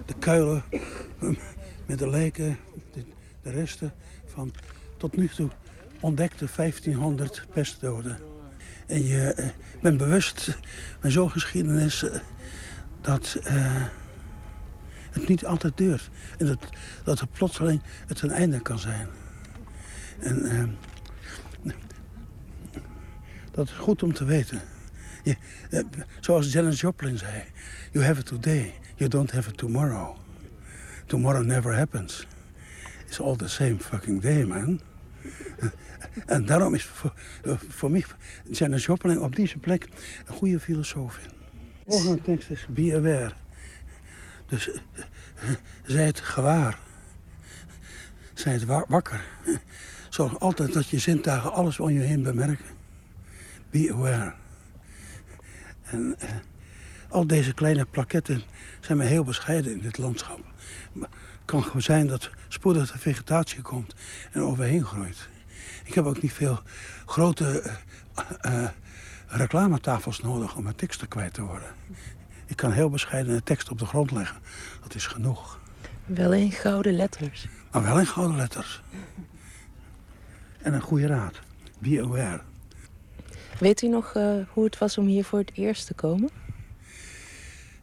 [0.06, 0.62] de kuilen
[1.86, 2.58] met de lijken,
[2.92, 3.04] de,
[3.42, 3.92] de resten
[4.26, 4.52] van
[4.96, 5.48] tot nu toe
[6.00, 8.18] ontdekte 1500 pestdoden.
[8.86, 9.48] En je eh,
[9.82, 10.58] bent bewust
[11.00, 12.20] met zo'n geschiedenis eh,
[13.00, 13.82] dat eh,
[15.10, 16.10] het niet altijd duurt.
[16.38, 16.68] En dat,
[17.04, 19.08] dat het plotseling het een einde kan zijn.
[20.20, 20.44] En
[21.64, 21.72] eh,
[23.50, 24.60] dat is goed om te weten.
[25.22, 25.36] Je,
[25.70, 25.80] eh,
[26.20, 27.42] zoals Janis Joplin zei:
[27.92, 30.16] You have it today, you don't have it tomorrow.
[31.06, 32.26] Tomorrow never happens.
[33.06, 34.80] It's all the same fucking day, man.
[36.26, 37.12] En daarom is voor,
[37.68, 38.04] voor mij
[38.50, 39.88] Janis Joplin op deze plek
[40.26, 41.18] een goede filosoof.
[41.84, 43.32] De volgende tekst is Be aware.
[44.46, 44.78] Dus eh,
[45.86, 46.78] zij het gewaar.
[48.34, 49.24] Zij het wa- wakker.
[50.14, 52.64] Zorg altijd dat je zintuigen alles om je heen bemerken.
[53.70, 54.34] Be aware.
[55.82, 56.28] En eh,
[57.08, 58.42] al deze kleine plaketten
[58.80, 60.40] zijn maar heel bescheiden in dit landschap.
[60.92, 63.94] Maar Het kan gewoon zijn dat spoedig de vegetatie komt
[64.32, 65.28] en overheen groeit.
[65.84, 66.60] Ik heb ook niet veel
[67.06, 67.70] grote
[68.40, 68.68] eh,
[69.26, 71.74] reclametafels nodig om mijn teksten kwijt te worden.
[72.46, 74.40] Ik kan heel bescheiden een tekst op de grond leggen.
[74.82, 75.60] Dat is genoeg.
[76.04, 77.48] Wel in gouden letters.
[77.72, 78.82] Maar wel in gouden letters.
[80.64, 81.40] En een goede raad.
[81.78, 82.40] Be aware.
[83.58, 86.30] Weet u nog eh, hoe het was om hier voor het eerst te komen?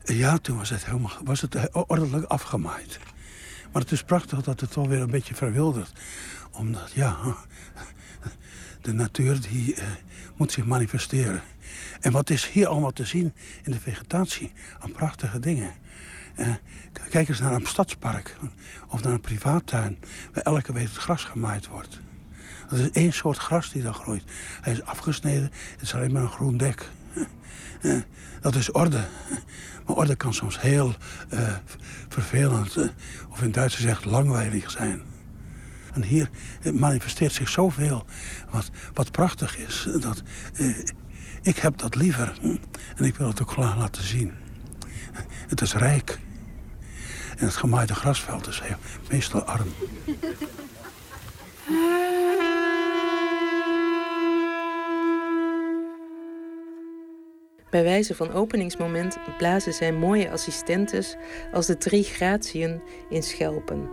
[0.03, 2.99] Ja, toen was het, helemaal, was het eh, ordelijk afgemaaid.
[3.71, 5.91] Maar het is prachtig dat het alweer een beetje verwildert.
[6.51, 7.17] Omdat, ja,
[8.81, 9.85] de natuur die eh,
[10.35, 11.41] moet zich manifesteren.
[11.99, 13.33] En wat is hier allemaal te zien
[13.63, 14.51] in de vegetatie?
[14.79, 15.73] Aan prachtige dingen.
[17.09, 18.37] Kijk eens naar een stadspark
[18.87, 19.99] of naar een privaattuin...
[20.33, 22.01] waar elke week het gras gemaaid wordt.
[22.71, 24.23] Dat is één soort gras die daar groeit.
[24.61, 26.89] Hij is afgesneden, het is alleen maar een groen dek.
[27.81, 27.97] Eh,
[28.41, 29.03] dat is orde.
[29.85, 30.95] Maar orde kan soms heel
[31.29, 31.55] eh,
[32.09, 32.87] vervelend, eh,
[33.29, 35.01] of in Duits gezegd langwijlig zijn.
[35.93, 36.29] En hier
[36.73, 38.05] manifesteert zich zoveel
[38.49, 39.87] wat, wat prachtig is.
[39.99, 40.23] Dat,
[41.41, 42.39] ik heb dat liever.
[42.95, 44.33] En ik wil het ook graag laten zien.
[45.47, 46.19] Het is rijk.
[47.37, 48.77] En het gemaaide grasveld is heel,
[49.09, 49.73] meestal arm.
[57.71, 61.15] Bij wijze van openingsmoment blazen zijn mooie assistentes
[61.51, 63.89] als de drie gratien in schelpen.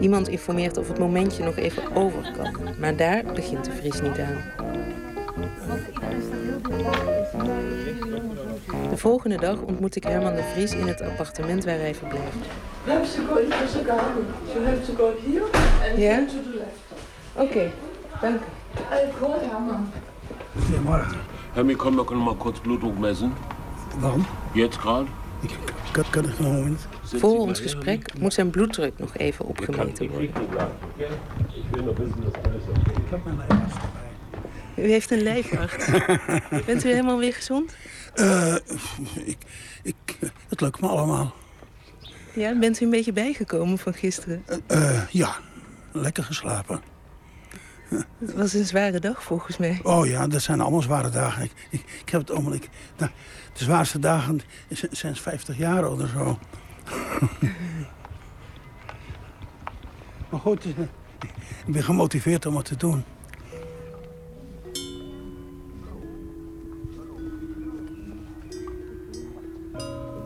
[0.00, 4.18] Iemand informeert of het momentje nog even over kan, maar daar begint de Vries niet
[4.18, 4.69] aan.
[8.90, 12.36] De volgende dag ontmoet ik Herman de Vries in het appartement waar hij verblijft.
[12.84, 14.26] You have to go into the garden.
[14.54, 15.44] You have to go here
[15.90, 16.28] and Yeah?
[16.28, 16.80] to the left.
[17.34, 17.70] Oké,
[18.20, 18.44] dank u.
[18.78, 19.92] I call Herman.
[20.66, 21.16] Goedemorgen.
[21.52, 23.32] Herr, wir können wir mal kurz Blutdruck messen.
[23.98, 24.26] Waarom?
[24.52, 25.06] Jetzt gerade?
[25.40, 25.50] Ik
[25.92, 26.88] kan, kan ik nog een moment?
[27.02, 30.30] Voor ons gesprek moet zijn bloeddruk nog even opgemeten worden.
[30.30, 30.66] Okay
[31.56, 33.56] Ik heb mijn erbij.
[34.76, 35.86] U heeft een lijfarts.
[36.66, 37.74] Bent u helemaal weer gezond?
[38.14, 38.54] Eh,
[39.14, 39.38] ik,
[39.82, 40.18] ik,
[40.48, 41.34] het lukt me allemaal.
[42.34, 44.44] Ja, bent u een beetje bijgekomen van gisteren?
[44.66, 45.36] Eh, ja,
[45.92, 46.80] lekker geslapen.
[48.18, 49.80] Het was een zware dag volgens mij.
[49.82, 51.42] Oh ja, dat zijn allemaal zware dagen.
[51.42, 52.54] Ik, ik, ik heb het allemaal...
[52.54, 53.10] Ik, nou,
[53.52, 54.40] de zwaarste dagen
[54.90, 56.38] zijn 50 jaar of zo.
[60.30, 60.76] maar goed, ik
[61.66, 63.04] ben gemotiveerd om het te doen.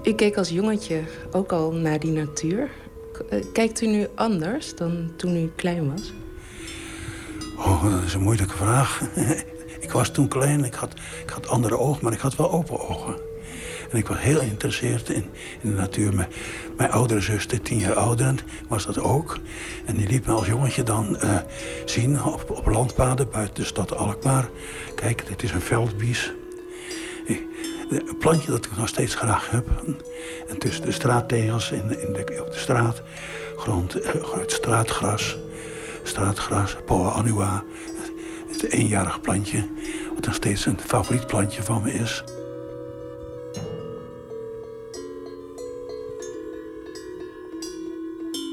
[0.04, 2.70] U keek als jongetje ook al naar die natuur.
[3.30, 6.12] Eh, Kijkt u nu anders dan toen u klein was?
[7.56, 9.02] Oh, dat is een moeilijke vraag.
[9.80, 12.88] ik was toen klein, ik had, ik had andere ogen, maar ik had wel open
[12.88, 13.14] ogen.
[13.90, 15.24] En ik was heel geïnteresseerd in,
[15.60, 16.14] in de natuur.
[16.14, 16.28] Mijn,
[16.76, 19.38] mijn oudere zuster, tien jaar ouder, was dat ook.
[19.84, 21.36] En die liet me als jongetje dan eh,
[21.84, 24.48] zien op, op landpaden buiten de stad Alkmaar.
[24.94, 26.32] Kijk, dit is een veldbies.
[27.88, 29.66] Een plantje dat ik nog steeds graag heb.
[30.48, 33.02] En tussen de straattegels in, de, op de straat
[33.56, 35.38] grond, eh, groeit straatgras.
[36.02, 37.64] Straatgras, Poa annua.
[38.48, 39.68] Het eenjarig plantje,
[40.14, 42.24] wat nog steeds een favoriet plantje van me is.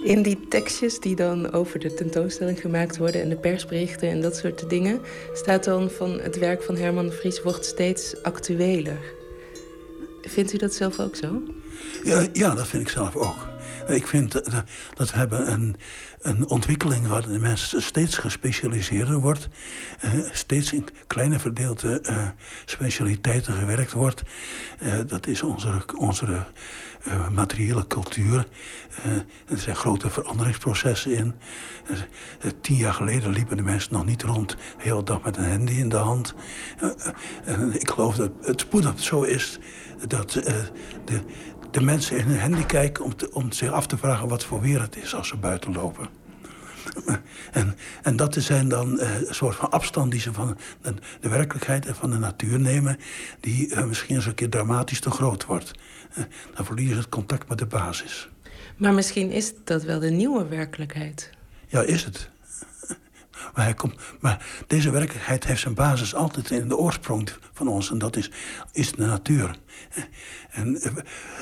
[0.03, 4.35] In die tekstjes die dan over de tentoonstelling gemaakt worden en de persberichten en dat
[4.35, 5.01] soort dingen,
[5.33, 9.19] staat dan van het werk van Herman de Vries wordt steeds actueler.
[10.21, 11.41] Vindt u dat zelf ook zo?
[12.03, 13.49] Ja, ja, dat vind ik zelf ook.
[13.87, 15.75] Ik vind dat, dat we hebben een,
[16.21, 19.47] een ontwikkeling waarin de mens steeds gespecialiseerder wordt.
[19.99, 22.27] eh, steeds in kleine verdeelde eh,
[22.65, 24.23] specialiteiten gewerkt wordt.
[24.79, 26.45] Eh, dat is onze, onze
[27.31, 28.47] materiële cultuur.
[29.47, 31.33] Er zijn grote veranderingsprocessen in.
[32.61, 34.49] Tien jaar geleden liepen de mensen nog niet rond.
[34.49, 36.33] De hele dag met een handy in de hand.
[37.71, 39.59] Ik geloof dat het spoedig zo is
[40.07, 40.55] dat eh,
[41.05, 41.21] de,
[41.71, 44.61] de mensen in hun handy kijken om, te- om zich af te vragen wat voor
[44.61, 46.09] weer het is als ze buiten lopen.
[47.51, 51.29] En, en dat zijn dan eh, een soort van afstand die ze van de, de
[51.29, 52.97] werkelijkheid en van de natuur nemen,
[53.39, 55.71] die eh, misschien eens een keer dramatisch te groot wordt.
[56.55, 58.29] Dan verliezen ze het contact met de basis.
[58.77, 61.29] Maar misschien is dat wel de nieuwe werkelijkheid.
[61.67, 62.29] Ja, is het.
[63.53, 63.75] Maar,
[64.19, 67.91] maar deze werkelijkheid heeft zijn basis altijd in de oorsprong van ons.
[67.91, 68.31] En dat is,
[68.71, 69.55] is de natuur.
[70.49, 70.91] En eh,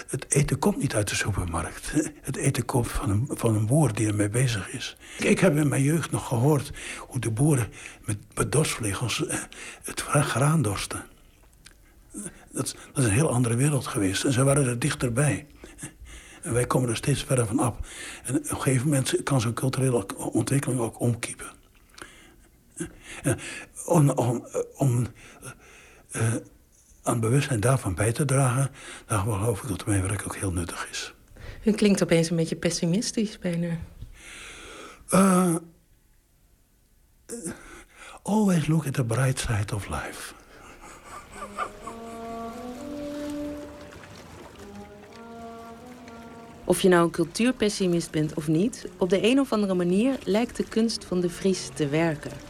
[0.08, 1.94] het eten komt niet uit de supermarkt.
[2.22, 4.98] Het eten komt van een, van een boer die ermee bezig is.
[5.18, 7.68] Ik heb in mijn jeugd nog gehoord hoe de boeren
[8.06, 9.38] met, met dorsvlegels eh,
[9.84, 11.04] het graan dorsten.
[12.52, 14.24] Dat, dat is een heel andere wereld geweest.
[14.24, 15.48] En ze waren er dichterbij.
[16.42, 17.76] En wij komen er steeds verder van af.
[18.24, 21.58] En op een gegeven moment kan zo'n culturele ontwikkeling ook omkiepen.
[23.24, 23.34] Eh,
[23.86, 25.08] Om, om, om
[26.12, 26.34] eh,
[27.04, 28.72] aan bewustzijn daarvan bij te dragen,
[29.06, 31.14] dan geloof ik dat mijn werk ook heel nuttig is.
[31.64, 33.78] U klinkt opeens een beetje pessimistisch bijna.
[35.10, 35.56] Eh,
[37.26, 37.52] eh,
[38.24, 40.34] always look at the bright side of life.
[46.64, 50.58] Of je nou een cultuurpessimist bent of niet, op de een of andere manier lijkt
[50.58, 52.49] de kunst van de Vries te werken.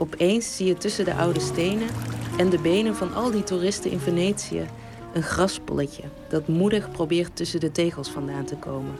[0.00, 1.88] Opeens zie je tussen de oude stenen
[2.36, 4.66] en de benen van al die toeristen in Venetië
[5.12, 8.94] een graspolletje dat moedig probeert tussen de tegels vandaan te komen.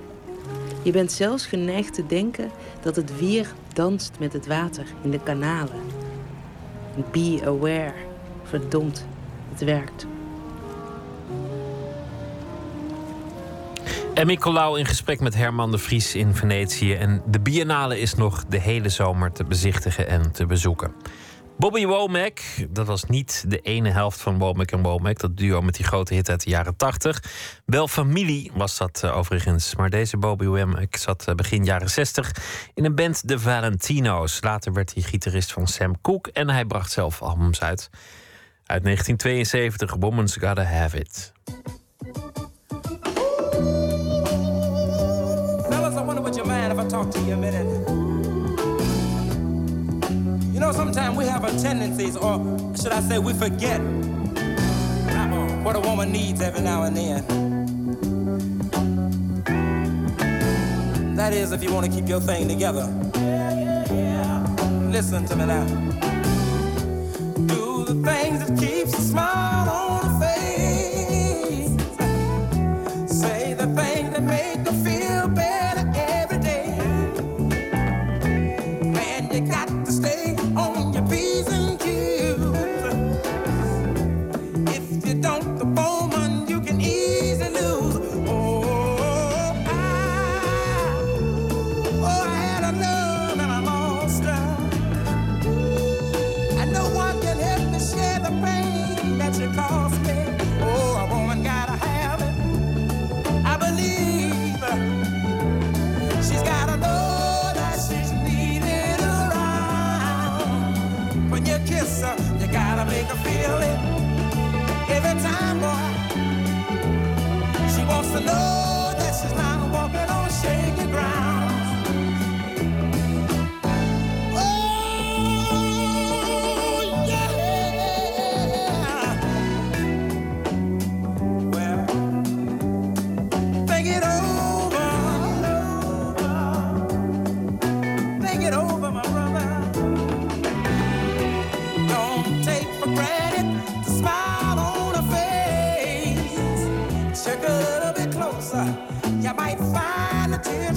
[0.82, 2.50] Je bent zelfs geneigd te denken
[2.82, 5.80] dat het wier danst met het water in de kanalen.
[7.12, 7.94] Be aware.
[8.42, 9.04] Verdomd,
[9.50, 10.06] het werkt.
[14.20, 16.94] Emmy Colau in gesprek met Herman de Vries in Venetië.
[16.94, 20.92] En de Biennale is nog de hele zomer te bezichtigen en te bezoeken.
[21.58, 22.40] Bobby Womack,
[22.70, 25.18] dat was niet de ene helft van Womack en Womack.
[25.18, 27.22] Dat duo met die grote hit uit de jaren 80.
[27.64, 29.74] Wel familie was dat uh, overigens.
[29.74, 32.32] Maar deze Bobby Womack zat uh, begin jaren 60
[32.74, 34.38] in een band De Valentino's.
[34.42, 37.90] Later werd hij gitarist van Sam Cooke en hij bracht zelf albums uit.
[38.64, 41.32] Uit 1972, Woman's Gotta Have It.
[47.12, 47.66] To you a minute.
[50.52, 52.38] You know, sometimes we have our tendencies, or
[52.76, 53.80] should I say, we forget
[55.62, 57.24] what a woman needs every now and then.
[61.16, 62.86] That is, if you want to keep your thing together.
[64.90, 65.66] Listen to me now.
[67.46, 70.09] Do the things that keeps a smile on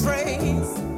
[0.04, 0.93] praise.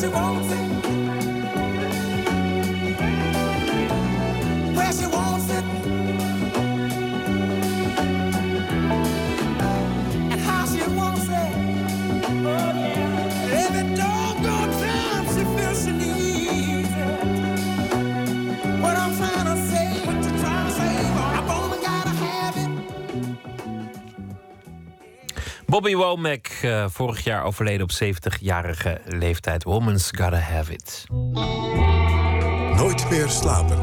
[0.00, 0.67] She won't see
[25.77, 29.63] Bobby Womack, eh, vorig jaar overleden op 70-jarige leeftijd.
[29.63, 31.05] Woman's Gotta Have It.
[32.75, 33.79] Nooit meer slapen.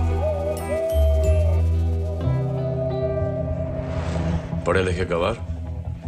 [4.66, 5.36] पढ़े लिखे गवार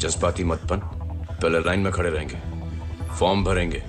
[0.01, 0.79] जज्बाती मत बन
[1.43, 2.39] पहले लाइन में खड़े रहेंगे
[3.19, 3.83] फॉर्म भरेंगे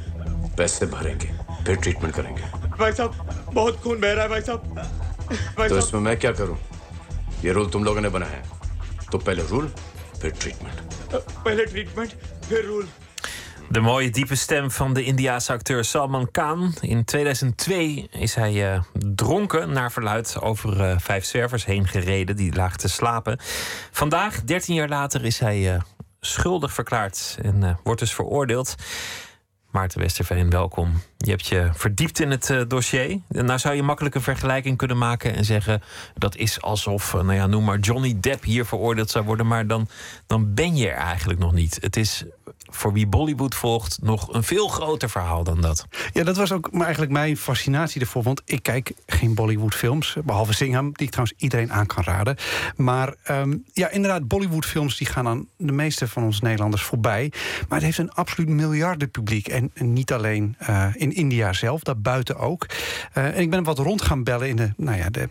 [0.58, 1.28] पैसे भरेंगे
[1.66, 2.44] फिर ट्रीटमेंट करेंगे
[2.80, 4.62] भाई साहब बहुत खून बह रहा है भाई साहब
[5.58, 6.56] भाई तो साहब इसमें मैं क्या करूं
[7.44, 9.68] ये रूल तुम लोगों ने बनाया है तो पहले रूल
[10.22, 10.87] फिर treatment
[11.43, 12.15] Treatment,
[12.49, 12.85] rule.
[13.71, 16.75] De mooie diepe stem van de Indiaanse acteur Salman Khan.
[16.81, 18.83] In 2002 is hij eh,
[19.15, 23.39] dronken naar verluid over eh, vijf servers heen gereden die laag te slapen.
[23.91, 25.81] Vandaag, 13 jaar later, is hij eh,
[26.21, 28.75] schuldig verklaard en wordt dus veroordeeld.
[29.71, 30.93] Maarten Westerveen, welkom.
[31.25, 33.21] Je hebt je verdiept in het eh, dossier.
[33.29, 35.83] Nou zou je makkelijk een vergelijking kunnen maken en zeggen...
[36.15, 39.47] dat is alsof, eh, nou ja, noem maar Johnny Depp hier veroordeeld zou worden...
[39.47, 39.89] maar dan,
[40.27, 41.79] dan ben je er eigenlijk nog niet.
[41.81, 42.25] Het is
[42.71, 45.87] voor wie Bollywood volgt nog een veel groter verhaal dan dat.
[46.13, 48.23] Ja, dat was ook eigenlijk mijn fascinatie ervoor.
[48.23, 50.93] Want ik kijk geen Bollywood-films, behalve Singham...
[50.93, 52.37] die ik trouwens iedereen aan kan raden.
[52.77, 57.33] Maar ehm, ja, inderdaad, Bollywood-films die gaan aan de meeste van ons Nederlanders voorbij.
[57.69, 59.49] Maar het heeft een absoluut miljardenpubliek.
[59.49, 62.67] En, en niet alleen uh, India zelf, daarbuiten ook.
[63.19, 65.29] Uh, en ik ben wat rond gaan bellen in de, nou ja, de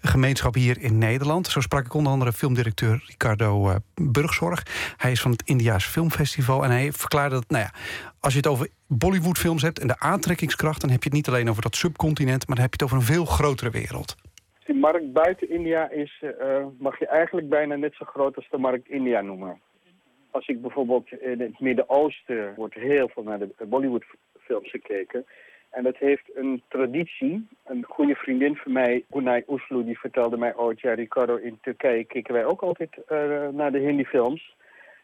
[0.00, 1.46] gemeenschap hier in Nederland.
[1.46, 4.62] Zo sprak ik onder andere filmdirecteur Ricardo uh, Burgzorg.
[4.96, 6.64] Hij is van het Indiaas Filmfestival.
[6.64, 7.70] En hij verklaarde dat, nou ja,
[8.20, 11.50] als je het over Bollywoodfilms hebt en de aantrekkingskracht, dan heb je het niet alleen
[11.50, 14.16] over dat subcontinent, maar dan heb je het over een veel grotere wereld.
[14.66, 18.58] De markt buiten India is, uh, mag je eigenlijk bijna net zo groot als de
[18.58, 19.60] markt India noemen.
[20.32, 25.26] Als ik bijvoorbeeld in het Midden-Oosten wordt heel veel naar de Bollywoodfilms gekeken.
[25.70, 27.48] En dat heeft een traditie.
[27.64, 30.80] Een goede vriendin van mij, Gunay Uslu, die vertelde mij ooit...
[30.80, 34.54] ja, Ricardo, in Turkije keken wij ook altijd uh, naar de Hindi-films.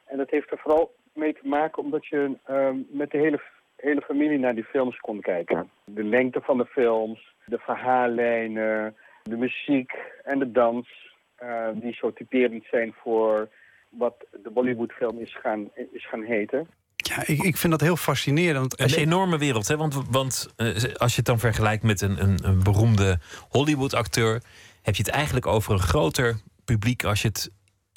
[0.04, 3.40] En dat heeft er vooral mee te maken omdat je uh, met de hele,
[3.76, 5.70] hele familie naar die films kon kijken.
[5.84, 9.92] De lengte van de films, de verhaallijnen, de muziek
[10.24, 11.06] en de dans...
[11.42, 13.48] Uh, die zo typerend zijn voor
[13.88, 16.68] wat de Bollywoodfilm is gaan, is gaan heten.
[16.96, 18.80] Ja, ik, ik vind dat heel fascinerend.
[18.80, 19.76] Een enorme wereld, hè?
[19.76, 24.42] Want, want uh, als je het dan vergelijkt met een, een, een beroemde Hollywood-acteur,
[24.82, 27.50] heb je het eigenlijk over een groter publiek als je het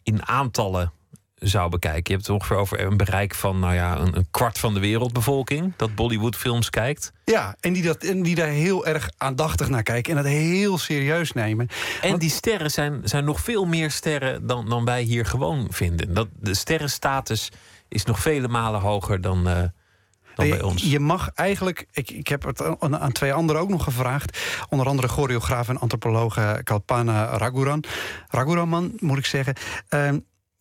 [0.04, 0.92] in aantallen
[1.42, 2.04] zou bekijken.
[2.04, 4.80] Je hebt het ongeveer over een bereik van nou ja, een, een kwart van de
[4.80, 7.12] wereldbevolking dat Bollywood-films kijkt.
[7.26, 10.78] Ja, en die, dat, en die daar heel erg aandachtig naar kijken en dat heel
[10.78, 11.68] serieus nemen.
[12.02, 15.68] En Want, die sterren zijn, zijn nog veel meer sterren dan, dan wij hier gewoon
[15.70, 16.14] vinden.
[16.14, 17.50] Dat, de sterrenstatus
[17.88, 19.56] is nog vele malen hoger dan, uh,
[20.36, 20.84] dan bij ons.
[20.84, 24.40] Je mag eigenlijk, ik, ik heb het aan twee anderen ook nog gevraagd.
[24.70, 27.84] Onder andere choreograaf en antropoloog Kalpana Raghuran.
[28.30, 29.56] Raghuraman, moet ik zeggen.
[29.90, 30.10] Uh,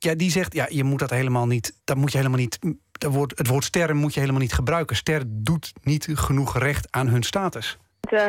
[0.05, 1.81] ja, die zegt, ja, je moet dat helemaal niet.
[1.85, 2.59] Dat moet je helemaal niet.
[2.93, 4.97] Dat woord, het woord sterren moet je helemaal niet gebruiken.
[4.97, 7.79] Ster doet niet genoeg recht aan hun status.
[8.11, 8.29] Uh,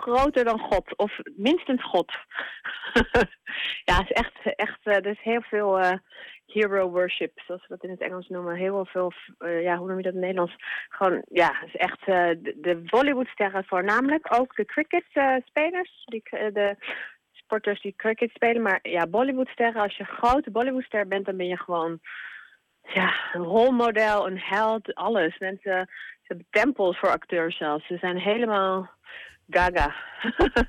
[0.00, 2.12] groter dan God, of minstens God.
[3.88, 5.92] ja, het is echt, echt uh, er is heel veel uh,
[6.46, 8.56] hero worship, zoals we dat in het Engels noemen.
[8.56, 10.54] Heel veel, ja, hoe noem je dat in het Nederlands?
[10.88, 14.26] Gewoon, ja, het is echt de, de Bollywoodsterren voornamelijk.
[14.38, 16.76] Ook de cricketspelers, die de
[17.46, 18.62] sporters die cricket spelen.
[18.62, 22.00] Maar ja, Bollywoodsterren, als je grote Bollywoodster bent, dan ben je gewoon
[22.82, 25.38] ja, een rolmodel, een held, alles.
[25.38, 25.88] Mensen
[26.26, 27.86] ze hebben tempels voor acteurs zelfs.
[27.86, 28.90] Ze zijn helemaal
[29.48, 29.94] gaga.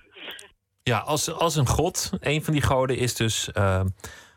[0.92, 2.12] ja, als, als een god.
[2.20, 3.86] Een van die goden is dus uh,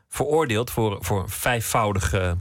[0.08, 2.36] veroordeeld voor, voor vijfvoudige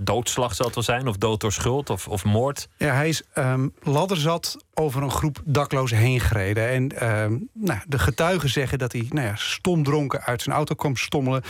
[0.00, 2.68] doodslag zal het wel zijn, of dood door schuld of, of moord.
[2.76, 6.68] Ja, hij is um, ladderzat over een groep daklozen heen gereden.
[6.68, 10.96] En um, nou, de getuigen zeggen dat hij nou ja, stomdronken uit zijn auto kwam
[10.96, 11.42] stommelen.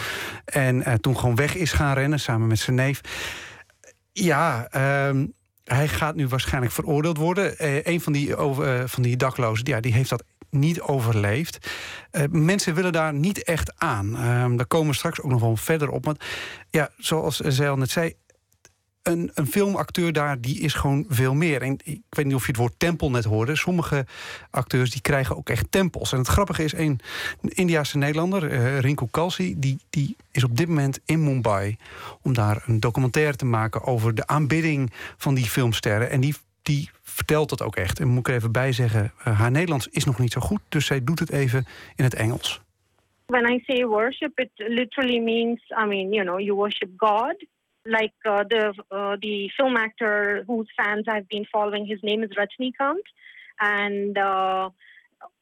[0.45, 3.01] En uh, toen gewoon weg is gaan rennen samen met zijn neef.
[4.12, 4.69] Ja,
[5.09, 5.33] um,
[5.65, 7.55] hij gaat nu waarschijnlijk veroordeeld worden.
[7.59, 11.71] Uh, een van die, over, uh, van die daklozen ja, die heeft dat niet overleefd.
[12.31, 14.12] Mensen willen daar niet echt aan.
[14.57, 16.05] Daar komen we straks ook nog wel verder op.
[16.05, 16.25] Want
[16.71, 18.15] ja, zoals zij al net zei,
[19.05, 21.62] een, een, filmacteur daar, die is gewoon veel meer.
[21.62, 23.56] En ik weet niet of je het woord tempel net hoorde.
[23.56, 24.06] Sommige
[24.51, 26.12] acteurs die krijgen ook echt tempels.
[26.12, 27.01] En het grappige is, een
[27.40, 29.55] Indiase Nederlander, uh, Rinku Kalsi...
[29.59, 31.76] Die, die is op dit moment in Mumbai
[32.22, 33.85] om daar een documentaire te maken...
[33.85, 36.10] over de aanbidding van die filmsterren.
[36.10, 38.01] En die, die vertelt dat ook echt.
[38.01, 40.60] En moet ik er even bij zeggen, uh, haar Nederlands is nog niet zo goed...
[40.68, 41.66] dus zij doet het even
[41.97, 42.62] in het Engels.
[43.26, 47.47] When I say worship, it literally means, I mean, you know, you worship God...
[47.86, 51.86] like uh, the uh, the film actor whose fans I've been following.
[51.86, 53.05] His name is Rajnikant,
[53.61, 54.70] and uh,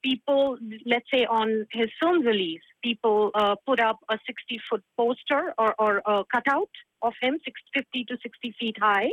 [0.03, 5.55] people, let's say on his film release, people uh, put up a 60 foot poster
[5.59, 6.71] or, or a cutout
[7.03, 7.39] of him,
[7.75, 9.11] 50 to 60 feet high,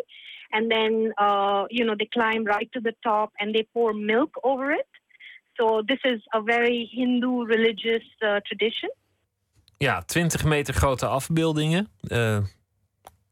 [0.52, 4.32] and then uh, you know they climb right to the top and they pour milk
[4.44, 4.88] over it.
[5.60, 8.90] So this is a very Hindu religious uh, tradition.
[9.78, 11.90] Ja, 20 meter grote afbeeldingen.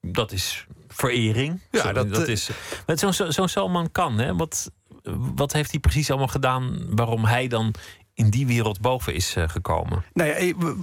[0.02, 1.62] Dat is verering.
[1.72, 2.50] Ja, zo, dat, dat is.
[2.86, 4.36] Met zo'n zo, zo Salman kan, hè?
[4.36, 4.72] Wat,
[5.36, 7.74] wat heeft hij precies allemaal gedaan waarom hij dan
[8.18, 10.04] in die wereld boven is uh, gekomen?
[10.14, 10.38] Nou ja,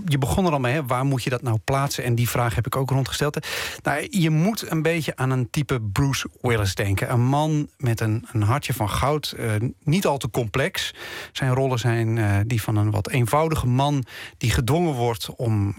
[0.06, 0.86] je begon er al mee, hè?
[0.86, 2.04] waar moet je dat nou plaatsen?
[2.04, 3.46] En die vraag heb ik ook rondgesteld.
[3.82, 7.12] Nou, je moet een beetje aan een type Bruce Willis denken.
[7.12, 9.52] Een man met een, een hartje van goud, uh,
[9.82, 10.94] niet al te complex.
[11.32, 14.04] Zijn rollen zijn die van een wat eenvoudige man...
[14.38, 15.74] die gedwongen wordt om,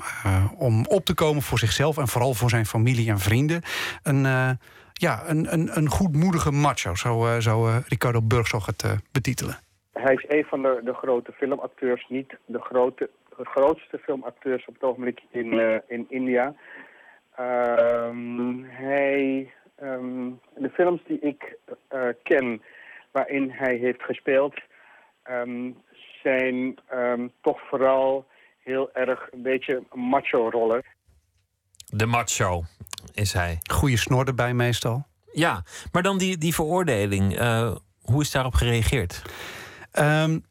[0.57, 1.98] om op te komen voor zichzelf...
[1.98, 3.61] en vooral voor zijn familie en vrienden.
[4.03, 4.57] Een
[4.94, 9.60] ja, een, een, een goedmoedige macho, zo zou uh, Ricardo Burgzorg het betitelen.
[10.00, 14.74] Hij is een van de, de grote filmacteurs, niet de, grote, de grootste filmacteurs op
[14.74, 16.54] het ogenblik in, in India.
[17.40, 19.52] Um, hij,
[19.84, 21.58] um, de films die ik
[22.24, 22.62] ken
[23.12, 24.56] waarin hij heeft gespeeld,
[25.30, 25.78] um,
[26.24, 26.76] zijn
[27.42, 28.26] toch vooral
[28.60, 30.84] heel erg een beetje macho-rollen.
[31.86, 32.64] De macho
[33.14, 33.58] is hij.
[33.72, 35.06] Goede snor erbij meestal.
[35.32, 37.40] Ja, maar dan die, die veroordeling.
[37.40, 39.22] Uh, hoe is daarop gereageerd?
[40.00, 40.44] Um,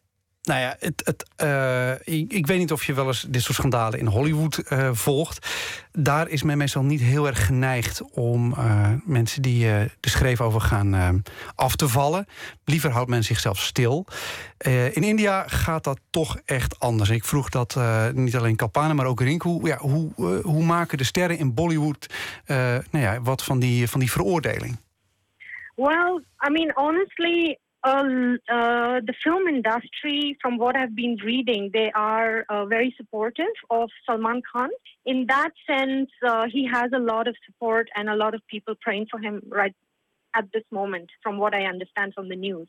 [0.44, 3.98] nou ja, het, het, uh, ik, weet niet of je wel eens dit soort schandalen
[3.98, 5.48] in Hollywood uh, volgt.
[5.92, 10.60] Daar is men meestal niet heel erg geneigd om uh, mensen die er schreef over
[10.60, 11.22] gaan
[11.54, 12.26] af te vallen.
[12.64, 14.06] Liever houdt men zichzelf stil.
[14.92, 17.10] in India gaat dat toch echt anders.
[17.10, 17.78] Ik vroeg dat
[18.14, 19.60] niet alleen Kalpana, maar ook Rinku.
[19.62, 20.12] Ja, hoe,
[20.42, 22.14] hoe maken de sterren in Bollywood
[22.46, 24.78] nou ja, wat van die, van die veroordeling?
[25.76, 31.92] Well, I mean, honestly, Um, uh, the film industry, from what I've been reading, they
[31.94, 34.70] are uh, very supportive of Salman Khan.
[35.04, 38.74] In that sense, uh, he has a lot of support and a lot of people
[38.80, 39.74] praying for him right
[40.34, 42.68] at this moment, from what I understand from the news.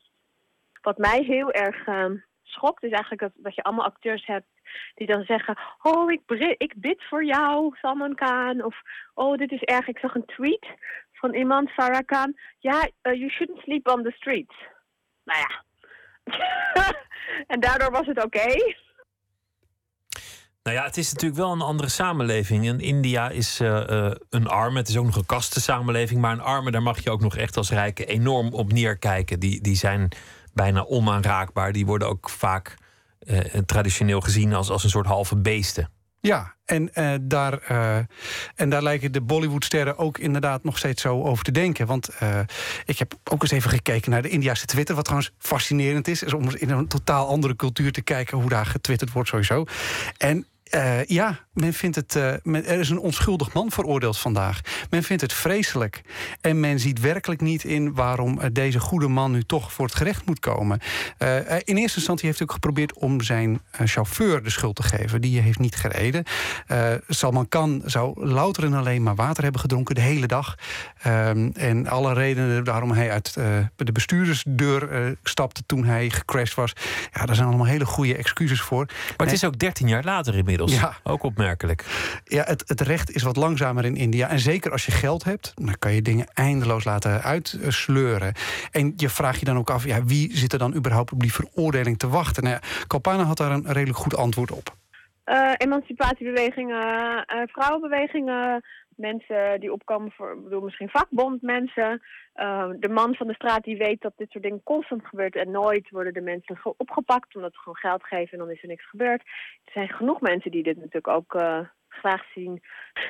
[0.82, 4.46] Wat mij heel erg um, schokt, is eigenlijk dat, dat je allemaal acteurs hebt
[4.94, 6.20] die dan zeggen: Oh, ik,
[6.58, 8.64] ik bid voor jou, Salman Khan.
[8.64, 8.80] Of
[9.14, 9.88] Oh, dit is erg.
[9.88, 10.66] Ik zag een tweet
[11.12, 12.36] van iemand, Farah Khan.
[12.58, 14.54] Ja, yeah, you shouldn't sleep on the streets.
[15.26, 15.64] Nou ja.
[17.52, 18.74] en daardoor was het oké.
[20.62, 22.68] Nou ja, het is natuurlijk wel een andere samenleving.
[22.68, 26.20] En India is uh, uh, een arme, het is ook nog een kastensamenleving.
[26.20, 29.40] Maar een arme, daar mag je ook nog echt als rijke enorm op neerkijken.
[29.40, 30.08] Die, die zijn
[30.54, 31.72] bijna onaanraakbaar.
[31.72, 32.76] Die worden ook vaak
[33.20, 35.90] uh, traditioneel gezien als, als een soort halve beesten.
[36.26, 37.96] Ja, en, uh, daar, uh,
[38.54, 41.86] en daar lijken de Bollywoodsterren ook inderdaad nog steeds zo over te denken.
[41.86, 42.38] Want uh,
[42.84, 44.94] ik heb ook eens even gekeken naar de Indiase Twitter.
[44.94, 48.66] Wat trouwens fascinerend is, is om in een totaal andere cultuur te kijken hoe daar
[48.66, 49.64] getwitterd wordt sowieso.
[50.16, 50.46] En
[51.06, 52.14] ja, men vindt het.
[52.14, 54.60] Uh, men, er is een onschuldig man veroordeeld vandaag.
[54.90, 56.02] Men vindt het vreselijk.
[56.40, 59.94] En men ziet werkelijk niet in waarom uh, deze goede man nu toch voor het
[59.94, 60.80] gerecht moet komen.
[61.64, 65.20] in eerste instantie heeft hij ook geprobeerd om zijn chauffeur de schuld te geven.
[65.20, 66.24] Die heeft niet gereden.
[67.08, 70.54] Salman Khan zou louter en alleen maar water hebben gedronken de hele dag.
[71.02, 73.34] Ehm, en alle redenen waarom hij uit
[73.76, 76.72] de bestuurdersdeur stapte toen hij gecrashed was.
[77.12, 78.86] Ja, daar zijn allemaal hele goede excuses voor.
[79.16, 80.74] Maar het is ook 13 jaar later inmiddels.
[80.74, 80.96] Ja.
[81.02, 81.84] Ook opmerkelijk.
[82.24, 84.28] Ja, het, het recht is wat langzamer in India.
[84.28, 88.32] En zeker als je geld hebt, dan kan je dingen eindeloos laten uitsleuren.
[88.70, 91.32] En je vraagt je dan ook af, ja, wie zit er dan überhaupt op die
[91.32, 92.42] veroordeling te wachten?
[92.42, 94.74] Nou ja, Kalpana had daar een redelijk goed antwoord op.
[95.26, 96.84] Uh, emancipatiebewegingen,
[97.34, 98.64] uh, vrouwenbewegingen,
[98.96, 102.02] mensen die opkomen voor, bedoel, misschien vakbondmensen.
[102.36, 105.50] Uh, de man van de straat die weet dat dit soort dingen constant gebeurt en
[105.50, 108.88] nooit worden de mensen opgepakt omdat ze gewoon geld geven en dan is er niks
[108.88, 109.22] gebeurd.
[109.64, 112.62] Er zijn genoeg mensen die dit natuurlijk ook uh, graag zien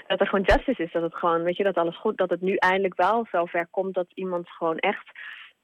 [0.06, 0.92] dat er gewoon justice is.
[0.92, 3.94] Dat het gewoon, weet je, dat alles goed, dat het nu eindelijk wel zover komt
[3.94, 5.10] dat iemand gewoon echt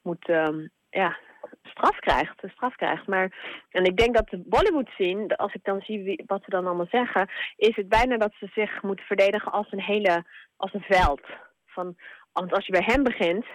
[0.01, 1.17] moet, um, ja,
[1.63, 3.07] straf krijgt, straf krijgt.
[3.07, 3.31] Maar,
[3.69, 6.87] en ik denk dat de Bollywood scene, als ik dan zie wat ze dan allemaal
[6.89, 10.23] zeggen, is het bijna dat ze zich moeten verdedigen als een hele,
[10.55, 11.21] als een veld.
[11.65, 11.95] Van,
[12.33, 13.45] want als je bij hem begint,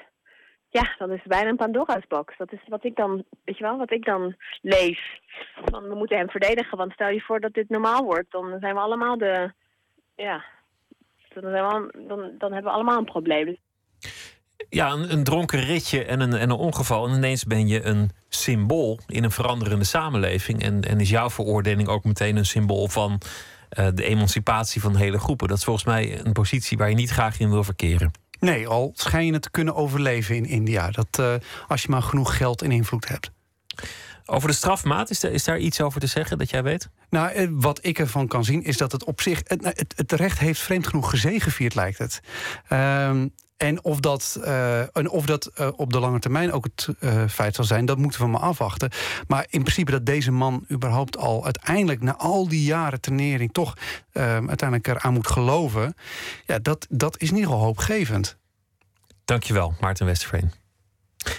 [0.69, 2.37] ja, dan is het bijna een Pandora's box.
[2.37, 5.21] Dat is wat ik dan, weet je wel, wat ik dan lees.
[5.65, 8.75] Van, we moeten hem verdedigen, want stel je voor dat dit normaal wordt, dan zijn
[8.75, 9.53] we allemaal de,
[10.15, 10.45] ja,
[11.29, 13.57] dan, zijn we, dan, dan hebben we allemaal een probleem.
[14.69, 17.07] Ja, een, een, dronken ritje en een, en een ongeval.
[17.09, 20.63] En ineens ben je een symbool in een veranderende samenleving.
[20.63, 23.21] En, en is jouw veroordeling ook meteen een symbool van
[23.79, 25.49] uh, de emancipatie van hele groepen.
[25.49, 28.11] Dat is volgens mij een positie waar je niet graag in wil verkeren.
[28.40, 30.90] Nee, al schijn je het te kunnen overleven in India.
[30.90, 31.35] Dat uh,
[31.69, 33.31] als je maar genoeg geld en invloed hebt.
[34.27, 36.89] Over de strafmaat, is, er, is daar iets over te zeggen dat jij weet?
[37.10, 39.40] Nou, eh, wat ik ervan kan zien is dat het op zich.
[39.44, 42.20] Het, het, het recht heeft vreemd genoeg gezegevierd, lijkt het.
[42.73, 46.89] Um, en of dat, uh, en of dat uh, op de lange termijn ook het
[47.01, 48.90] uh, feit zal zijn, dat moeten we maar afwachten.
[49.26, 53.76] Maar in principe dat deze man überhaupt al uiteindelijk na al die jaren trainering toch
[54.12, 55.94] uiteindelijk eraan moet geloven,
[56.47, 58.36] ja, dat, dat is ieder geval hoopgevend.
[59.24, 60.52] Dankjewel, Maarten Westerveen.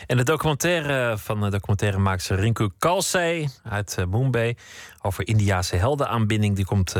[0.08, 4.56] En de documentaire van de documentairemaakster Rinku Kalsey uit Mumbai
[5.02, 6.96] over Indiase heldenaanbinding, die komt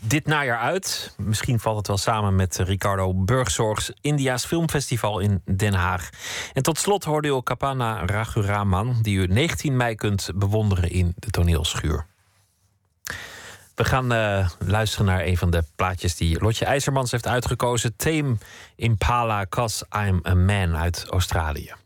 [0.00, 1.14] dit najaar uit.
[1.16, 6.10] Misschien valt het wel samen met Ricardo Burgzorgs India's Filmfestival in Den Haag.
[6.52, 11.30] En tot slot hoorde u Kapana Raghuraman, die u 19 mei kunt bewonderen in de
[11.30, 12.06] toneelschuur.
[13.74, 17.96] We gaan eh, luisteren naar een van de plaatjes die Lotje IJzermans heeft uitgekozen.
[17.96, 18.36] Tame
[18.76, 21.79] Impala, Cause I'm a Man uit Australië.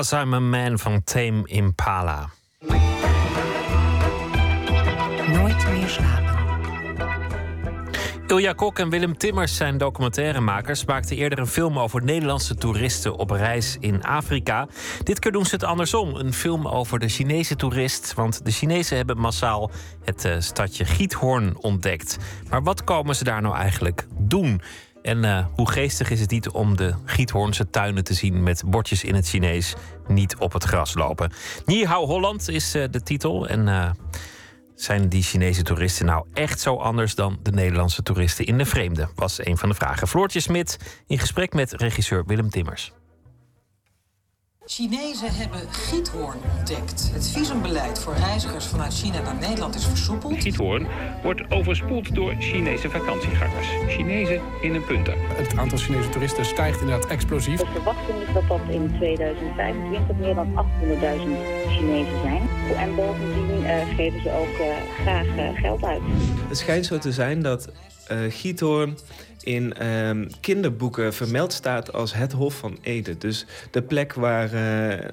[0.00, 2.30] I'm a Man van Tame Impala.
[5.28, 6.30] Nooit meer slapen.
[8.26, 10.84] Ilja Kok en Willem Timmers zijn documentairemakers.
[10.84, 14.68] Maakten eerder een film over Nederlandse toeristen op reis in Afrika.
[15.02, 16.14] Dit keer doen ze het andersom.
[16.14, 18.14] Een film over de Chinese toerist.
[18.14, 19.70] Want de Chinezen hebben massaal
[20.04, 22.16] het eh, stadje Giethoorn ontdekt.
[22.48, 24.60] Maar wat komen ze daar nou eigenlijk doen?
[25.02, 29.04] En eh, hoe geestig is het niet om de Giethoornse tuinen te zien met bordjes
[29.04, 29.74] in het Chinees
[30.06, 31.32] niet op het gras lopen?
[31.66, 33.48] Ni Holland is eh, de titel.
[33.48, 33.90] En eh,
[34.74, 39.08] zijn die Chinese toeristen nou echt zo anders dan de Nederlandse toeristen in de vreemde?
[39.14, 40.08] Was een van de vragen.
[40.08, 42.92] Floortje Smit in gesprek met regisseur Willem Timmers.
[44.72, 47.10] Chinezen hebben giethoorn ontdekt.
[47.12, 50.42] Het visumbeleid voor reizigers vanuit China naar Nederland is versoepeld.
[50.42, 50.86] Giethoorn
[51.22, 53.68] wordt overspoeld door Chinese vakantiegangers.
[53.88, 55.14] Chinezen in een punten.
[55.18, 57.60] Het aantal Chinese toeristen stijgt inderdaad explosief.
[57.60, 60.56] De verwachting is dat dat in 2025 meer dan 800.000
[61.68, 62.48] Chinezen zijn.
[62.76, 66.02] En bovendien eh, geven ze ook eh, graag eh, geld uit.
[66.48, 67.68] Het schijnt zo te zijn dat
[68.06, 68.96] eh Giethoorn
[69.42, 73.18] in ehm, kinderboeken vermeld staat als het Hof van Ede.
[73.18, 75.08] Dus de plek waar, eh,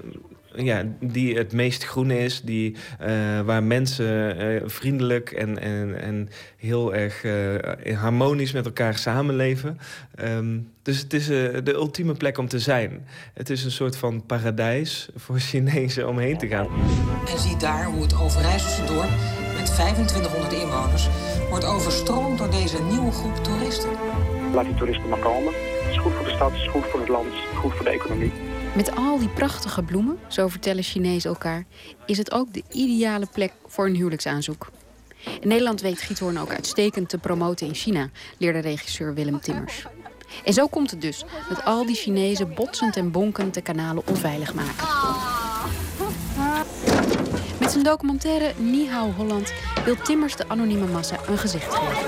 [0.56, 6.30] ja, die het meest groen is, die, eh, waar mensen eh, vriendelijk en, en, en
[6.58, 7.26] heel erg
[7.95, 9.78] harmonisch met elkaar samenleven.
[10.16, 13.06] Ehm, dus het is de ultieme plek om te zijn.
[13.34, 16.68] Het is een soort van paradijs voor Chinezen om heen te gaan.
[17.28, 19.10] En zie daar hoe het Overijsselse dorp
[19.58, 21.08] met 2500 inwoners
[21.50, 23.90] wordt overstroomd door deze nieuwe groep toeristen.
[24.54, 25.54] Laat die toeristen maar komen.
[25.54, 27.74] Het is goed voor de stad, het is goed voor het land, het is goed
[27.74, 28.32] voor de economie.
[28.76, 31.66] Met al die prachtige bloemen, zo vertellen Chinezen elkaar,
[32.06, 34.68] is het ook de ideale plek voor een huwelijksaanzoek.
[35.40, 39.86] In Nederland weet Giethoorn ook uitstekend te promoten in China, leerde regisseur Willem Timmers.
[40.44, 44.54] En zo komt het dus dat al die Chinezen botsend en bonkend de kanalen onveilig
[44.54, 44.88] maken.
[47.68, 49.53] Met zijn documentaire Ni Hao Holland
[49.85, 52.06] wil Timmers de anonieme massa een gezicht geven.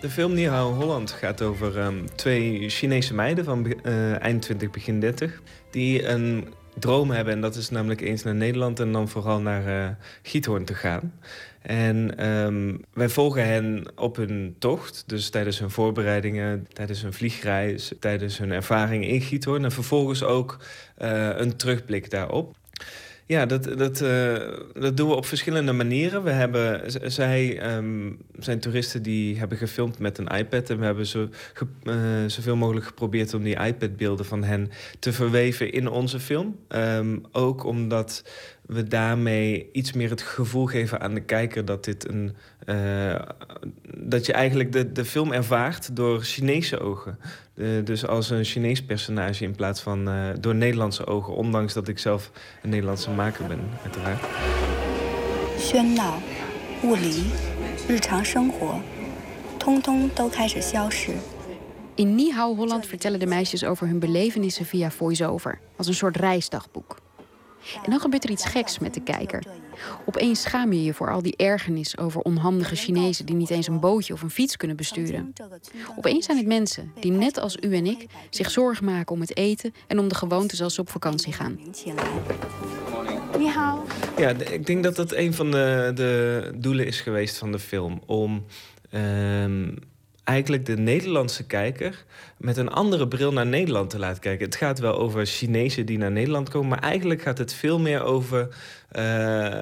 [0.00, 4.70] De film Ni Hao Holland gaat over ehm, twee Chinese meiden van eh, eind 20,
[4.70, 5.42] begin 30.
[5.70, 9.66] Die een droom hebben en dat is namelijk eens naar Nederland en dan vooral naar
[9.66, 9.90] eh
[10.22, 11.12] Giethoorn te gaan.
[11.66, 17.92] En ehm, wij volgen hen op hun tocht, dus tijdens hun voorbereidingen, tijdens hun vliegreis,
[18.00, 19.64] tijdens hun ervaring in Giethoorn.
[19.64, 20.58] En vervolgens ook
[20.96, 22.56] eh, een terugblik daarop.
[23.28, 24.34] Ja, dat, dat, eh,
[24.72, 26.22] dat doen we op verschillende manieren.
[26.22, 26.82] We hebben,
[27.12, 30.70] zij ehm, zijn toeristen die hebben gefilmd met een iPad.
[30.70, 31.28] En we hebben zo,
[31.82, 31.94] eh,
[32.26, 36.56] zoveel mogelijk geprobeerd om die iPad-beelden van hen te verweven in onze film.
[36.68, 38.24] Ehm, ook omdat
[38.65, 42.35] we daarmee iets meer het gevoel geven aan de kijker dat dit een.
[42.65, 43.19] eh,
[43.97, 47.17] dat je eigenlijk de, de film ervaart door Chinese ogen.
[47.55, 51.33] Eh, dus als een Chinees personage in plaats van eh, door Nederlandse ogen.
[51.33, 52.31] Ondanks dat ik zelf
[52.61, 54.23] een Nederlandse maker ben, uiteraard.
[55.59, 56.19] 喧闹、
[56.83, 57.23] 物离、
[57.87, 58.81] 日常生活，
[59.59, 61.11] 通通都开始消失。
[61.95, 66.17] In Ni Hao Holland vertellen de meisjes over hun belevenissen via voice-over, als een soort
[66.17, 66.97] reisdagboek.
[67.84, 69.42] En dan gebeurt er iets geks met de kijker.
[70.04, 73.80] Opeens schaam je je voor al die ergernis over onhandige Chinezen die niet eens een
[73.80, 75.32] bootje of een fiets kunnen besturen.
[75.96, 79.36] Opeens zijn het mensen die net als u en ik zich zorgen maken om het
[79.36, 81.58] eten en om de gewoontes als ze op vakantie gaan.
[84.16, 88.02] Ja, ik denk dat dat een van de, de doelen is geweest van de film.
[88.06, 88.44] Om
[88.90, 89.68] ehm,
[90.26, 92.04] eigenlijk de Nederlandse kijker
[92.36, 94.44] met een andere bril naar Nederland te laten kijken.
[94.44, 98.02] Het gaat wel over Chinezen die naar Nederland komen, maar eigenlijk gaat het veel meer
[98.02, 98.48] over
[98.88, 99.60] eh,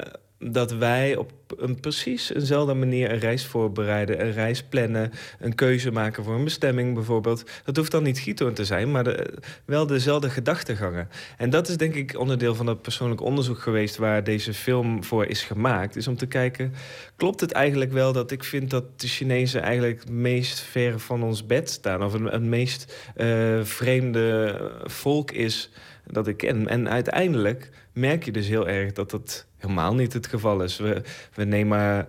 [0.53, 5.91] dat wij op een precies eenzelfde manier een reis voorbereiden, een reis plannen, een keuze
[5.91, 7.45] maken voor een bestemming bijvoorbeeld.
[7.65, 9.27] Dat hoeft dan niet Giethoorn te zijn, maar
[9.65, 11.09] wel dezelfde gedachtegangen.
[11.37, 15.27] En dat is denk ik onderdeel van dat persoonlijk onderzoek geweest waar deze film voor
[15.27, 15.97] is gemaakt.
[15.97, 16.75] Is om te kijken,
[17.17, 21.23] klopt het eigenlijk wel dat ik vind dat de Chinezen eigenlijk het meest ver van
[21.23, 22.05] ons bed staan?
[22.05, 25.71] Of het, het meest eh, vreemde volk is
[26.07, 26.69] dat ik ken.
[26.69, 30.77] En uiteindelijk merk je dus heel erg dat dat helemaal niet het geval is.
[30.77, 31.03] We,
[31.35, 32.07] we nemen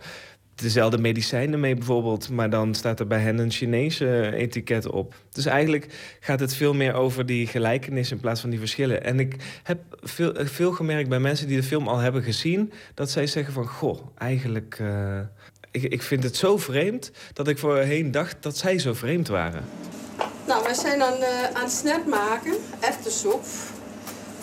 [0.55, 5.15] dezelfde medicijnen mee bijvoorbeeld, maar dan staat er bij hen een Chinese etiket op.
[5.31, 9.03] Dus eigenlijk gaat het veel meer over die gelijkenis in plaats van die verschillen.
[9.03, 13.09] En ik heb veel, veel gemerkt bij mensen die de film al hebben gezien, dat
[13.09, 14.77] zij zeggen van, goh, eigenlijk...
[14.79, 15.19] eh,
[15.71, 19.63] ik, ik vind het zo vreemd dat ik voorheen dacht dat zij zo vreemd waren.
[20.47, 23.43] Nou, wij zijn dan eh, aan het snap maken, erwtensoep.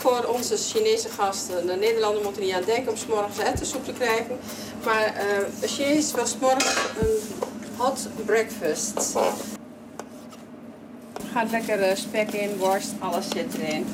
[0.03, 1.66] Voor onze Chinese gasten.
[1.66, 4.39] De Nederlander moeten niet aan denken om 's morgens erwtensoep te krijgen.
[4.85, 7.19] Maar eh een Chinees wil 's morgens een
[7.77, 9.15] hot breakfast.
[11.15, 13.87] Er gaat lekker eh, spek in, worst, alles zit erin.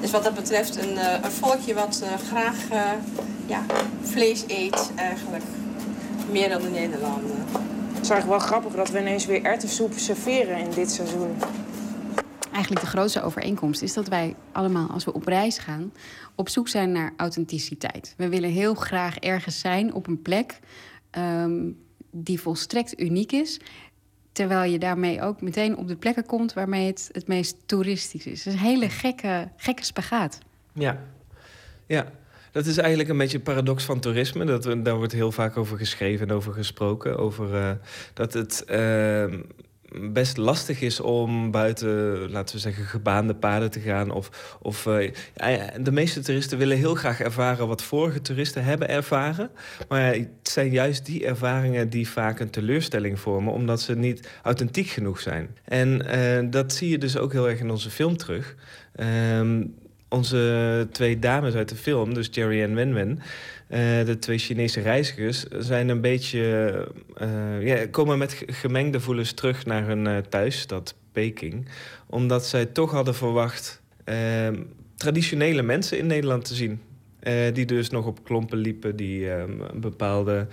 [0.00, 2.56] Dus wat dat betreft een, eh, een volkje wat eh, graag
[3.46, 3.64] ja,
[4.02, 5.44] vlees eet eigenlijk.
[6.30, 7.36] Meer dan de Nederlander.
[7.92, 11.36] Het is eigenlijk wel grappig dat we ineens weer erwtensoep serveren in dit seizoen.
[12.52, 15.92] Eigenlijk de grootste overeenkomst is dat wij allemaal, als we op reis gaan,
[16.34, 18.14] op zoek zijn naar authenticiteit.
[18.16, 20.58] We willen heel graag ergens zijn op een plek
[21.10, 21.70] ehm,
[22.10, 23.60] die volstrekt uniek is.
[24.32, 28.46] Terwijl je daarmee ook meteen op de plekken komt waarmee het het meest toeristisch is.
[28.46, 30.38] Is een hele gekke, gekke spagaat.
[30.72, 30.98] Ja,
[31.86, 32.12] ja.
[32.50, 34.44] Dat is eigenlijk een beetje paradox van toerisme.
[34.44, 37.18] Dat, daar wordt heel vaak over geschreven en over gesproken.
[37.18, 37.70] Over eh,
[38.14, 38.64] dat het.
[38.64, 39.24] eh,
[39.94, 44.10] best lastig is om buiten, laten we zeggen, gebaande paden te gaan.
[44.10, 48.88] Of, of eh, ja, de meeste toeristen willen heel graag ervaren wat vorige toeristen hebben
[48.88, 49.50] ervaren.
[49.88, 54.88] Maar het zijn juist die ervaringen die vaak een teleurstelling vormen, omdat ze niet authentiek
[54.88, 55.56] genoeg zijn.
[55.64, 58.54] En eh, dat zie je dus ook heel erg in onze film terug.
[58.94, 59.62] Ehm,
[60.08, 63.20] onze twee dames uit de film, dus Jerry en Wenwen,
[64.04, 66.40] de twee Chinese reizigers, zijn een beetje.
[67.22, 71.68] Uh, ja, komen met gemengde voelens terug naar hun uh, thuisstad Peking.
[72.06, 74.62] Omdat zij toch hadden verwacht ehm,
[74.96, 76.80] traditionele mensen in Nederland te zien.
[77.52, 80.46] die dus nog op klompen liepen, die ehm, een bepaalde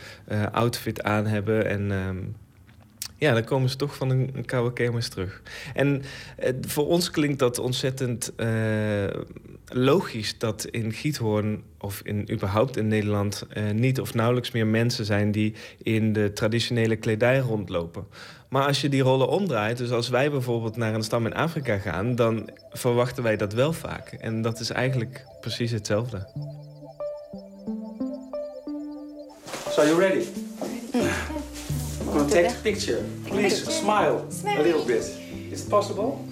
[0.52, 1.66] outfit aan hebben.
[1.66, 2.18] En ehm,
[3.20, 5.42] ja, dan komen ze toch van een, een koude kermis terug.
[5.74, 6.02] En
[6.38, 8.48] eh, voor ons klinkt dat ontzettend uh,
[9.66, 15.06] logisch dat in Giethoorn of in, überhaupt in Nederland uh, niet of nauwelijks meer mensen
[15.06, 18.08] zijn die in de traditionele kledij rondlopen.
[18.50, 21.78] Maar als je die rollen omdraait, dus als wij bijvoorbeeld naar een stam in Afrika
[21.78, 24.12] gaan, dan verwachten wij dat wel vaak.
[24.12, 26.28] En dat is eigenlijk precies hetzelfde.
[29.72, 30.49] So you ready?
[32.10, 33.06] I'm gonna take a picture.
[33.28, 35.04] Please smile a little bit.
[35.52, 36.26] Is it possible?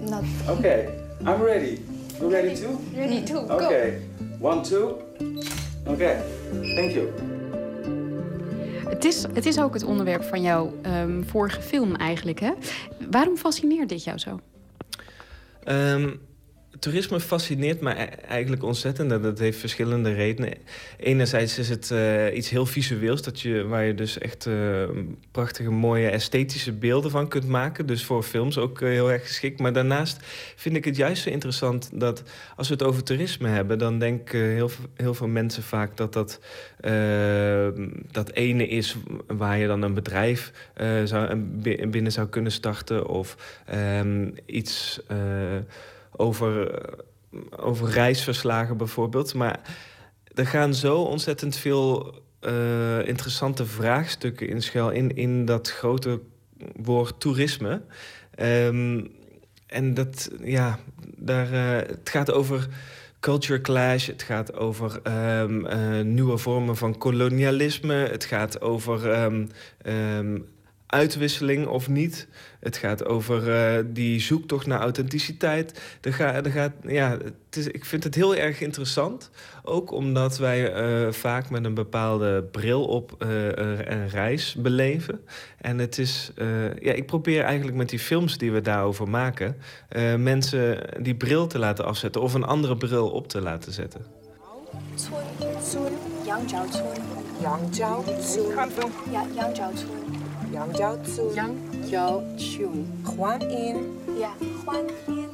[0.00, 0.24] Not.
[0.48, 0.88] Okay,
[1.24, 1.78] I'm ready.
[2.20, 2.80] You ready too?
[2.96, 3.66] Ready to go.
[3.66, 4.02] Okay,
[4.40, 4.98] one, two.
[5.86, 6.20] Okay,
[6.74, 7.12] thank you.
[8.88, 12.52] Het is, het is ook het onderwerp van jouw um, vorige film eigenlijk, hè?
[13.10, 14.40] Waarom fascineert dit jou zo?
[15.64, 16.20] Um,
[16.80, 19.12] toerisme fascineert me e- eigenlijk ontzettend.
[19.12, 20.52] En dat heeft verschillende redenen.
[20.96, 24.88] Enerzijds is het uh, iets heel visueels, dat je, waar je dus echt uh,
[25.30, 27.86] prachtige, mooie esthetische beelden van kunt maken.
[27.86, 29.60] Dus voor films ook uh, heel erg geschikt.
[29.60, 30.18] Maar daarnaast
[30.56, 32.22] vind ik het juist zo interessant dat
[32.56, 34.40] als we het over toerisme hebben, dan denken
[34.96, 36.40] heel, veel mensen vaak dat dat
[38.10, 38.96] dat ene is
[39.26, 40.52] waar je dan een bedrijf
[41.04, 41.36] zou,
[41.90, 43.36] binnen zou kunnen starten of
[43.74, 45.00] um, iets
[46.16, 46.98] over, eh,
[47.56, 49.34] over reisverslagen bijvoorbeeld.
[49.34, 49.60] Maar
[50.34, 56.20] er gaan zo ontzettend veel uh, interessante vraagstukken in schuil in, in dat grote
[56.76, 57.82] woord toerisme.
[58.42, 59.10] Um,
[59.66, 60.78] en dat, ja,
[61.16, 62.68] daar, uh, het gaat over
[63.20, 64.06] culture clash.
[64.06, 67.94] Het gaat over uh, nieuwe vormen van kolonialisme.
[67.94, 69.48] Het gaat over um,
[70.90, 72.28] uitwisseling of niet.
[72.60, 75.80] Het gaat over uh, die zoektocht naar authenticiteit.
[76.00, 79.30] Er gaat, er gaat, ja, het is, ik vind het heel erg interessant.
[79.62, 83.28] Ook omdat wij uh, vaak met een bepaalde bril op uh,
[83.84, 85.20] een reis beleven.
[85.58, 86.32] En het is,
[86.80, 89.56] ja, ik probeer eigenlijk met die films die we daarover maken...
[90.18, 94.04] mensen die bril te laten afzetten of een andere bril op te laten zetten.
[100.52, 100.98] Ja, Yangjiao
[101.34, 102.22] Yangjiao
[103.04, 103.76] Huan In.
[104.18, 104.32] Ja,
[104.64, 105.28] Huan In.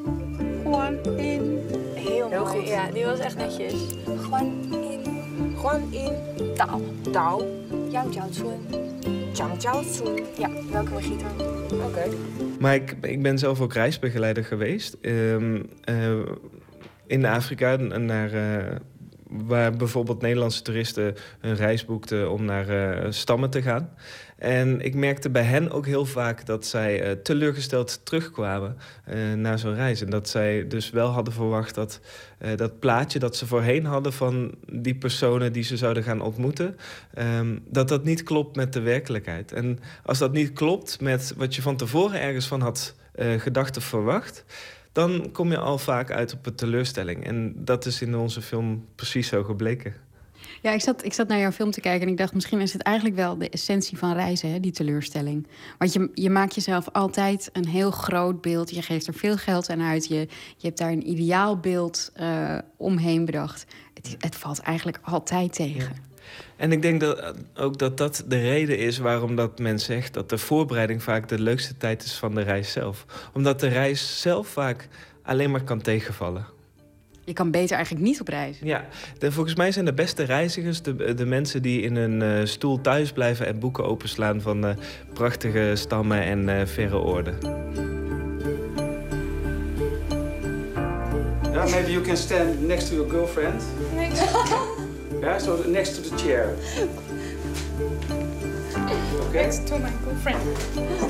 [0.64, 1.60] Huan In.
[1.94, 2.46] Heel, Heel mooi.
[2.46, 2.68] goed.
[2.68, 3.74] Ja, die was echt netjes.
[4.04, 5.00] Huan In.
[5.56, 6.12] Huan In.
[6.54, 6.80] Dao.
[7.10, 7.44] Dao.
[7.90, 8.60] Yangjiao Cun.
[9.32, 10.24] Yangjiao Cun.
[10.38, 11.30] Ja, welke gieter?
[11.86, 12.04] Oké.
[12.60, 14.96] Maar ik, ik ben zelf ook reisbegeleider geweest.
[15.00, 16.20] Um, uh,
[17.06, 18.34] in Afrika naar...
[18.34, 18.76] Uh,
[19.44, 23.90] waar bijvoorbeeld Nederlandse toeristen een reis boekten om naar uh, stammen te gaan.
[24.36, 28.76] En ik merkte bij hen ook heel vaak dat zij uh, teleurgesteld terugkwamen
[29.08, 30.00] uh, naar zo'n reis.
[30.00, 32.00] En dat zij dus wel hadden verwacht dat
[32.56, 36.76] dat plaatje dat ze voorheen hadden van die personen die ze zouden gaan ontmoeten,
[37.18, 39.52] um, dat dat niet klopt met de werkelijkheid.
[39.52, 42.94] En als dat niet klopt met wat je van tevoren ergens van had
[43.38, 44.44] gedacht of verwacht,
[44.96, 47.24] dan kom je al vaak uit op een teleurstelling.
[47.24, 49.94] En dat is in onze film precies zo gebleken.
[50.62, 52.34] Ja, ik zat, ik zat naar jouw film te kijken en ik dacht...
[52.34, 55.46] misschien is het eigenlijk wel de essentie van reizen, hè, die teleurstelling.
[55.78, 58.70] Want je, je maakt jezelf altijd een heel groot beeld.
[58.70, 60.06] Je geeft er veel geld aan uit.
[60.06, 60.18] Je,
[60.56, 63.66] je hebt daar een ideaal beeld uh, omheen bedacht.
[63.94, 65.94] Het, het, valt eigenlijk altijd tegen.
[65.94, 66.15] Ja.
[66.56, 70.14] En ik denk dat ook dat dat de reden is waarom dat men zegt...
[70.14, 73.06] dat de voorbereiding vaak de leukste tijd is van de reis zelf.
[73.32, 74.88] Omdat de reis zelf vaak
[75.22, 76.46] alleen maar kan tegenvallen.
[77.24, 78.66] Je kan beter eigenlijk niet op reizen.
[78.66, 78.86] Ja,
[79.18, 82.80] de, volgens mij zijn de beste reizigers de, de mensen die in een uh, stoel
[82.80, 84.70] thuis blijven en boeken openslaan van uh,
[85.12, 87.38] prachtige stammen en uh, verre oorden.
[91.52, 93.64] Yeah, maybe you can stand next to your girlfriend.
[95.26, 96.54] Yeah, so next to the chair.
[99.28, 99.42] Okay.
[99.42, 100.38] Next to my girlfriend.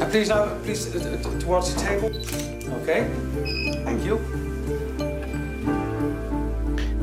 [0.01, 0.90] And please now, please
[1.38, 2.10] towards the table.
[2.80, 3.06] Okay.
[3.84, 4.18] Thank you.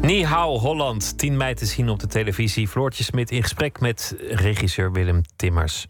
[0.02, 2.68] Ni Hao Holland, 10 mei te zien op de televisie.
[2.68, 5.88] Floortje Smit in gesprek met regisseur Willem Timmers.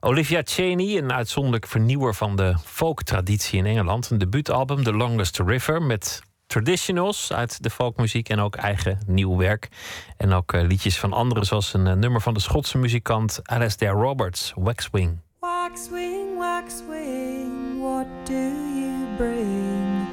[0.00, 4.10] Olivia Cheney, een uitzonderlijk vernieuwer van de folktraditie in Engeland.
[4.10, 9.68] Een debuutalbum, The Longest River, met traditionals uit de folkmuziek en ook eigen nieuw werk.
[10.16, 13.92] En ook eh, liedjes van anderen, zoals een eh, nummer van de Schotse muzikant Alastair
[13.92, 15.18] Roberts, Waxwing.
[15.40, 18.42] Waxwing, waxwing, what do
[18.74, 20.06] you bring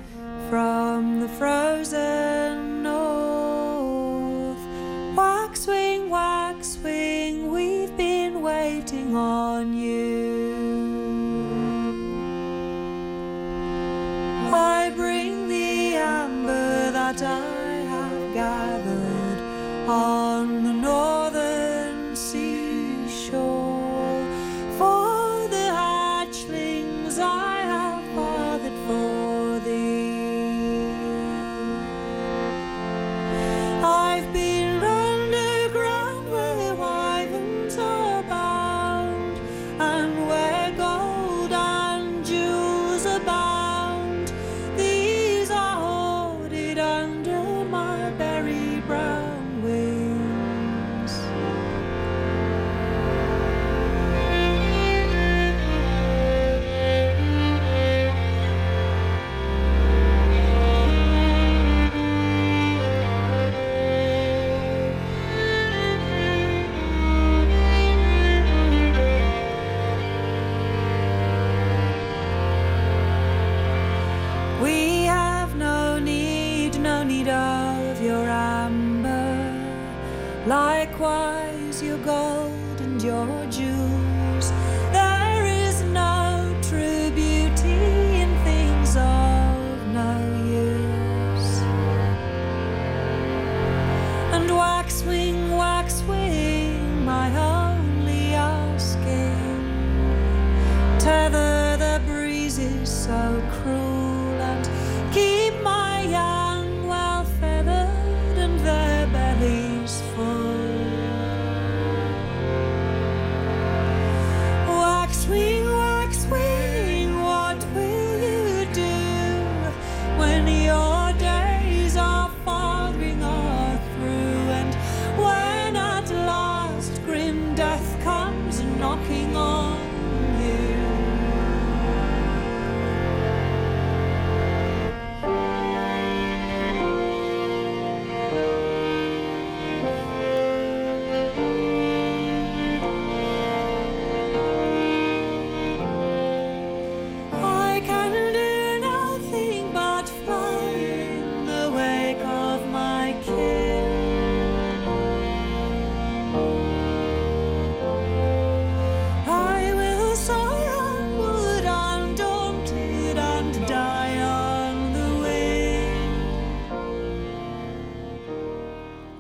[0.50, 4.60] from the frozen north?
[5.16, 10.57] Waxwing, waxwing, we've been waiting on you.
[17.14, 19.40] That I have gathered
[19.88, 21.27] on the northern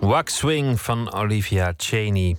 [0.07, 2.37] Waxwing van Olivia Cheney.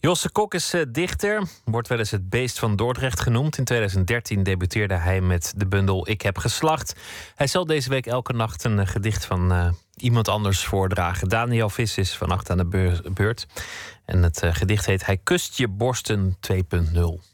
[0.00, 3.58] Josse Kok is eh, dichter, wordt wel eens het beest van Dordrecht genoemd.
[3.58, 6.94] In 2013 debuteerde hij met de bundel Ik heb geslacht.
[7.34, 11.28] Hij zal deze week elke nacht een eh, gedicht van eh, iemand anders voordragen.
[11.28, 13.46] Daniel Vis is vannacht aan de beur- beurt.
[14.04, 17.29] En het gedicht heet Hij kust je borsten 2.0.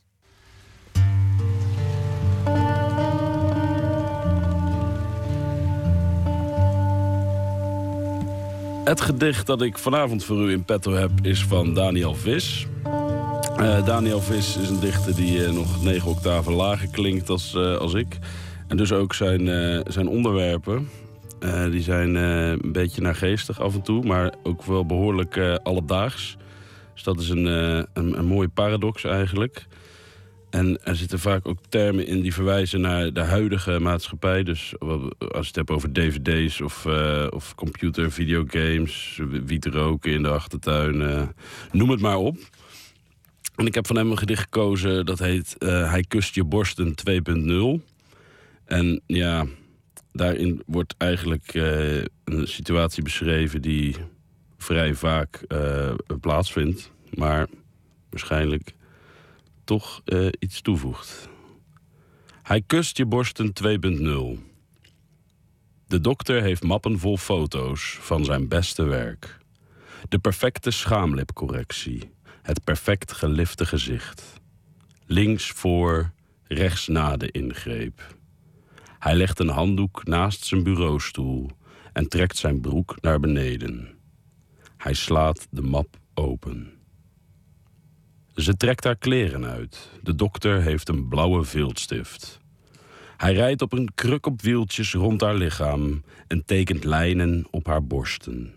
[8.87, 12.67] Het gedicht dat ik vanavond voor u in petto heb is van Daniel Vis.
[13.57, 17.77] Eh, Daniel Vis is een dichter die eh, nog negen octaven lager klinkt als, eh,
[17.77, 18.19] als ik.
[18.69, 19.47] En dus ook zijn,
[19.87, 20.89] zijn onderwerpen.
[21.71, 26.37] die zijn een beetje naargeestig af en toe, maar ook wel behoorlijk eh, alledaags.
[26.95, 29.67] Dus dat is een, een, een mooie paradox eigenlijk.
[30.57, 34.43] En er zitten vaak ook termen in die verwijzen naar de huidige maatschappij.
[34.43, 39.21] Dus als je het hebt over dvd's of, eh, of computer, videogames...
[39.47, 41.23] wiet roken in de achtertuin, eh,
[41.73, 42.37] noem het maar op.
[43.57, 45.59] En ik heb van hem een gedicht gekozen dat heet...
[45.59, 47.81] eh, Hij kust je borsten 2.0.
[48.65, 49.47] En ja,
[50.13, 51.55] daarin wordt eigenlijk
[52.25, 53.63] een situatie beschreven...
[53.63, 53.97] die
[54.59, 55.47] vrij vaak
[56.21, 56.91] plaatsvindt.
[57.15, 57.47] Maar
[58.11, 58.76] waarschijnlijk
[59.67, 61.29] toch eh, iets toevoegt.
[62.43, 64.43] Hij kust je borsten 2.0.
[65.87, 69.39] De dokter heeft mappen vol foto's van zijn beste werk.
[70.09, 72.11] De perfecte schaamlipcorrectie.
[72.43, 74.41] Het perfect gelifte gezicht.
[75.07, 76.13] Links voor,
[76.45, 78.17] rechts na de ingreep.
[78.99, 81.51] Hij legt een handdoek naast zijn bureaustoel
[81.93, 83.99] en trekt zijn broek naar beneden.
[84.77, 86.76] Hij slaat de map open.
[88.37, 89.91] Ze trekt haar kleren uit.
[90.03, 92.41] De dokter heeft een blauwe viltstift.
[93.17, 97.87] Hij rijdt op een kruk op wieltjes rond haar lichaam en tekent lijnen op haar
[97.87, 98.55] borsten.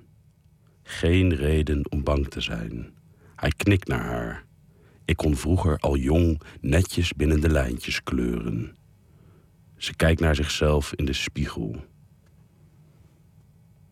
[0.84, 2.94] Geen reden om bang te zijn.
[3.36, 4.46] Hij knikt naar haar.
[5.06, 8.76] Ik kon vroeger al jong netjes binnen de lijntjes kleuren.
[9.78, 11.76] Ze kijkt naar zichzelf in de spiegel.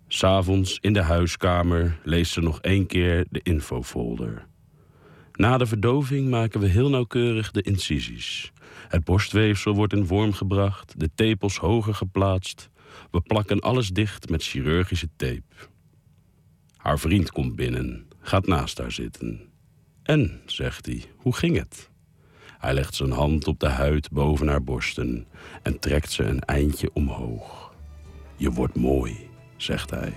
[0.08, 4.48] S'avonds in de huiskamer leest ze nog één keer de infofolder.
[5.38, 8.52] Na de verdoving maken we heel nauwkeurig de incisies.
[8.88, 12.70] Het borstweefsel wordt in vorm gebracht, de tepels hoger geplaatst.
[13.12, 15.56] We plakken alles dicht met chirurgische tape.
[16.78, 19.42] Haar vriend komt binnen, gaat naast haar zitten.
[20.04, 21.90] En, zegt hij, hoe ging het?
[22.58, 25.28] Hij legt zijn hand op de huid boven haar borsten
[25.64, 27.74] en trekt ze een eindje omhoog.
[28.36, 30.14] Je wordt mooi, zegt hij.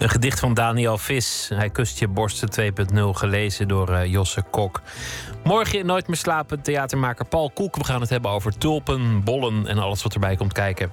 [0.00, 1.50] Een gedicht van Daniel Vis.
[1.54, 4.80] Hij kust je borsten 2.0, gelezen door uh, Josse Kok.
[5.44, 7.76] Morgen in Nooit meer slapen, theatermaker Paul Koek.
[7.76, 10.92] We gaan het hebben over tulpen, bollen en alles wat erbij komt kijken.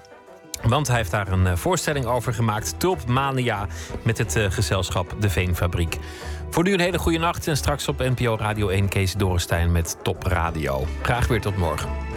[0.63, 2.79] Want hij heeft daar een uh, voorstelling over gemaakt.
[2.79, 3.67] Tulpmania
[4.03, 5.97] met het uh, gezelschap De Veenfabriek.
[6.49, 9.97] Voor nu een hele goede nacht en straks op NPO Radio 1 Kees Dorenstein met
[10.03, 10.85] Top Radio.
[11.01, 12.16] Graag weer tot morgen.